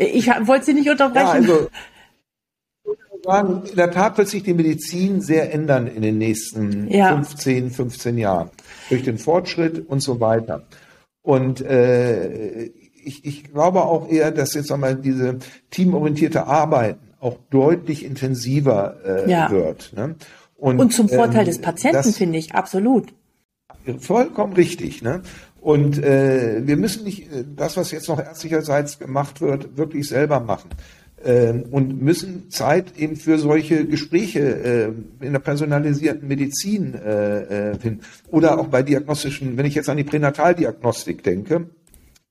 Ich 0.00 0.26
wollte 0.28 0.66
Sie 0.66 0.74
nicht 0.74 0.88
unterbrechen. 0.88 1.46
Ja, 1.46 1.54
also, 3.26 3.68
in 3.70 3.76
der 3.76 3.90
Tat 3.90 4.16
wird 4.16 4.28
sich 4.28 4.42
die 4.42 4.54
Medizin 4.54 5.20
sehr 5.20 5.52
ändern 5.52 5.86
in 5.86 6.00
den 6.00 6.16
nächsten 6.16 6.88
ja. 6.88 7.14
15, 7.14 7.70
15 7.70 8.16
Jahren. 8.16 8.50
Durch 8.88 9.02
den 9.02 9.18
Fortschritt 9.18 9.86
und 9.88 10.02
so 10.02 10.20
weiter. 10.20 10.64
Und 11.22 11.60
äh, 11.60 12.64
ich, 13.04 13.24
ich 13.24 13.52
glaube 13.52 13.82
auch 13.82 14.08
eher, 14.08 14.30
dass 14.30 14.54
jetzt 14.54 14.72
einmal 14.72 14.96
diese 14.96 15.38
teamorientierte 15.70 16.46
Arbeit 16.46 16.96
auch 17.20 17.36
deutlich 17.50 18.04
intensiver 18.04 18.96
äh, 19.04 19.30
ja. 19.30 19.50
wird. 19.50 19.92
Ne? 19.94 20.16
Und, 20.56 20.80
und, 20.80 20.94
zum 20.94 21.08
Vorteil 21.08 21.40
ähm, 21.40 21.46
des 21.46 21.60
Patienten, 21.60 22.12
finde 22.12 22.38
ich, 22.38 22.54
absolut. 22.54 23.12
Vollkommen 23.98 24.54
richtig. 24.54 25.02
Ne? 25.02 25.22
Und 25.60 26.02
äh, 26.02 26.66
wir 26.66 26.76
müssen 26.76 27.04
nicht 27.04 27.30
äh, 27.32 27.44
das, 27.56 27.76
was 27.76 27.90
jetzt 27.90 28.08
noch 28.08 28.18
ärztlicherseits 28.18 28.98
gemacht 28.98 29.40
wird, 29.40 29.76
wirklich 29.76 30.08
selber 30.08 30.40
machen. 30.40 30.70
Ähm, 31.22 31.64
und 31.70 32.00
müssen 32.00 32.50
Zeit 32.50 32.96
eben 32.96 33.16
für 33.16 33.38
solche 33.38 33.84
Gespräche 33.84 34.40
äh, 34.40 35.24
in 35.24 35.32
der 35.32 35.40
personalisierten 35.40 36.26
Medizin 36.26 36.94
äh, 36.94 37.72
äh, 37.72 37.78
finden. 37.78 38.00
Oder 38.28 38.58
auch 38.58 38.68
bei 38.68 38.82
diagnostischen, 38.82 39.58
wenn 39.58 39.66
ich 39.66 39.74
jetzt 39.74 39.90
an 39.90 39.98
die 39.98 40.04
Pränataldiagnostik 40.04 41.22
denke, 41.22 41.66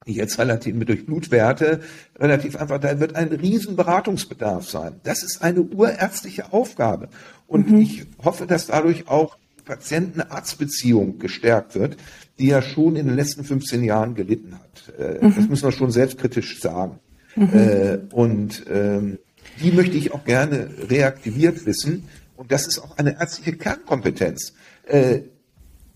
die 0.08 0.14
jetzt 0.14 0.40
relativ 0.40 0.74
mit 0.74 0.90
durch 0.90 1.06
Blutwerte 1.06 1.82
relativ 2.18 2.56
einfach, 2.56 2.80
da 2.80 3.00
wird 3.00 3.16
ein 3.16 3.28
riesen 3.28 3.76
Beratungsbedarf 3.76 4.68
sein. 4.68 4.96
Das 5.04 5.22
ist 5.22 5.44
eine 5.44 5.62
urärztliche 5.62 6.52
Aufgabe. 6.52 7.10
Und 7.46 7.70
mhm. 7.70 7.82
ich 7.82 8.06
hoffe, 8.24 8.48
dass 8.48 8.68
dadurch 8.68 9.08
auch 9.08 9.38
Patienten-Arzt-Beziehung 9.66 11.20
gestärkt 11.20 11.76
wird, 11.76 11.98
die 12.40 12.48
ja 12.48 12.62
schon 12.62 12.96
in 12.96 13.08
den 13.08 13.16
letzten 13.16 13.44
15 13.44 13.84
Jahren 13.84 14.16
gelitten 14.16 14.56
hat. 14.56 14.94
Äh, 14.98 15.26
mhm. 15.26 15.36
Das 15.36 15.50
müssen 15.50 15.64
wir 15.66 15.72
schon 15.72 15.92
selbstkritisch 15.92 16.62
sagen. 16.62 17.00
Mhm. 17.36 17.50
Äh, 17.54 18.00
und 18.12 18.64
ähm, 18.72 19.20
die 19.62 19.72
möchte 19.72 19.98
ich 19.98 20.14
auch 20.14 20.24
gerne 20.24 20.70
reaktiviert 20.90 21.66
wissen. 21.66 22.08
Und 22.38 22.52
das 22.52 22.68
ist 22.68 22.80
auch 22.80 22.98
eine 22.98 23.20
ärztliche 23.20 23.58
Kernkompetenz. 23.58 24.54
Äh, 24.88 25.22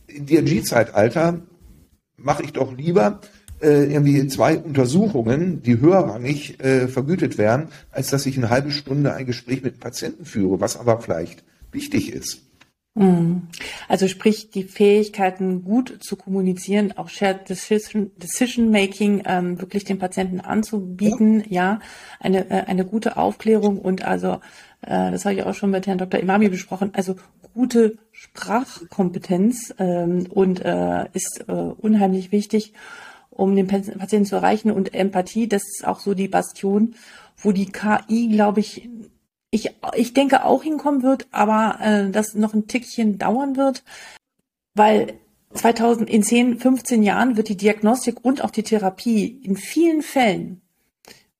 Im 0.07 0.25
DRG-Zeitalter 0.25 1.39
mache 2.17 2.43
ich 2.43 2.53
doch 2.53 2.75
lieber 2.75 3.21
irgendwie 3.61 4.27
zwei 4.27 4.57
Untersuchungen, 4.57 5.61
die 5.61 5.79
höherrangig 5.79 6.57
vergütet 6.89 7.37
werden, 7.37 7.69
als 7.91 8.09
dass 8.09 8.25
ich 8.25 8.35
eine 8.35 8.49
halbe 8.49 8.71
Stunde 8.71 9.13
ein 9.13 9.25
Gespräch 9.25 9.63
mit 9.63 9.79
Patienten 9.79 10.25
führe, 10.25 10.59
was 10.59 10.75
aber 10.75 10.99
vielleicht 10.99 11.45
wichtig 11.71 12.11
ist. 12.11 12.41
Mhm. 12.95 13.47
Also 13.87 14.07
sprich 14.07 14.51
die 14.51 14.63
Fähigkeiten 14.63 15.63
gut 15.63 15.97
zu 16.01 16.15
kommunizieren, 16.15 16.95
auch 16.95 17.09
Shared 17.09 17.49
Decision, 17.49 18.11
Decision 18.17 18.69
Making 18.69 19.23
ähm, 19.25 19.59
wirklich 19.59 19.83
den 19.83 19.97
Patienten 19.97 20.39
anzubieten, 20.39 21.43
ja, 21.49 21.63
ja 21.63 21.79
eine 22.19 22.49
äh, 22.51 22.65
eine 22.65 22.85
gute 22.85 23.17
Aufklärung 23.17 23.79
und 23.79 24.05
also 24.05 24.33
äh, 24.81 25.09
das 25.11 25.25
habe 25.25 25.35
ich 25.35 25.43
auch 25.43 25.55
schon 25.55 25.71
mit 25.71 25.87
Herrn 25.87 25.97
Dr. 25.97 26.19
Imami 26.19 26.49
besprochen, 26.49 26.91
also 26.93 27.15
gute 27.55 27.97
Sprachkompetenz 28.11 29.73
ähm, 29.79 30.27
und 30.29 30.63
äh, 30.63 31.05
ist 31.13 31.45
äh, 31.47 31.51
unheimlich 31.51 32.31
wichtig, 32.31 32.73
um 33.31 33.55
den 33.55 33.65
Patienten 33.65 34.25
zu 34.25 34.35
erreichen 34.35 34.69
und 34.69 34.93
Empathie, 34.93 35.47
das 35.47 35.63
ist 35.63 35.87
auch 35.87 35.99
so 35.99 36.13
die 36.13 36.27
Bastion, 36.27 36.93
wo 37.37 37.51
die 37.51 37.71
KI, 37.71 38.29
glaube 38.29 38.59
ich, 38.59 38.87
ich, 39.53 39.71
ich 39.95 40.13
denke 40.13 40.45
auch 40.45 40.63
hinkommen 40.63 41.03
wird, 41.03 41.27
aber 41.31 41.77
äh, 41.79 42.09
das 42.09 42.33
noch 42.33 42.53
ein 42.53 42.67
Tickchen 42.67 43.19
dauern 43.19 43.55
wird, 43.55 43.83
weil 44.73 45.13
2000, 45.53 46.09
in 46.09 46.23
10, 46.23 46.59
15 46.59 47.03
Jahren 47.03 47.37
wird 47.37 47.49
die 47.49 47.57
Diagnostik 47.57 48.25
und 48.25 48.43
auch 48.43 48.49
die 48.49 48.63
Therapie 48.63 49.27
in 49.43 49.55
vielen 49.55 50.01
Fällen 50.01 50.61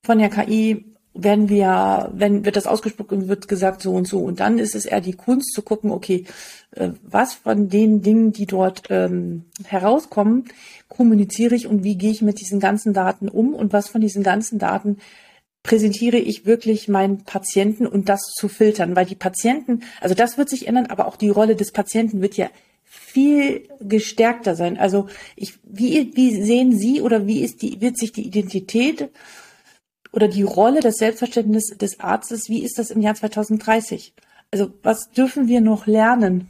von 0.03 0.19
der 0.19 0.29
KI 0.29 0.85
werden 1.15 1.49
wir, 1.49 2.11
wenn 2.13 2.43
wird 2.43 2.55
das 2.55 2.67
ausgesprochen 2.67 3.23
und 3.23 3.27
wird 3.27 3.47
gesagt 3.47 3.81
so 3.81 3.93
und 3.93 4.07
so. 4.07 4.19
Und 4.19 4.39
dann 4.39 4.57
ist 4.57 4.75
es 4.75 4.85
eher 4.85 5.01
die 5.01 5.13
Kunst 5.13 5.53
zu 5.53 5.61
gucken, 5.61 5.91
okay, 5.91 6.25
äh, 6.71 6.89
was 7.03 7.33
von 7.33 7.69
den 7.69 8.01
Dingen, 8.01 8.31
die 8.31 8.45
dort 8.45 8.83
ähm, 8.89 9.45
herauskommen, 9.63 10.45
kommuniziere 10.87 11.55
ich 11.55 11.67
und 11.67 11.83
wie 11.83 11.97
gehe 11.97 12.11
ich 12.11 12.21
mit 12.21 12.39
diesen 12.39 12.59
ganzen 12.59 12.93
Daten 12.93 13.29
um 13.29 13.53
und 13.53 13.73
was 13.73 13.89
von 13.89 14.01
diesen 14.01 14.23
ganzen 14.23 14.59
Daten 14.59 14.97
präsentiere 15.63 16.17
ich 16.17 16.45
wirklich 16.45 16.89
meinen 16.89 17.23
Patienten 17.23 17.87
und 17.87 18.09
das 18.09 18.21
zu 18.37 18.49
filtern, 18.49 18.95
weil 18.95 19.05
die 19.05 19.15
Patienten, 19.15 19.83
also 20.01 20.13
das 20.13 20.37
wird 20.37 20.49
sich 20.49 20.67
ändern, 20.67 20.87
aber 20.87 21.07
auch 21.07 21.15
die 21.15 21.29
Rolle 21.29 21.55
des 21.55 21.71
Patienten 21.71 22.21
wird 22.21 22.35
ja 22.35 22.49
viel 22.83 23.67
gestärkter 23.79 24.55
sein. 24.55 24.77
Also 24.77 25.07
ich, 25.35 25.57
wie, 25.63 26.11
wie 26.15 26.43
sehen 26.43 26.77
Sie 26.77 27.01
oder 27.01 27.25
wie 27.25 27.43
ist 27.43 27.61
die, 27.61 27.81
wird 27.81 27.97
sich 27.97 28.11
die 28.11 28.27
Identität 28.27 29.09
oder 30.11 30.27
die 30.27 30.43
Rolle, 30.43 30.81
das 30.81 30.97
Selbstverständnis 30.97 31.75
des 31.77 31.99
Arztes, 31.99 32.49
wie 32.49 32.63
ist 32.63 32.77
das 32.77 32.91
im 32.91 33.01
Jahr 33.01 33.15
2030? 33.15 34.13
Also 34.51 34.71
was 34.83 35.09
dürfen 35.11 35.47
wir 35.47 35.61
noch 35.61 35.87
lernen? 35.87 36.49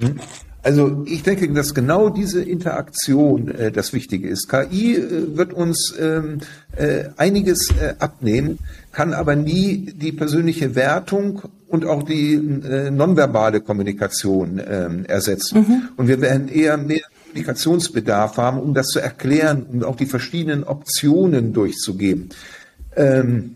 Hm. 0.00 0.20
Also 0.62 1.04
ich 1.06 1.24
denke, 1.24 1.48
dass 1.52 1.74
genau 1.74 2.08
diese 2.08 2.42
Interaktion 2.42 3.48
äh, 3.48 3.72
das 3.72 3.92
Wichtige 3.92 4.28
ist. 4.28 4.48
KI 4.48 4.94
äh, 4.94 5.36
wird 5.36 5.52
uns 5.52 5.94
ähm, 5.98 6.38
äh, 6.76 7.06
einiges 7.16 7.70
äh, 7.70 7.94
abnehmen, 7.98 8.60
kann 8.92 9.12
aber 9.12 9.34
nie 9.34 9.92
die 9.92 10.12
persönliche 10.12 10.74
Wertung 10.76 11.42
und 11.66 11.84
auch 11.84 12.04
die 12.04 12.34
äh, 12.34 12.90
nonverbale 12.90 13.60
Kommunikation 13.60 14.60
ähm, 14.64 15.04
ersetzen. 15.06 15.58
Mhm. 15.58 15.82
Und 15.96 16.06
wir 16.06 16.20
werden 16.20 16.48
eher 16.48 16.76
mehr 16.76 17.02
Kommunikationsbedarf 17.24 18.36
haben, 18.36 18.60
um 18.60 18.74
das 18.74 18.88
zu 18.88 19.00
erklären, 19.00 19.66
um 19.72 19.82
auch 19.82 19.96
die 19.96 20.06
verschiedenen 20.06 20.62
Optionen 20.62 21.52
durchzugeben. 21.52 22.28
Ähm, 22.94 23.54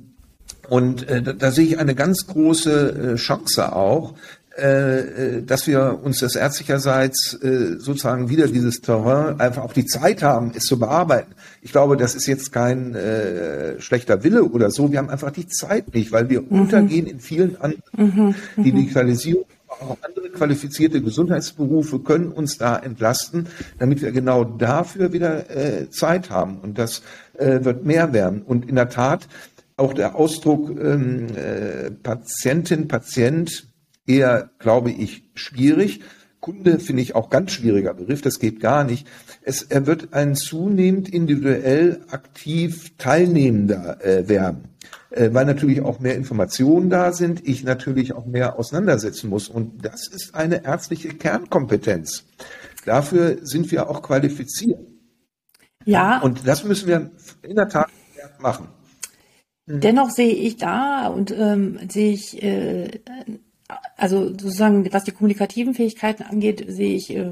und 0.69 1.09
äh, 1.09 1.23
da, 1.23 1.35
da 1.35 1.53
sehe 1.53 1.67
ich 1.67 1.79
eine 1.79 1.95
ganz 1.95 2.27
große 2.27 3.13
äh, 3.13 3.17
Chance 3.17 3.77
auch, 3.77 4.15
äh, 4.15 4.15
äh, 4.15 4.46
dass 4.57 5.67
wir 5.67 6.01
uns 6.03 6.21
das 6.21 6.35
ärztlicherseits 6.35 7.35
äh, 7.43 7.79
sozusagen 7.79 8.31
wieder 8.31 8.47
dieses 8.47 8.81
Terrain 8.81 9.39
einfach 9.39 9.63
auch 9.63 9.75
die 9.75 9.85
Zeit 9.85 10.23
haben, 10.23 10.53
es 10.55 10.65
zu 10.65 10.79
bearbeiten. 10.79 11.35
Ich 11.61 11.73
glaube, 11.73 11.97
das 11.97 12.15
ist 12.15 12.27
jetzt 12.27 12.53
kein 12.53 12.95
äh, 12.95 13.79
schlechter 13.81 14.25
Wille 14.25 14.45
oder 14.45 14.71
so. 14.71 14.91
Wir 14.91 14.99
haben 14.99 15.11
einfach 15.11 15.31
die 15.31 15.47
Zeit 15.47 15.93
nicht, 15.95 16.11
weil 16.11 16.31
wir 16.31 16.41
mhm. 16.41 16.63
untergehen 16.63 17.07
in 17.07 17.21
vielen 17.21 17.57
anderen. 17.61 17.83
Mhm. 17.97 18.35
mhm. 18.57 18.63
Die 18.65 18.73
Digitalisierung, 18.73 19.45
auch 19.69 19.99
andere 20.03 20.31
qualifizierte 20.31 21.03
Gesundheitsberufe 21.03 21.99
können 21.99 22.33
uns 22.33 22.57
da 22.57 22.79
entlasten, 22.79 23.49
damit 23.79 24.01
wir 24.01 24.13
genau 24.13 24.45
dafür 24.45 25.13
wieder 25.13 25.51
äh, 25.51 25.91
Zeit 25.91 26.31
haben. 26.31 26.61
Und 26.61 26.79
das 26.79 27.03
äh, 27.37 27.65
wird 27.65 27.85
mehr 27.85 28.13
werden. 28.13 28.43
Und 28.43 28.69
in 28.69 28.77
der 28.77 28.89
Tat 28.89 29.29
auch 29.77 29.93
der 29.93 30.17
Ausdruck 30.17 30.71
ähm, 30.71 31.27
äh, 31.37 31.91
Patientin, 31.91 32.89
Patient, 32.89 33.69
eher, 34.07 34.51
glaube 34.59 34.91
ich, 34.91 35.25
schwierig. 35.35 36.01
Kunde 36.41 36.79
finde 36.79 37.03
ich 37.03 37.15
auch 37.15 37.29
ganz 37.29 37.51
schwieriger 37.51 37.95
Begriff, 37.95 38.23
das 38.23 38.39
geht 38.39 38.61
gar 38.61 38.85
nicht. 38.85 39.07
Es, 39.43 39.63
er 39.63 39.87
wird 39.87 40.13
ein 40.13 40.37
zunehmend 40.37 41.09
individuell 41.09 42.03
aktiv 42.11 42.97
Teilnehmender 42.99 44.05
äh, 44.05 44.29
werden, 44.29 44.69
äh, 45.11 45.31
weil 45.33 45.45
natürlich 45.45 45.81
auch 45.81 45.99
mehr 45.99 46.15
Informationen 46.15 46.89
da 46.89 47.13
sind, 47.13 47.47
ich 47.49 47.65
natürlich 47.65 48.13
auch 48.13 48.27
mehr 48.27 48.59
auseinandersetzen 48.59 49.29
muss. 49.29 49.49
Und 49.49 49.85
das 49.85 50.07
ist 50.07 50.35
eine 50.35 50.65
ärztliche 50.65 51.09
Kernkompetenz. 51.09 52.25
Dafür 52.85 53.39
sind 53.43 53.73
wir 53.73 53.91
auch 53.91 54.03
qualifiziert. 54.03 54.79
Ja. 55.85 56.21
Und 56.21 56.47
das 56.47 56.63
müssen 56.65 56.87
wir 56.87 57.11
in 57.43 57.57
der 57.57 57.69
Tat 57.69 57.89
machen. 58.39 58.69
Dennoch 59.67 60.11
sehe 60.11 60.33
ich 60.33 60.57
da 60.57 61.09
und 61.09 61.33
ähm, 61.33 61.81
sehe 61.89 62.13
ich 62.13 62.41
äh, 62.41 63.01
also 63.99 64.29
sozusagen, 64.29 64.93
was 64.93 65.05
die 65.05 65.13
kommunikativen 65.13 65.75
Fähigkeiten 65.75 66.23
angeht, 66.23 66.65
sehe 66.69 66.95
ich, 66.95 67.17
äh, 67.17 67.31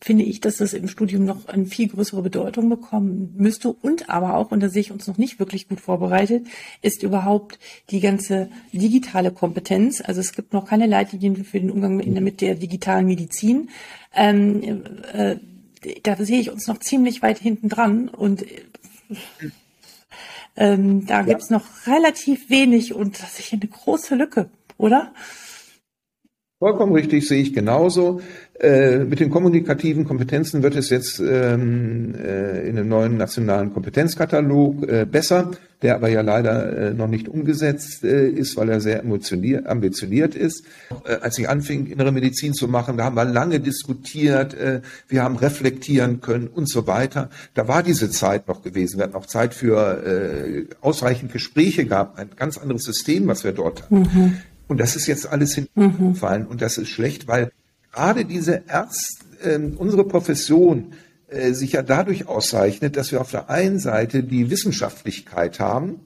finde 0.00 0.24
ich, 0.24 0.40
dass 0.40 0.56
das 0.56 0.72
im 0.72 0.88
Studium 0.88 1.24
noch 1.24 1.46
eine 1.46 1.66
viel 1.66 1.88
größere 1.88 2.22
Bedeutung 2.22 2.68
bekommen 2.68 3.34
müsste. 3.36 3.72
Und 3.72 4.10
aber 4.10 4.36
auch, 4.36 4.50
und 4.50 4.60
da 4.60 4.68
sehe 4.68 4.80
ich 4.80 4.90
uns 4.90 5.06
noch 5.06 5.16
nicht 5.16 5.38
wirklich 5.38 5.68
gut 5.68 5.80
vorbereitet, 5.80 6.46
ist 6.82 7.04
überhaupt 7.04 7.60
die 7.90 8.00
ganze 8.00 8.48
digitale 8.72 9.30
Kompetenz. 9.30 10.02
Also 10.04 10.20
es 10.20 10.32
gibt 10.32 10.52
noch 10.52 10.66
keine 10.66 10.86
Leitlinien 10.86 11.44
für 11.44 11.60
den 11.60 11.70
Umgang 11.70 11.96
mit, 11.96 12.08
mit 12.20 12.40
der 12.40 12.56
digitalen 12.56 13.06
Medizin. 13.06 13.70
Ähm, 14.12 14.82
äh, 15.12 15.36
da 16.02 16.16
sehe 16.16 16.40
ich 16.40 16.50
uns 16.50 16.66
noch 16.66 16.78
ziemlich 16.78 17.22
weit 17.22 17.38
hinten 17.38 17.68
dran 17.68 18.08
und 18.08 18.44
ähm, 20.56 21.06
da 21.06 21.20
ja. 21.20 21.22
gibt's 21.22 21.50
noch 21.50 21.64
relativ 21.86 22.50
wenig 22.50 22.92
und 22.92 23.22
das 23.22 23.38
ist 23.38 23.52
eine 23.52 23.66
große 23.66 24.16
Lücke, 24.16 24.50
oder? 24.78 25.12
Vollkommen 26.62 26.92
richtig, 26.92 27.26
sehe 27.26 27.42
ich 27.42 27.52
genauso. 27.52 28.20
Äh, 28.60 28.98
mit 28.98 29.18
den 29.18 29.30
kommunikativen 29.30 30.04
Kompetenzen 30.04 30.62
wird 30.62 30.76
es 30.76 30.90
jetzt 30.90 31.18
ähm, 31.18 32.14
äh, 32.14 32.68
in 32.68 32.78
einem 32.78 32.88
neuen 32.88 33.16
nationalen 33.16 33.72
Kompetenzkatalog 33.72 34.88
äh, 34.88 35.04
besser, 35.04 35.50
der 35.82 35.96
aber 35.96 36.08
ja 36.08 36.20
leider 36.20 36.90
äh, 36.90 36.94
noch 36.94 37.08
nicht 37.08 37.26
umgesetzt 37.26 38.04
äh, 38.04 38.28
ist, 38.28 38.56
weil 38.56 38.68
er 38.68 38.80
sehr 38.80 39.02
ambitioniert 39.02 40.36
ist. 40.36 40.64
Äh, 41.04 41.16
als 41.16 41.36
ich 41.36 41.48
anfing, 41.48 41.86
innere 41.86 42.12
Medizin 42.12 42.54
zu 42.54 42.68
machen, 42.68 42.96
da 42.96 43.06
haben 43.06 43.16
wir 43.16 43.24
lange 43.24 43.58
diskutiert, 43.58 44.56
wir 45.08 45.22
haben 45.24 45.34
reflektieren 45.34 46.20
können 46.20 46.46
und 46.46 46.68
so 46.68 46.86
weiter. 46.86 47.28
Da 47.54 47.66
war 47.66 47.82
diese 47.82 48.08
Zeit 48.08 48.46
noch 48.46 48.62
gewesen. 48.62 48.98
Wir 48.98 49.06
hatten 49.06 49.16
auch 49.16 49.26
Zeit 49.26 49.52
für 49.52 50.64
ausreichend 50.80 51.32
Gespräche 51.32 51.86
gehabt, 51.86 52.20
ein 52.20 52.30
ganz 52.36 52.56
anderes 52.56 52.84
System, 52.84 53.26
was 53.26 53.42
wir 53.42 53.50
dort 53.50 53.82
hatten. 53.82 53.98
Mhm. 53.98 54.36
Und 54.68 54.78
das 54.78 54.96
ist 54.96 55.06
jetzt 55.06 55.26
alles 55.26 55.54
hingefallen 55.54 56.44
mhm. 56.44 56.48
und 56.48 56.62
das 56.62 56.78
ist 56.78 56.88
schlecht, 56.88 57.28
weil 57.28 57.52
gerade 57.92 58.24
diese 58.24 58.62
Ärzte, 58.68 59.24
äh, 59.42 59.58
unsere 59.76 60.04
Profession 60.04 60.92
äh, 61.28 61.52
sich 61.52 61.72
ja 61.72 61.82
dadurch 61.82 62.26
auszeichnet, 62.28 62.96
dass 62.96 63.12
wir 63.12 63.20
auf 63.20 63.30
der 63.30 63.50
einen 63.50 63.78
Seite 63.78 64.22
die 64.22 64.50
Wissenschaftlichkeit 64.50 65.60
haben, 65.60 66.00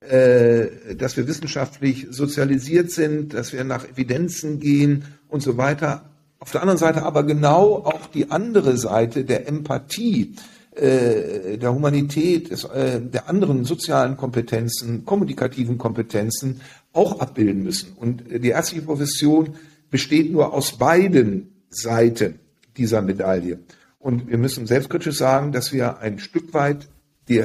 äh, 0.00 0.94
dass 0.96 1.16
wir 1.16 1.26
wissenschaftlich 1.26 2.08
sozialisiert 2.10 2.90
sind, 2.90 3.32
dass 3.32 3.52
wir 3.52 3.64
nach 3.64 3.88
Evidenzen 3.88 4.60
gehen 4.60 5.04
und 5.28 5.42
so 5.42 5.56
weiter. 5.56 6.10
Auf 6.40 6.50
der 6.50 6.60
anderen 6.60 6.78
Seite 6.78 7.04
aber 7.04 7.22
genau 7.22 7.76
auch 7.76 8.06
die 8.08 8.30
andere 8.30 8.76
Seite 8.76 9.24
der 9.24 9.48
Empathie, 9.48 10.34
äh, 10.74 11.56
der 11.56 11.72
Humanität, 11.72 12.50
des, 12.50 12.64
äh, 12.64 13.00
der 13.00 13.28
anderen 13.30 13.64
sozialen 13.64 14.16
Kompetenzen, 14.16 15.06
kommunikativen 15.06 15.78
Kompetenzen 15.78 16.60
auch 16.94 17.20
abbilden 17.20 17.62
müssen. 17.62 17.92
Und 17.96 18.24
die 18.30 18.48
ärztliche 18.48 18.84
Profession 18.84 19.56
besteht 19.90 20.32
nur 20.32 20.54
aus 20.54 20.78
beiden 20.78 21.52
Seiten 21.68 22.38
dieser 22.76 23.02
Medaille. 23.02 23.58
Und 23.98 24.28
wir 24.28 24.38
müssen 24.38 24.66
selbstkritisch 24.66 25.16
sagen, 25.16 25.52
dass 25.52 25.72
wir 25.72 25.98
ein 25.98 26.18
Stück 26.18 26.54
weit 26.54 26.88
die 27.28 27.44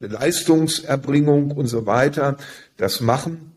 Leistungserbringung 0.00 1.50
und 1.50 1.66
so 1.66 1.86
weiter 1.86 2.36
das 2.76 3.00
machen 3.00 3.52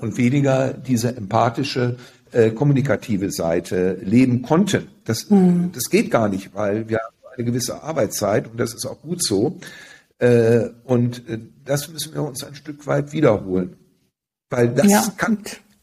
und 0.00 0.18
weniger 0.18 0.72
diese 0.72 1.16
empathische 1.16 1.96
äh, 2.32 2.50
kommunikative 2.50 3.30
Seite 3.30 3.98
leben 4.02 4.42
konnten. 4.42 4.88
Das, 5.04 5.30
mhm. 5.30 5.70
das 5.72 5.90
geht 5.90 6.10
gar 6.10 6.28
nicht, 6.28 6.54
weil 6.54 6.88
wir 6.88 7.00
eine 7.36 7.44
gewisse 7.44 7.82
Arbeitszeit 7.82 8.50
und 8.50 8.58
das 8.58 8.74
ist 8.74 8.86
auch 8.86 9.00
gut 9.00 9.22
so. 9.22 9.58
Äh, 10.18 10.70
und 10.84 11.28
äh, 11.28 11.38
das 11.64 11.88
müssen 11.88 12.14
wir 12.14 12.22
uns 12.22 12.42
ein 12.42 12.54
Stück 12.54 12.86
weit 12.86 13.12
wiederholen. 13.12 13.76
Weil 14.50 14.68
das 14.68 14.90
ja. 14.90 15.04
kann, 15.16 15.38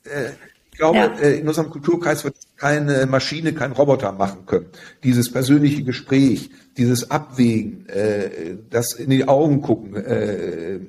äh, 0.06 0.32
ich 0.72 0.78
glaube, 0.78 0.98
ja. 0.98 1.14
äh, 1.20 1.40
in 1.40 1.48
unserem 1.48 1.70
Kulturkreis 1.70 2.24
wird 2.24 2.36
keine 2.58 3.06
Maschine, 3.06 3.54
kein 3.54 3.74
Roboter 3.74 4.12
machen 4.12 4.46
können. 4.46 4.68
Dieses 5.04 5.32
persönliche 5.32 5.84
Gespräch, 5.84 6.50
dieses 6.78 7.12
Abwägen, 7.12 7.88
äh, 7.90 8.58
das 8.70 8.94
in 8.94 9.10
die 9.10 9.28
Augen 9.28 9.62
gucken, 9.62 9.96
äh, 9.96 10.80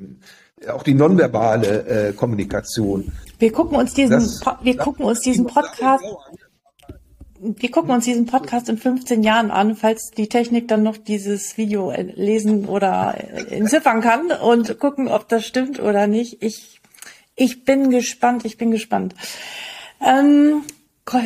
auch 0.70 0.82
die 0.82 0.94
nonverbale 0.94 2.08
äh, 2.08 2.12
Kommunikation. 2.12 3.12
Wir 3.38 3.52
gucken 3.52 3.76
uns 3.76 3.92
diesen, 3.92 4.12
das, 4.12 4.40
wir 4.62 4.76
gucken 4.76 5.04
uns 5.04 5.20
diesen 5.20 5.46
Podcast 5.46 6.04
wir 7.44 7.70
gucken 7.70 7.90
uns 7.90 8.06
diesen 8.06 8.24
Podcast 8.24 8.70
in 8.70 8.78
15 8.78 9.22
Jahren 9.22 9.50
an, 9.50 9.76
falls 9.76 10.10
die 10.10 10.28
Technik 10.28 10.66
dann 10.66 10.82
noch 10.82 10.96
dieses 10.96 11.58
Video 11.58 11.92
lesen 11.92 12.64
oder 12.64 13.16
entziffern 13.50 14.00
kann 14.00 14.30
und 14.30 14.78
gucken, 14.78 15.08
ob 15.08 15.28
das 15.28 15.44
stimmt 15.44 15.78
oder 15.78 16.06
nicht. 16.06 16.42
Ich, 16.42 16.80
ich 17.36 17.64
bin 17.64 17.90
gespannt, 17.90 18.44
ich 18.44 18.56
bin 18.56 18.70
gespannt. 18.70 19.14
Ähm, 20.00 20.62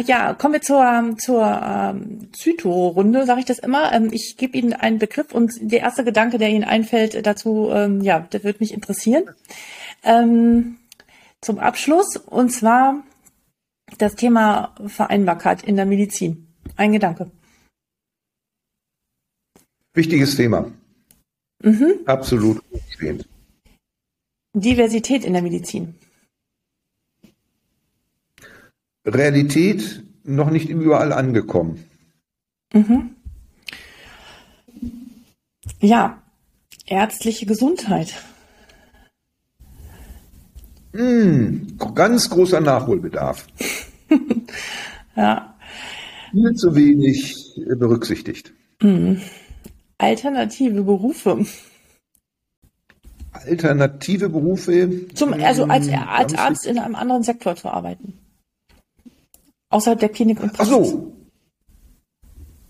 ja, 0.07 0.35
kommen 0.35 0.55
wir 0.55 0.61
zur, 0.61 1.17
zur 1.19 1.63
ähm, 1.65 2.33
Zyto-Runde, 2.33 3.27
sage 3.27 3.41
ich 3.41 3.47
das 3.47 3.59
immer. 3.59 3.93
Ähm, 3.93 4.09
ich 4.13 4.37
gebe 4.37 4.59
Ihnen 4.59 4.73
einen 4.73 4.99
Begriff 4.99 5.33
und 5.33 5.53
der 5.61 5.81
erste 5.81 6.05
Gedanke, 6.05 6.39
der 6.39 6.51
Ihnen 6.51 6.65
einfällt 6.65 7.27
dazu, 7.27 7.71
ähm, 7.73 8.01
ja, 8.01 8.21
der 8.21 8.45
wird 8.45 8.61
mich 8.61 8.73
interessieren. 8.75 9.25
Ähm, 10.03 10.79
zum 11.41 11.59
Abschluss, 11.59 12.17
und 12.17 12.51
zwar 12.51 13.05
das 13.99 14.17
Thema 14.17 14.75
Vereinbarkeit 14.87 15.63
in 15.63 15.77
der 15.77 15.87
Medizin. 15.87 16.49
Ein 16.77 16.93
Gedanke. 16.93 17.31
Wichtiges 19.95 20.37
Thema. 20.37 20.71
Mhm. 21.63 22.01
Absolut. 22.07 22.63
Diversität 24.55 25.25
in 25.25 25.33
der 25.33 25.43
Medizin. 25.43 25.95
Realität 29.05 30.03
noch 30.25 30.51
nicht 30.51 30.69
überall 30.69 31.13
angekommen. 31.13 31.85
Mhm. 32.73 33.15
Ja, 35.81 36.23
ärztliche 36.87 37.47
Gesundheit. 37.47 38.15
Mm, 40.93 41.77
ganz 41.95 42.29
großer 42.29 42.61
Nachholbedarf. 42.61 43.47
ja. 45.17 45.55
Viel 46.33 46.55
zu 46.55 46.75
wenig 46.75 47.37
berücksichtigt. 47.79 48.53
Mhm. 48.83 49.21
Alternative 49.99 50.83
Berufe. 50.83 51.47
Alternative 53.47 54.29
Berufe. 54.29 55.07
Zum, 55.15 55.33
also 55.35 55.65
als, 55.65 55.87
hm, 55.87 56.03
als 56.09 56.35
Arzt 56.35 56.67
in 56.67 56.79
einem 56.79 56.95
anderen 56.95 57.23
Sektor 57.23 57.57
zu 57.57 57.69
arbeiten. 57.69 58.15
Außerhalb 59.71 60.01
der 60.01 60.09
Klinik 60.09 60.43
und 60.43 60.53
Praxis. 60.53 60.75
Ach 60.75 60.85
so. 60.85 61.13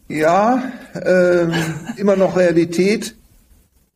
Ja, 0.09 0.73
ähm, 0.95 1.53
immer 1.97 2.16
noch 2.16 2.37
Realität. 2.37 3.14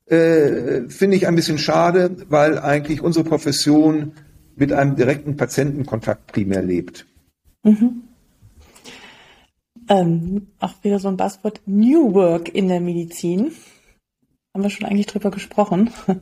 Äh, 0.06 0.88
Finde 0.88 1.16
ich 1.16 1.26
ein 1.26 1.34
bisschen 1.34 1.58
schade, 1.58 2.16
weil 2.28 2.58
eigentlich 2.58 3.00
unsere 3.00 3.24
Profession 3.24 4.12
mit 4.56 4.72
einem 4.72 4.96
direkten 4.96 5.36
Patientenkontakt 5.36 6.26
primär 6.26 6.62
lebt. 6.62 7.06
Mhm. 7.62 8.02
Ähm, 9.88 10.48
auch 10.60 10.74
wieder 10.82 10.98
so 10.98 11.08
ein 11.08 11.16
Buzzword 11.16 11.60
New 11.66 12.14
Work 12.14 12.54
in 12.54 12.68
der 12.68 12.80
Medizin. 12.80 13.52
Haben 14.54 14.62
wir 14.62 14.70
schon 14.70 14.86
eigentlich 14.86 15.06
drüber 15.06 15.30
gesprochen. 15.30 15.90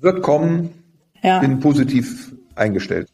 Wird 0.00 0.22
kommen. 0.22 0.82
Ja. 1.22 1.40
Bin 1.40 1.60
positiv 1.60 2.34
eingestellt. 2.54 3.08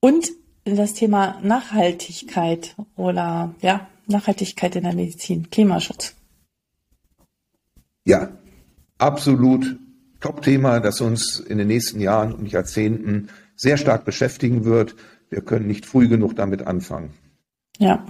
Und 0.00 0.30
das 0.64 0.94
Thema 0.94 1.38
Nachhaltigkeit 1.42 2.74
oder 2.96 3.54
ja, 3.60 3.86
Nachhaltigkeit 4.06 4.76
in 4.76 4.84
der 4.84 4.94
Medizin, 4.94 5.50
Klimaschutz. 5.50 6.14
Ja, 8.04 8.30
absolut 8.98 9.78
Top-Thema, 10.20 10.80
das 10.80 11.00
uns 11.00 11.38
in 11.38 11.58
den 11.58 11.68
nächsten 11.68 12.00
Jahren 12.00 12.32
und 12.32 12.50
Jahrzehnten 12.50 13.28
sehr 13.56 13.76
stark 13.76 14.04
beschäftigen 14.04 14.64
wird. 14.64 14.96
Wir 15.30 15.42
können 15.42 15.66
nicht 15.66 15.86
früh 15.86 16.08
genug 16.08 16.36
damit 16.36 16.66
anfangen. 16.66 17.12
Ja. 17.78 18.06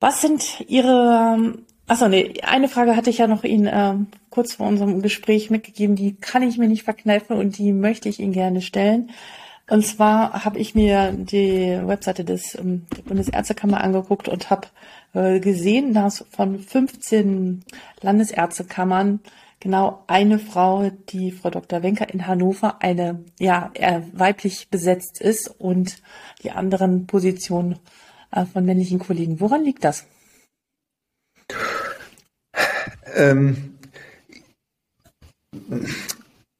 Was 0.00 0.20
sind 0.20 0.60
Ihre, 0.68 1.54
achso, 1.86 2.08
nee, 2.08 2.34
eine 2.42 2.68
Frage 2.68 2.96
hatte 2.96 3.10
ich 3.10 3.18
ja 3.18 3.26
noch 3.26 3.44
Ihnen 3.44 3.66
äh, 3.66 3.94
kurz 4.30 4.54
vor 4.54 4.66
unserem 4.66 5.02
Gespräch 5.02 5.50
mitgegeben, 5.50 5.96
die 5.96 6.14
kann 6.14 6.42
ich 6.42 6.58
mir 6.58 6.68
nicht 6.68 6.84
verkneifen 6.84 7.36
und 7.36 7.58
die 7.58 7.72
möchte 7.72 8.08
ich 8.08 8.20
Ihnen 8.20 8.32
gerne 8.32 8.62
stellen. 8.62 9.10
Und 9.70 9.86
zwar 9.86 10.44
habe 10.44 10.58
ich 10.58 10.74
mir 10.74 11.12
die 11.12 11.80
Webseite 11.86 12.24
des 12.24 12.54
ähm, 12.56 12.86
der 12.96 13.02
Bundesärztekammer 13.02 13.82
angeguckt 13.82 14.28
und 14.28 14.50
habe 14.50 14.68
äh, 15.14 15.40
gesehen, 15.40 15.94
dass 15.94 16.24
von 16.30 16.58
15 16.58 17.64
Landesärztekammern 18.00 19.20
genau 19.60 20.02
eine 20.08 20.38
Frau, 20.38 20.90
die 21.10 21.30
Frau 21.30 21.50
Dr. 21.50 21.82
Wenker 21.82 22.12
in 22.12 22.26
Hannover, 22.26 22.82
eine 22.82 23.24
ja 23.38 23.70
weiblich 24.12 24.68
besetzt 24.70 25.20
ist 25.20 25.48
und 25.48 26.02
die 26.42 26.50
anderen 26.50 27.06
Positionen 27.06 27.78
äh, 28.32 28.44
von 28.44 28.64
männlichen 28.64 28.98
Kollegen. 28.98 29.40
Woran 29.40 29.64
liegt 29.64 29.84
das? 29.84 30.06
Ähm, 33.14 33.74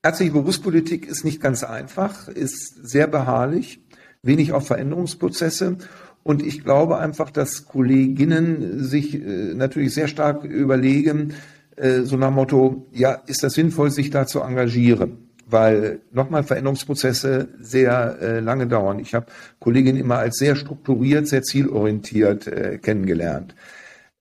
ärztliche 0.03 0.32
Berufspolitik 0.32 1.07
ist 1.07 1.24
nicht 1.24 1.40
ganz 1.40 1.64
einfach, 1.64 2.28
ist 2.28 2.86
sehr 2.86 3.07
beharrlich. 3.07 3.80
wenig 4.22 4.53
auf 4.53 4.66
Veränderungsprozesse. 4.66 5.78
Und 6.22 6.43
ich 6.43 6.62
glaube 6.62 6.99
einfach, 6.99 7.30
dass 7.30 7.66
Kolleginnen 7.66 8.84
sich 8.84 9.14
äh, 9.14 9.55
natürlich 9.55 9.93
sehr 9.95 10.07
stark 10.07 10.45
überlegen, 10.45 11.34
äh, 11.76 12.03
so 12.03 12.16
nach 12.16 12.30
Motto, 12.30 12.86
ja, 12.93 13.14
ist 13.26 13.43
das 13.43 13.55
sinnvoll, 13.55 13.90
sich 13.90 14.11
da 14.11 14.26
zu 14.26 14.40
engagieren? 14.40 15.30
Weil 15.47 16.01
nochmal 16.12 16.45
Veränderungsprozesse 16.45 17.49
sehr 17.61 18.18
äh, 18.20 18.40
lange 18.40 18.68
dauern. 18.68 19.01
Ich 19.01 19.14
habe 19.14 19.26
Kolleginnen 19.59 19.99
immer 19.99 20.18
als 20.18 20.36
sehr 20.36 20.55
strukturiert, 20.55 21.26
sehr 21.26 21.43
zielorientiert 21.43 22.47
äh, 22.47 22.78
kennengelernt. 22.78 23.57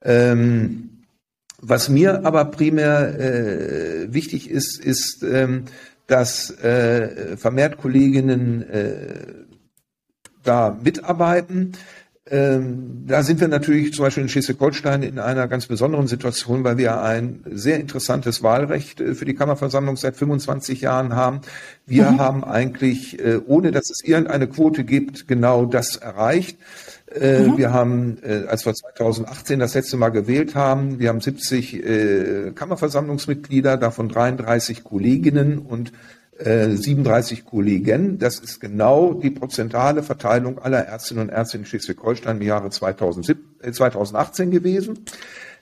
Ähm, 0.03 1.03
was 1.61 1.89
mir 1.89 2.25
aber 2.25 2.45
primär 2.45 3.19
äh, 3.19 4.13
wichtig 4.13 4.49
ist, 4.49 4.79
ist, 4.79 5.23
ähm, 5.23 5.65
dass 6.07 6.49
äh, 6.59 7.37
vermehrt 7.37 7.77
Kolleginnen 7.77 8.67
äh, 8.69 8.95
da 10.43 10.77
mitarbeiten. 10.83 11.73
Ähm, 12.29 13.03
da 13.07 13.23
sind 13.23 13.41
wir 13.41 13.47
natürlich 13.47 13.93
zum 13.93 14.05
Beispiel 14.05 14.23
in 14.23 14.29
Schleswig-Holstein 14.29 15.03
in 15.03 15.19
einer 15.19 15.47
ganz 15.47 15.65
besonderen 15.65 16.07
Situation, 16.07 16.63
weil 16.63 16.77
wir 16.77 17.01
ein 17.01 17.43
sehr 17.49 17.79
interessantes 17.79 18.41
Wahlrecht 18.41 19.01
äh, 19.01 19.15
für 19.15 19.25
die 19.25 19.33
Kammerversammlung 19.33 19.97
seit 19.97 20.15
25 20.15 20.81
Jahren 20.81 21.15
haben. 21.15 21.41
Wir 21.85 22.11
mhm. 22.11 22.19
haben 22.19 22.43
eigentlich, 22.43 23.19
äh, 23.19 23.39
ohne 23.45 23.71
dass 23.71 23.89
es 23.89 24.03
irgendeine 24.03 24.47
Quote 24.47 24.83
gibt, 24.83 25.27
genau 25.27 25.65
das 25.65 25.97
erreicht. 25.97 26.57
Äh, 27.13 27.41
mhm. 27.41 27.57
Wir 27.57 27.73
haben, 27.73 28.17
äh, 28.23 28.45
als 28.47 28.65
wir 28.65 28.73
2018 28.73 29.59
das 29.59 29.73
letzte 29.73 29.97
Mal 29.97 30.09
gewählt 30.09 30.55
haben, 30.55 30.99
wir 30.99 31.09
haben 31.09 31.21
70 31.21 31.85
äh, 31.85 32.51
Kammerversammlungsmitglieder, 32.55 33.77
davon 33.77 34.09
33 34.09 34.83
Kolleginnen 34.83 35.59
und 35.59 35.91
37 36.43 37.45
Kollegen. 37.45 38.17
Das 38.17 38.39
ist 38.39 38.59
genau 38.59 39.13
die 39.13 39.29
prozentale 39.29 40.01
Verteilung 40.01 40.57
aller 40.57 40.87
Ärztinnen 40.87 41.25
und 41.25 41.29
Ärzte 41.29 41.57
in 41.57 41.65
Schleswig-Holstein 41.65 42.37
im 42.37 42.41
Jahre 42.41 42.71
2018 42.71 44.49
gewesen. 44.49 45.05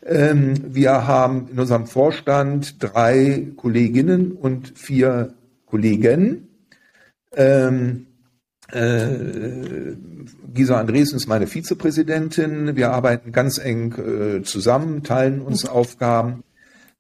Ähm, 0.06 0.54
wir 0.74 1.06
haben 1.06 1.50
in 1.52 1.60
unserem 1.60 1.86
Vorstand 1.86 2.82
drei 2.82 3.48
Kolleginnen 3.58 4.32
und 4.32 4.72
vier 4.78 5.34
Kollegen. 5.66 6.48
Ähm, 7.36 8.06
äh, 8.72 9.96
Gisa 10.54 10.80
Andresen 10.80 11.18
ist 11.18 11.28
meine 11.28 11.48
Vizepräsidentin. 11.48 12.76
Wir 12.76 12.92
arbeiten 12.92 13.32
ganz 13.32 13.58
eng 13.58 13.94
äh, 13.94 14.44
zusammen, 14.44 15.04
teilen 15.04 15.42
uns. 15.42 15.66
Aufgaben. 15.66 16.44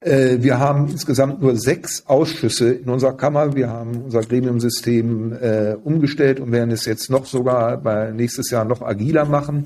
Äh, 0.01 0.37
wir 0.41 0.59
haben 0.59 0.87
insgesamt 0.87 1.41
nur 1.41 1.57
sechs 1.57 2.05
Ausschüsse 2.07 2.71
in 2.71 2.89
unserer 2.89 3.17
Kammer. 3.17 3.55
Wir 3.55 3.69
haben 3.69 4.03
unser 4.03 4.21
Gremiumsystem 4.21 5.33
äh, 5.33 5.75
umgestellt 5.83 6.39
und 6.39 6.51
werden 6.51 6.71
es 6.71 6.85
jetzt 6.85 7.09
noch 7.09 7.25
sogar 7.25 7.77
bei 7.77 8.11
nächstes 8.11 8.49
Jahr 8.49 8.63
noch 8.63 8.81
agiler 8.81 9.25
machen. 9.25 9.65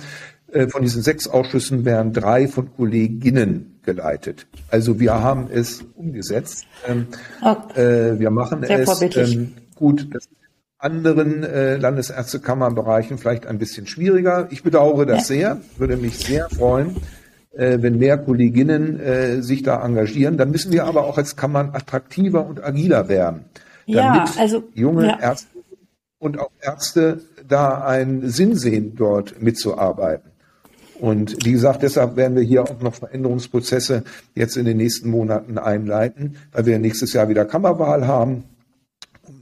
Äh, 0.52 0.68
von 0.68 0.82
diesen 0.82 1.04
sechs 1.04 1.28
Ausschüssen 1.28 1.86
werden 1.86 2.14
drei 2.14 2.48
von 2.48 2.74
Kolleginnen 2.76 3.80
geleitet. 3.84 4.48
Also 4.70 5.00
wir 5.00 5.14
haben 5.22 5.50
es 5.52 5.84
umgesetzt. 5.96 6.66
Ähm, 6.88 7.08
oh, 7.44 7.56
wir 7.76 8.32
machen 8.32 8.64
es 8.64 9.02
ähm, 9.16 9.54
gut. 9.76 10.08
Das 10.12 10.28
anderen 10.84 11.44
äh, 11.44 11.78
Landesärztekammerbereichen 11.78 13.18
vielleicht 13.18 13.46
ein 13.48 13.58
bisschen 13.58 13.88
schwieriger. 13.88 14.48
Ich 14.52 14.64
bedauere 14.64 15.06
das 15.06 15.28
sehr, 15.28 15.62
würde 15.78 15.96
mich 15.96 16.18
sehr 16.18 16.50
freuen, 16.50 16.98
äh, 17.54 17.78
wenn 17.82 17.98
mehr 17.98 18.18
Kolleginnen 18.18 19.00
äh, 19.00 19.42
sich 19.42 19.64
da 19.64 19.84
engagieren. 19.84 20.38
Dann 20.38 20.52
müssen 20.52 20.72
wir 20.72 20.86
aber 20.86 21.06
auch 21.06 21.18
als 21.18 21.36
Kammern 21.36 21.70
attraktiver 21.74 22.46
und 22.46 22.64
agiler 22.64 23.08
werden, 23.08 23.46
damit 23.88 24.04
ja, 24.04 24.26
also, 24.38 24.64
junge 24.74 25.08
ja. 25.08 25.20
Ärzte 25.20 25.48
und 26.20 26.40
auch 26.40 26.52
Ärzte 26.62 27.22
da 27.48 27.86
einen 27.86 28.30
Sinn 28.30 28.56
sehen, 28.56 28.96
dort 28.96 29.42
mitzuarbeiten. 29.42 30.32
Und 31.00 31.46
wie 31.46 31.52
gesagt, 31.52 31.84
deshalb 31.84 32.16
werden 32.16 32.36
wir 32.36 32.44
hier 32.44 32.64
auch 32.64 32.80
noch 32.82 32.96
Veränderungsprozesse 32.96 34.04
jetzt 34.36 34.56
in 34.56 34.66
den 34.66 34.78
nächsten 34.78 35.10
Monaten 35.10 35.58
einleiten, 35.58 36.38
weil 36.54 36.66
wir 36.66 36.80
nächstes 36.80 37.12
Jahr 37.14 37.28
wieder 37.28 37.44
Kammerwahl 37.44 38.08
haben 38.08 38.46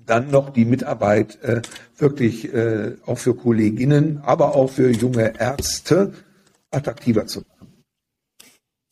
dann 0.05 0.31
noch 0.31 0.49
die 0.49 0.65
Mitarbeit 0.65 1.41
äh, 1.43 1.61
wirklich 1.97 2.53
äh, 2.53 2.95
auch 3.05 3.17
für 3.17 3.35
Kolleginnen, 3.35 4.21
aber 4.23 4.55
auch 4.55 4.69
für 4.69 4.89
junge 4.91 5.39
Ärzte 5.39 6.13
attraktiver 6.71 7.25
zu 7.27 7.41
machen. 7.41 7.83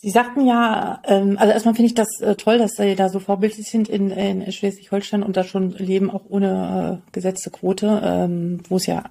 Sie 0.01 0.11
sagten 0.11 0.45
ja, 0.45 1.01
ähm, 1.05 1.37
also 1.37 1.51
erstmal 1.51 1.75
finde 1.75 1.87
ich 1.87 1.95
das 1.95 2.21
äh, 2.21 2.35
toll, 2.35 2.57
dass 2.57 2.71
Sie 2.77 2.95
da 2.95 3.09
so 3.09 3.19
vorbildlich 3.19 3.69
sind 3.69 3.89
in, 3.89 4.11
in 4.11 4.49
Schleswig-Holstein 4.49 5.23
und 5.23 5.35
da 5.35 5.43
schon 5.43 5.71
leben, 5.71 6.09
auch 6.09 6.23
ohne 6.29 7.01
äh, 7.05 7.11
gesetzte 7.11 7.49
Quote, 7.49 8.01
ähm, 8.01 8.61
wo 8.69 8.77
es 8.77 8.85
ja 8.85 9.03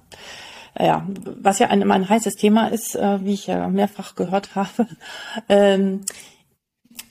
äh, 0.73 0.87
ja, 0.87 1.07
was 1.23 1.59
ja 1.59 1.67
ein, 1.67 1.81
immer 1.81 1.93
ein 1.93 2.09
heißes 2.09 2.35
Thema 2.35 2.69
ist, 2.69 2.95
äh, 2.95 3.23
wie 3.23 3.33
ich 3.33 3.47
ja 3.47 3.67
mehrfach 3.67 4.15
gehört 4.15 4.55
habe. 4.55 4.87
Ähm, 5.47 6.01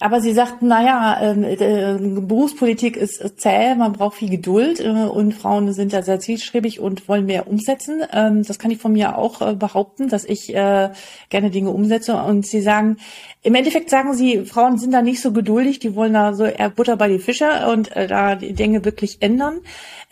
aber 0.00 0.20
sie 0.20 0.32
sagten, 0.32 0.68
naja, 0.68 1.18
ähm, 1.20 1.42
äh, 1.42 1.96
Berufspolitik 2.20 2.96
ist 2.96 3.40
zäh, 3.40 3.74
man 3.74 3.92
braucht 3.92 4.16
viel 4.16 4.30
Geduld 4.30 4.78
äh, 4.78 4.88
und 4.88 5.34
Frauen 5.34 5.72
sind 5.72 5.92
ja 5.92 6.02
sehr 6.02 6.20
zielstrebig 6.20 6.78
und 6.78 7.08
wollen 7.08 7.26
mehr 7.26 7.48
umsetzen. 7.48 8.02
Ähm, 8.12 8.44
das 8.44 8.58
kann 8.58 8.70
ich 8.70 8.78
von 8.78 8.92
mir 8.92 9.18
auch 9.18 9.40
äh, 9.40 9.54
behaupten, 9.54 10.08
dass 10.08 10.24
ich 10.24 10.54
äh, 10.54 10.90
gerne 11.30 11.50
Dinge 11.50 11.70
umsetze. 11.70 12.14
Und 12.14 12.46
sie 12.46 12.60
sagen, 12.60 12.98
im 13.42 13.54
Endeffekt 13.56 13.90
sagen 13.90 14.14
sie, 14.14 14.44
Frauen 14.44 14.78
sind 14.78 14.92
da 14.92 15.02
nicht 15.02 15.20
so 15.20 15.32
geduldig, 15.32 15.80
die 15.80 15.96
wollen 15.96 16.12
da 16.12 16.32
so 16.32 16.44
eher 16.44 16.70
Butter 16.70 16.96
bei 16.96 17.08
die 17.08 17.18
Fische 17.18 17.68
und 17.70 17.90
da 17.94 18.36
die 18.36 18.52
Dinge 18.52 18.84
wirklich 18.84 19.18
ändern. 19.20 19.60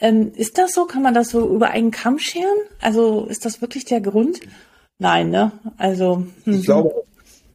Ähm, 0.01 0.33
ist 0.35 0.59
das 0.59 0.75
so? 0.75 0.87
Kann 0.87 1.03
man 1.03 1.15
das 1.15 1.31
so 1.31 1.49
über 1.49 1.71
einen 1.71 1.91
Kamm 1.91 2.19
scheren? 2.19 2.59
Also 2.81 3.27
ist 3.27 3.45
das 3.45 3.61
wirklich 3.61 3.85
der 3.85 4.01
Grund? 4.01 4.41
Nein, 4.99 5.31
ne? 5.31 5.53
Also. 5.77 6.25
Hm. 6.45 6.55
Ich 6.55 6.65
glaube, 6.65 7.05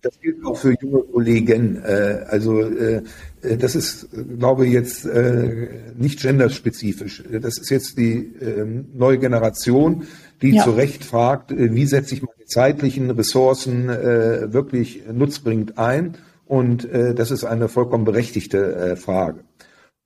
das 0.01 0.19
gilt 0.19 0.43
auch 0.45 0.57
für 0.57 0.73
junge 0.81 1.03
Kollegen. 1.03 1.81
Äh, 1.83 2.25
also 2.27 2.61
äh, 2.61 3.03
das 3.41 3.75
ist, 3.75 4.07
glaube 4.37 4.65
ich, 4.65 4.73
jetzt 4.73 5.05
äh, 5.05 5.67
nicht 5.97 6.21
genderspezifisch. 6.21 7.23
Das 7.31 7.57
ist 7.57 7.69
jetzt 7.69 7.97
die 7.97 8.33
ähm, 8.41 8.87
neue 8.93 9.19
Generation, 9.19 10.03
die 10.41 10.55
ja. 10.55 10.63
zu 10.63 10.71
Recht 10.71 11.03
fragt, 11.03 11.51
wie 11.55 11.85
setze 11.85 12.15
ich 12.15 12.21
meine 12.21 12.45
zeitlichen 12.45 13.11
Ressourcen 13.11 13.87
wirklich 13.87 15.03
nutzbringend 15.11 15.77
ein? 15.77 16.17
Und 16.45 16.87
das 16.91 17.29
ist 17.29 17.43
eine 17.43 17.69
vollkommen 17.69 18.05
berechtigte 18.05 18.95
Frage. 18.97 19.41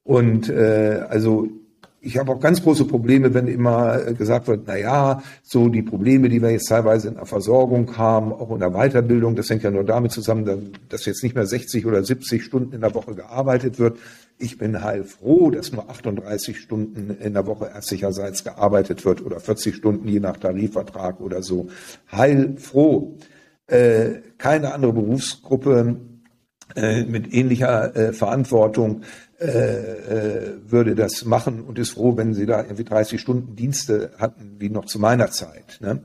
Und 0.04 0.52
also 0.52 1.48
ich 2.06 2.18
habe 2.18 2.32
auch 2.32 2.40
ganz 2.40 2.62
große 2.62 2.86
Probleme, 2.86 3.34
wenn 3.34 3.48
immer 3.48 3.98
gesagt 4.14 4.48
wird, 4.48 4.64
na 4.68 4.78
ja, 4.78 5.24
so 5.42 5.70
die 5.70 5.82
Probleme, 5.82 6.30
die 6.30 6.40
wir 6.40 6.52
jetzt 6.52 6.70
teilweise 6.70 7.08
in 7.08 7.16
der 7.16 7.26
Versorgung 7.26 7.98
haben, 7.98 8.32
auch 8.32 8.52
in 8.52 8.60
der 8.60 8.72
Weiterbildung, 8.72 9.36
das 9.36 9.50
hängt 9.50 9.64
ja 9.64 9.72
nur 9.72 9.84
damit 9.84 10.12
zusammen, 10.12 10.72
dass 10.90 11.06
jetzt 11.06 11.24
nicht 11.24 11.34
mehr 11.34 11.48
60 11.48 11.86
oder 11.88 12.04
70 12.04 12.44
Stunden 12.44 12.74
in 12.74 12.82
der 12.82 12.94
Woche 12.94 13.16
gearbeitet 13.16 13.80
wird. 13.80 13.98
Ich 14.38 14.60
bin 14.60 14.84
heilfroh, 14.84 15.50
dass 15.50 15.72
nur 15.72 15.90
38 15.90 16.60
Stunden 16.60 17.18
in 17.20 17.34
der 17.34 17.48
Woche 17.48 17.72
ärztlicherseits 17.74 18.44
gearbeitet 18.44 19.04
wird 19.04 19.26
oder 19.26 19.40
40 19.40 19.76
Stunden 19.76 20.08
je 20.08 20.20
nach 20.20 20.38
Tarifvertrag 20.38 21.22
oder 21.22 21.42
so. 21.42 21.68
Heilfroh. 22.12 23.18
Äh, 23.68 24.22
keine 24.38 24.76
andere 24.76 24.94
Berufsgruppe 24.94 26.00
äh, 26.76 27.04
mit 27.04 27.34
ähnlicher 27.34 27.96
äh, 27.96 28.14
Verantwortung 28.14 29.02
äh, 29.40 29.48
äh, 29.48 30.54
würde 30.66 30.96
das 30.96 31.26
machen 31.26 31.62
und 31.62 31.78
ist 31.78 31.92
froh, 31.92 32.16
wenn 32.16 32.34
sie 32.34 32.46
da 32.46 32.64
irgendwie 32.64 32.86
30 32.86 33.20
Stunden 33.20 33.56
Dienste 33.56 34.12
hatten, 34.18 34.56
wie 34.60 34.70
noch 34.70 34.86
zu 34.86 34.98
meiner 34.98 35.30
Zeit. 35.30 35.78
Ne? 35.82 36.00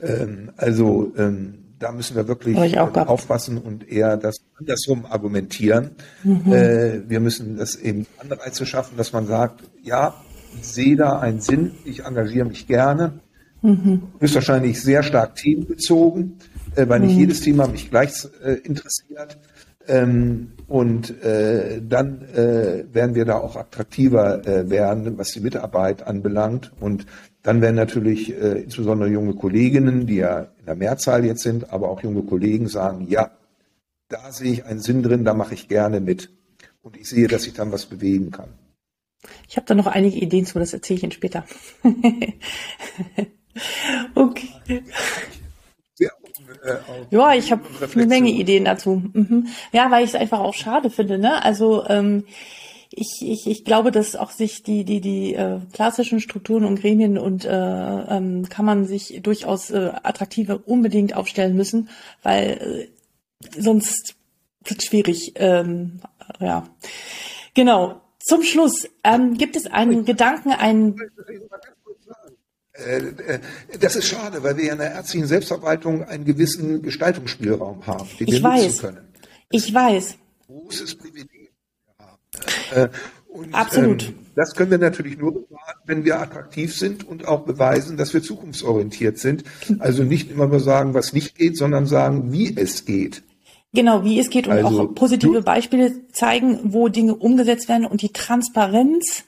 Ähm, 0.00 0.52
also 0.56 1.12
ähm, 1.16 1.64
da 1.78 1.92
müssen 1.92 2.16
wir 2.16 2.28
wirklich 2.28 2.56
äh, 2.56 2.78
aufpassen 2.78 3.58
und 3.58 3.88
eher 3.88 4.16
das 4.16 4.38
andersrum 4.58 5.06
argumentieren. 5.06 5.90
Mhm. 6.22 6.52
Äh, 6.52 7.08
wir 7.08 7.20
müssen 7.20 7.56
das 7.56 7.76
eben 7.76 8.06
Anreize 8.18 8.66
schaffen, 8.66 8.96
dass 8.96 9.12
man 9.12 9.26
sagt, 9.26 9.64
ja, 9.82 10.14
ich 10.56 10.66
sehe 10.66 10.96
da 10.96 11.18
einen 11.18 11.40
Sinn, 11.40 11.72
ich 11.84 12.04
engagiere 12.04 12.46
mich 12.46 12.66
gerne. 12.66 13.20
Mhm. 13.62 14.04
Ist 14.20 14.34
wahrscheinlich 14.34 14.80
sehr 14.80 15.02
stark 15.02 15.34
themenbezogen, 15.34 16.38
äh, 16.76 16.88
weil 16.88 17.00
nicht 17.00 17.14
mhm. 17.14 17.20
jedes 17.20 17.40
Thema 17.40 17.66
mich 17.66 17.90
gleich 17.90 18.26
äh, 18.42 18.52
interessiert. 18.52 19.36
Ähm, 19.86 20.52
und 20.68 21.22
äh, 21.24 21.80
dann 21.82 22.20
äh, 22.34 22.84
werden 22.92 23.14
wir 23.14 23.24
da 23.24 23.38
auch 23.38 23.56
attraktiver 23.56 24.46
äh, 24.46 24.68
werden, 24.68 25.16
was 25.16 25.32
die 25.32 25.40
Mitarbeit 25.40 26.06
anbelangt. 26.06 26.72
Und 26.78 27.06
dann 27.42 27.62
werden 27.62 27.76
natürlich 27.76 28.34
äh, 28.34 28.64
insbesondere 28.64 29.08
junge 29.08 29.34
Kolleginnen, 29.34 30.06
die 30.06 30.16
ja 30.16 30.48
in 30.58 30.66
der 30.66 30.74
Mehrzahl 30.74 31.24
jetzt 31.24 31.42
sind, 31.42 31.72
aber 31.72 31.88
auch 31.88 32.02
junge 32.02 32.22
Kollegen 32.22 32.68
sagen, 32.68 33.06
ja, 33.08 33.30
da 34.08 34.30
sehe 34.30 34.52
ich 34.52 34.66
einen 34.66 34.80
Sinn 34.80 35.02
drin, 35.02 35.24
da 35.24 35.32
mache 35.32 35.54
ich 35.54 35.68
gerne 35.68 36.00
mit. 36.00 36.30
Und 36.82 36.98
ich 36.98 37.08
sehe, 37.08 37.28
dass 37.28 37.46
ich 37.46 37.54
dann 37.54 37.72
was 37.72 37.86
bewegen 37.86 38.30
kann. 38.30 38.50
Ich 39.48 39.56
habe 39.56 39.66
da 39.66 39.74
noch 39.74 39.86
einige 39.86 40.18
Ideen 40.18 40.44
zu, 40.44 40.58
das 40.58 40.74
erzähle 40.74 40.98
ich 40.98 41.02
Ihnen 41.04 41.12
später. 41.12 41.46
okay. 44.14 44.82
Äh, 46.62 46.76
ja, 47.10 47.34
ich 47.34 47.52
habe 47.52 47.62
eine 47.94 48.06
Menge 48.06 48.30
Ideen 48.30 48.64
dazu. 48.64 49.02
Mhm. 49.12 49.48
Ja, 49.72 49.90
weil 49.90 50.04
ich 50.04 50.10
es 50.10 50.20
einfach 50.20 50.40
auch 50.40 50.54
schade 50.54 50.90
finde. 50.90 51.18
Ne? 51.18 51.42
Also 51.44 51.86
ähm, 51.88 52.24
ich, 52.90 53.22
ich, 53.22 53.46
ich 53.46 53.64
glaube, 53.64 53.90
dass 53.90 54.16
auch 54.16 54.30
sich 54.30 54.62
die, 54.62 54.84
die, 54.84 55.00
die 55.00 55.34
äh, 55.34 55.60
klassischen 55.72 56.20
Strukturen 56.20 56.64
und 56.64 56.80
Gremien 56.80 57.18
und 57.18 57.44
äh, 57.44 57.50
ähm, 57.50 58.48
kann 58.48 58.64
man 58.64 58.86
sich 58.86 59.20
durchaus 59.22 59.70
äh, 59.70 59.92
attraktive 60.02 60.58
unbedingt 60.58 61.14
aufstellen 61.14 61.54
müssen, 61.54 61.90
weil 62.22 62.88
äh, 63.44 63.60
sonst 63.60 64.16
wird 64.64 64.82
schwierig. 64.82 65.32
Ähm, 65.36 66.00
ja, 66.40 66.64
genau. 67.54 68.00
Zum 68.20 68.42
Schluss 68.42 68.88
ähm, 69.04 69.38
gibt 69.38 69.56
es 69.56 69.66
einen 69.66 70.04
Gedanken, 70.04 70.50
einen 70.50 70.96
das 73.80 73.96
ist 73.96 74.06
schade, 74.06 74.42
weil 74.42 74.56
wir 74.56 74.66
ja 74.66 74.72
in 74.72 74.78
der 74.78 74.92
ärztlichen 74.92 75.26
Selbstverwaltung 75.26 76.04
einen 76.04 76.24
gewissen 76.24 76.82
Gestaltungsspielraum 76.82 77.86
haben, 77.86 78.08
den 78.20 78.28
ich 78.28 78.34
wir 78.34 78.42
weiß. 78.42 78.64
nutzen 78.64 78.80
können. 78.80 79.08
Ich 79.50 79.74
weiß. 79.74 80.16
Großes 80.46 80.94
Privileg 80.94 81.52
haben. 81.98 82.18
Äh, 82.74 82.88
und, 83.28 83.54
Absolut. 83.54 84.08
Ähm, 84.08 84.14
das 84.34 84.54
können 84.54 84.70
wir 84.70 84.78
natürlich 84.78 85.18
nur 85.18 85.32
bewahren, 85.32 85.76
wenn 85.84 86.04
wir 86.04 86.20
attraktiv 86.20 86.74
sind 86.74 87.06
und 87.06 87.26
auch 87.26 87.40
beweisen, 87.40 87.96
dass 87.96 88.14
wir 88.14 88.22
zukunftsorientiert 88.22 89.18
sind. 89.18 89.42
Also 89.80 90.04
nicht 90.04 90.30
immer 90.30 90.46
nur 90.46 90.60
sagen, 90.60 90.94
was 90.94 91.12
nicht 91.12 91.36
geht, 91.36 91.56
sondern 91.56 91.86
sagen, 91.86 92.32
wie 92.32 92.56
es 92.56 92.84
geht. 92.84 93.22
Genau, 93.74 94.04
wie 94.04 94.18
es 94.18 94.30
geht 94.30 94.46
und 94.46 94.52
also, 94.52 94.82
auch 94.82 94.94
positive 94.94 95.42
Beispiele 95.42 96.08
zeigen, 96.12 96.60
wo 96.72 96.88
Dinge 96.88 97.14
umgesetzt 97.14 97.68
werden 97.68 97.86
und 97.86 98.00
die 98.00 98.12
Transparenz 98.12 99.24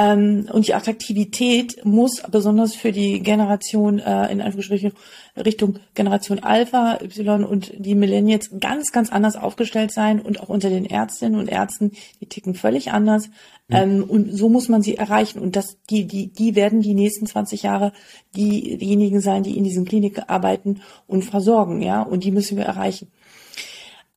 ähm, 0.00 0.48
und 0.50 0.66
die 0.66 0.74
Attraktivität 0.74 1.84
muss 1.84 2.22
besonders 2.30 2.74
für 2.74 2.90
die 2.90 3.20
Generation, 3.20 3.98
äh, 3.98 4.32
in 4.32 4.40
Anführungsstrichen, 4.40 4.92
Richtung 5.36 5.78
Generation 5.94 6.38
Alpha, 6.38 6.98
Y 7.02 7.44
und 7.44 7.72
die 7.76 7.94
Millennials 7.94 8.50
ganz, 8.60 8.92
ganz 8.92 9.12
anders 9.12 9.36
aufgestellt 9.36 9.92
sein 9.92 10.20
und 10.20 10.40
auch 10.40 10.48
unter 10.48 10.70
den 10.70 10.86
Ärztinnen 10.86 11.38
und 11.38 11.48
Ärzten, 11.48 11.92
die 12.20 12.26
ticken 12.26 12.54
völlig 12.54 12.92
anders. 12.92 13.28
Mhm. 13.68 13.76
Ähm, 13.76 14.04
und 14.04 14.32
so 14.32 14.48
muss 14.48 14.70
man 14.70 14.80
sie 14.80 14.96
erreichen. 14.96 15.38
Und 15.38 15.54
das, 15.54 15.76
die, 15.90 16.06
die, 16.06 16.28
die 16.28 16.54
werden 16.54 16.80
die 16.80 16.94
nächsten 16.94 17.26
20 17.26 17.62
Jahre 17.62 17.92
die, 18.34 18.78
diejenigen 18.78 19.20
sein, 19.20 19.42
die 19.42 19.58
in 19.58 19.64
diesen 19.64 19.84
Kliniken 19.84 20.24
arbeiten 20.28 20.80
und 21.06 21.26
versorgen, 21.26 21.82
ja. 21.82 22.00
Und 22.00 22.24
die 22.24 22.30
müssen 22.30 22.56
wir 22.56 22.64
erreichen. 22.64 23.08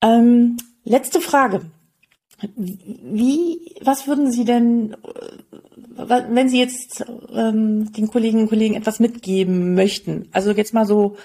Ähm, 0.02 0.56
letzte 0.86 1.20
Frage. 1.20 1.62
Wie, 2.56 3.76
was 3.82 4.08
würden 4.08 4.32
Sie 4.32 4.44
denn, 4.44 4.96
wenn 5.96 6.50
Sie 6.50 6.60
jetzt 6.60 7.06
ähm, 7.34 7.92
den 7.92 8.08
Kolleginnen 8.08 8.44
und 8.44 8.50
Kollegen 8.50 8.76
etwas 8.76 9.00
mitgeben 9.00 9.76
möchten? 9.76 10.28
Also 10.32 10.52
jetzt 10.52 10.74
mal 10.74 10.86
so 10.86 11.16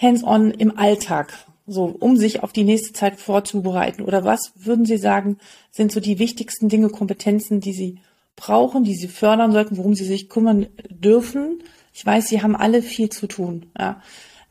hands-on 0.00 0.50
im 0.50 0.76
Alltag, 0.76 1.32
so 1.66 1.84
um 1.84 2.16
sich 2.16 2.42
auf 2.42 2.52
die 2.52 2.64
nächste 2.64 2.92
Zeit 2.92 3.20
vorzubereiten. 3.20 4.02
Oder 4.02 4.24
was 4.24 4.52
würden 4.56 4.84
Sie 4.84 4.98
sagen, 4.98 5.38
sind 5.70 5.92
so 5.92 6.00
die 6.00 6.18
wichtigsten 6.18 6.68
Dinge, 6.68 6.88
Kompetenzen, 6.88 7.60
die 7.60 7.72
Sie 7.72 7.98
brauchen, 8.36 8.84
die 8.84 8.96
Sie 8.96 9.08
fördern 9.08 9.52
sollten, 9.52 9.76
worum 9.76 9.94
Sie 9.94 10.04
sich 10.04 10.28
kümmern 10.28 10.66
dürfen? 10.90 11.62
Ich 11.92 12.04
weiß, 12.04 12.28
Sie 12.28 12.42
haben 12.42 12.56
alle 12.56 12.82
viel 12.82 13.08
zu 13.10 13.26
tun, 13.26 13.66
ja. 13.78 14.02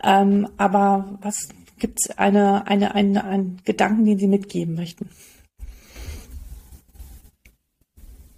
Ähm, 0.02 0.50
aber 0.58 1.18
was 1.22 1.50
gibt 1.80 2.00
es 2.02 2.18
eine, 2.18 2.68
eine, 2.68 2.94
eine, 2.96 3.24
einen 3.24 3.62
Gedanken, 3.64 4.06
den 4.06 4.18
Sie 4.18 4.28
mitgeben 4.28 4.76
möchten? 4.76 5.10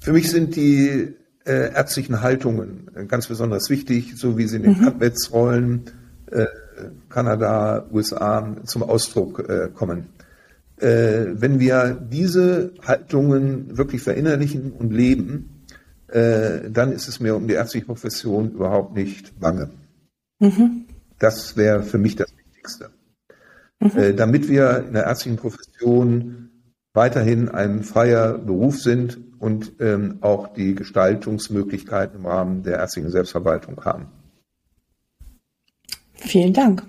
Für 0.06 0.14
mich 0.14 0.30
sind 0.30 0.56
die 0.56 1.16
äh, 1.46 1.74
ärztlichen 1.74 2.22
Haltungen 2.22 2.92
ganz 3.08 3.26
besonders 3.26 3.72
wichtig, 3.72 4.14
so 4.16 4.38
wie 4.38 4.46
sie 4.46 4.58
in 4.58 4.62
den 4.62 4.78
mhm. 4.78 5.82
Äh, 6.32 6.46
Kanada, 7.10 7.88
USA 7.92 8.56
zum 8.66 8.84
Ausdruck 8.84 9.50
äh, 9.50 9.70
kommen. 9.74 10.10
Äh, 10.78 11.26
wenn 11.34 11.60
wir 11.60 12.00
diese 12.12 12.74
Haltungen 12.84 13.76
wirklich 13.80 14.04
verinnerlichen 14.04 14.74
und 14.74 14.94
leben, 14.94 15.66
äh, 16.10 16.70
dann 16.70 16.92
ist 16.92 17.08
es 17.08 17.20
mir 17.20 17.36
um 17.36 17.48
die 17.48 17.56
ärztliche 17.56 17.88
Profession 17.88 18.52
überhaupt 18.52 18.94
nicht 18.96 19.40
bange. 19.40 19.72
Mhm. 20.40 20.86
Das 21.18 21.58
wäre 21.58 21.82
für 21.82 21.98
mich 21.98 22.16
das 22.16 22.28
Wichtigste. 22.38 22.92
Mhm. 23.80 23.92
Äh, 23.98 24.14
damit 24.14 24.50
wir 24.50 24.86
in 24.86 24.94
der 24.94 25.06
ärztlichen 25.06 25.38
Profession 25.38 26.52
weiterhin 26.94 27.50
ein 27.50 27.82
freier 27.82 28.38
Beruf 28.38 28.80
sind 28.80 29.25
und 29.46 29.74
ähm, 29.80 30.18
auch 30.22 30.48
die 30.54 30.74
Gestaltungsmöglichkeiten 30.74 32.20
im 32.20 32.26
Rahmen 32.26 32.64
der 32.64 32.80
ärztlichen 32.80 33.12
Selbstverwaltung 33.12 33.86
haben. 33.86 34.08
Vielen 36.16 36.52
Dank. 36.52 36.82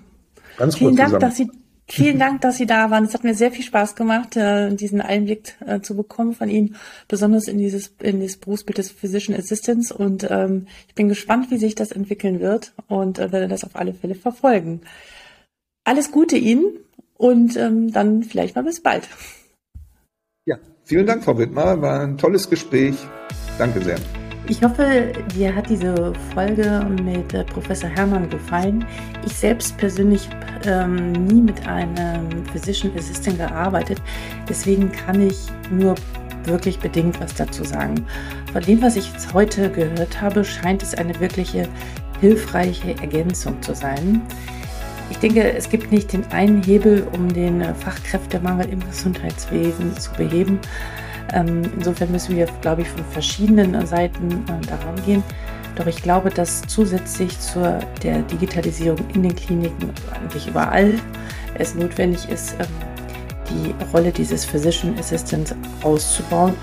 Ganz 0.57 0.75
vielen 0.75 0.95
Dank, 0.95 1.19
dass 1.19 1.37
Sie 1.37 1.51
Vielen 1.89 2.19
Dank, 2.19 2.41
dass 2.41 2.57
Sie 2.57 2.65
da 2.65 2.91
waren. 2.91 3.05
Es 3.05 3.13
hat 3.13 3.23
mir 3.23 3.33
sehr 3.33 3.49
viel 3.49 3.63
Spaß 3.63 3.95
gemacht, 3.95 4.35
äh, 4.35 4.75
diesen 4.75 4.99
Einblick 4.99 5.55
äh, 5.65 5.79
zu 5.79 5.95
bekommen 5.95 6.33
von 6.33 6.49
Ihnen, 6.49 6.75
besonders 7.07 7.47
in 7.47 7.59
dieses, 7.59 7.93
in 8.01 8.19
das 8.19 8.35
Berufsbild 8.35 8.77
des 8.77 8.91
Physician 8.91 9.37
Assistants. 9.37 9.93
Und 9.93 10.27
ähm, 10.29 10.67
ich 10.89 10.95
bin 10.95 11.07
gespannt, 11.07 11.49
wie 11.49 11.57
sich 11.57 11.75
das 11.75 11.93
entwickeln 11.93 12.41
wird 12.41 12.73
und 12.89 13.19
äh, 13.19 13.31
werde 13.31 13.47
das 13.47 13.63
auf 13.63 13.77
alle 13.77 13.93
Fälle 13.93 14.15
verfolgen. 14.15 14.81
Alles 15.85 16.11
Gute 16.11 16.35
Ihnen 16.35 16.65
und 17.13 17.55
ähm, 17.55 17.93
dann 17.93 18.23
vielleicht 18.23 18.57
mal 18.57 18.65
bis 18.65 18.81
bald. 18.81 19.07
Ja, 20.45 20.57
vielen 20.87 21.05
Dank, 21.05 21.23
Frau 21.23 21.37
Wittmer. 21.37 21.81
War 21.81 22.01
ein 22.01 22.17
tolles 22.17 22.49
Gespräch. 22.49 22.95
Danke 23.57 23.81
sehr. 23.81 23.97
Ich 24.49 24.63
hoffe, 24.63 25.11
dir 25.35 25.53
hat 25.53 25.69
diese 25.69 26.13
Folge 26.33 26.87
mit 27.03 27.33
äh, 27.33 27.43
Professor 27.43 27.89
Hermann 27.89 28.29
gefallen. 28.29 28.85
Ich 29.25 29.33
selbst 29.33 29.77
persönlich 29.77 30.29
habe 30.29 30.69
ähm, 30.69 31.11
nie 31.11 31.41
mit 31.41 31.67
einem 31.67 32.45
Physician 32.53 32.93
Assistant 32.97 33.37
gearbeitet. 33.37 34.01
Deswegen 34.47 34.89
kann 34.91 35.21
ich 35.21 35.47
nur 35.69 35.95
wirklich 36.45 36.79
bedingt 36.79 37.19
was 37.19 37.35
dazu 37.35 37.65
sagen. 37.65 38.05
Von 38.53 38.61
dem, 38.63 38.81
was 38.81 38.95
ich 38.95 39.11
jetzt 39.11 39.33
heute 39.33 39.69
gehört 39.69 40.21
habe, 40.21 40.45
scheint 40.45 40.81
es 40.81 40.95
eine 40.95 41.19
wirkliche 41.19 41.67
hilfreiche 42.21 42.91
Ergänzung 43.01 43.61
zu 43.61 43.75
sein. 43.75 44.21
Ich 45.17 45.21
denke, 45.21 45.51
es 45.51 45.67
gibt 45.67 45.91
nicht 45.91 46.13
den 46.13 46.23
einen 46.31 46.61
Hebel, 46.61 47.07
um 47.11 47.33
den 47.33 47.63
Fachkräftemangel 47.73 48.69
im 48.69 48.79
Gesundheitswesen 48.87 49.97
zu 49.97 50.11
beheben. 50.11 50.59
Ähm, 51.33 51.63
insofern 51.75 52.11
müssen 52.11 52.35
wir, 52.35 52.45
glaube 52.61 52.83
ich, 52.83 52.87
von 52.87 53.03
verschiedenen 53.03 53.83
Seiten 53.87 54.45
äh, 54.47 54.67
daran 54.67 54.95
gehen. 55.07 55.23
Doch 55.75 55.87
ich 55.87 56.03
glaube, 56.03 56.29
dass 56.29 56.61
zusätzlich 56.67 57.39
zur 57.39 57.79
der 58.03 58.19
Digitalisierung 58.21 58.99
in 59.15 59.23
den 59.23 59.35
Kliniken, 59.35 59.89
eigentlich 60.13 60.47
überall, 60.49 60.93
es 61.55 61.73
notwendig 61.73 62.29
ist, 62.29 62.53
ähm, 62.59 62.67
die 63.49 63.73
Rolle 63.91 64.11
dieses 64.11 64.45
Physician 64.45 64.99
Assistants 64.99 65.55
auszubauen, 65.81 66.53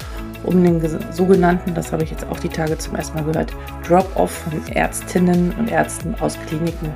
um 0.44 0.62
den 0.62 0.80
sogenannten, 1.10 1.74
das 1.74 1.90
habe 1.90 2.04
ich 2.04 2.10
jetzt 2.12 2.24
auch 2.26 2.38
die 2.38 2.48
Tage 2.48 2.78
zum 2.78 2.94
ersten 2.94 3.16
Mal 3.18 3.24
gehört, 3.24 3.52
Drop-off 3.88 4.30
von 4.30 4.64
Ärztinnen 4.68 5.52
und 5.58 5.72
Ärzten 5.72 6.14
aus 6.20 6.38
Kliniken 6.46 6.92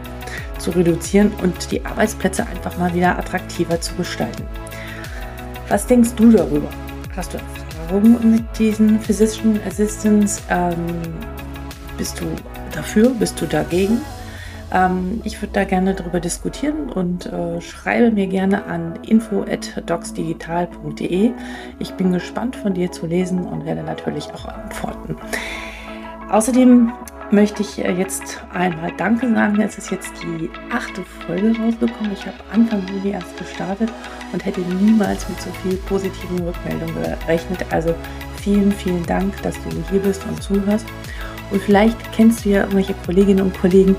zu 0.58 0.70
reduzieren 0.70 1.32
und 1.42 1.70
die 1.70 1.84
Arbeitsplätze 1.84 2.46
einfach 2.46 2.78
mal 2.78 2.94
wieder 2.94 3.18
attraktiver 3.18 3.80
zu 3.80 3.94
gestalten. 3.94 4.44
Was 5.68 5.86
denkst 5.86 6.14
du 6.16 6.32
darüber? 6.32 6.68
Hast 7.16 7.34
du 7.34 7.38
Erfahrungen 7.38 8.30
mit 8.30 8.44
diesen 8.58 9.00
Physician 9.00 9.60
Assistants? 9.66 10.42
Ähm, 10.50 10.76
bist 11.96 12.20
du 12.20 12.26
dafür? 12.72 13.10
Bist 13.10 13.40
du 13.40 13.46
dagegen? 13.46 14.00
Ähm, 14.72 15.20
ich 15.24 15.40
würde 15.40 15.54
da 15.54 15.64
gerne 15.64 15.94
darüber 15.94 16.20
diskutieren 16.20 16.90
und 16.90 17.24
äh, 17.26 17.60
schreibe 17.60 18.10
mir 18.10 18.26
gerne 18.26 18.64
an 18.66 18.98
info@docsdigital.de. 19.06 21.30
Ich 21.78 21.94
bin 21.94 22.12
gespannt 22.12 22.56
von 22.56 22.74
dir 22.74 22.92
zu 22.92 23.06
lesen 23.06 23.46
und 23.46 23.64
werde 23.64 23.82
natürlich 23.82 24.30
auch 24.32 24.44
antworten. 24.46 25.16
Außerdem 26.30 26.92
möchte 27.30 27.62
ich 27.62 27.78
äh, 27.78 27.92
jetzt 27.92 28.42
einmal 28.52 28.92
Danke 28.96 29.32
sagen. 29.32 29.60
Es 29.60 29.78
ist 29.78 29.90
jetzt 29.90 30.12
die 30.22 30.50
achte 30.72 31.02
Folge 31.26 31.48
rausgekommen. 31.48 32.12
Ich 32.12 32.26
habe 32.26 32.36
Anfang 32.52 32.86
Juli 32.88 33.10
erst 33.10 33.36
gestartet 33.36 33.90
und 34.32 34.44
hätte 34.44 34.60
niemals 34.60 35.28
mit 35.28 35.40
so 35.40 35.50
viel 35.62 35.76
positiven 35.88 36.40
Rückmeldungen 36.40 36.94
gerechnet. 36.94 37.64
Also 37.70 37.94
vielen, 38.42 38.72
vielen 38.72 39.04
Dank, 39.06 39.40
dass 39.42 39.54
du 39.62 39.70
hier 39.90 40.00
bist 40.00 40.24
und 40.26 40.42
zuhörst. 40.42 40.86
Und 41.50 41.62
vielleicht 41.62 41.96
kennst 42.12 42.44
du 42.44 42.50
ja 42.50 42.60
irgendwelche 42.60 42.94
Kolleginnen 43.06 43.42
und 43.42 43.58
Kollegen, 43.58 43.96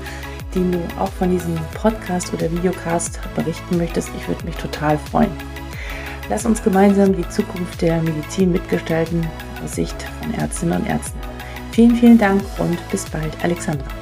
denen 0.54 0.72
du 0.72 0.80
auch 0.98 1.10
von 1.12 1.30
diesem 1.30 1.54
Podcast 1.74 2.32
oder 2.32 2.50
Videocast 2.50 3.20
berichten 3.34 3.76
möchtest. 3.76 4.10
Ich 4.16 4.28
würde 4.28 4.44
mich 4.44 4.56
total 4.56 4.98
freuen. 4.98 5.30
Lass 6.28 6.46
uns 6.46 6.62
gemeinsam 6.62 7.14
die 7.14 7.28
Zukunft 7.28 7.82
der 7.82 8.00
Medizin 8.02 8.52
mitgestalten 8.52 9.26
aus 9.64 9.74
Sicht 9.74 9.96
von 10.22 10.32
Ärztinnen 10.34 10.80
und 10.80 10.86
Ärzten. 10.86 11.29
Vielen, 11.72 11.94
vielen 11.96 12.18
Dank 12.18 12.42
und 12.58 12.78
bis 12.90 13.04
bald, 13.06 13.32
Alexandra. 13.42 13.99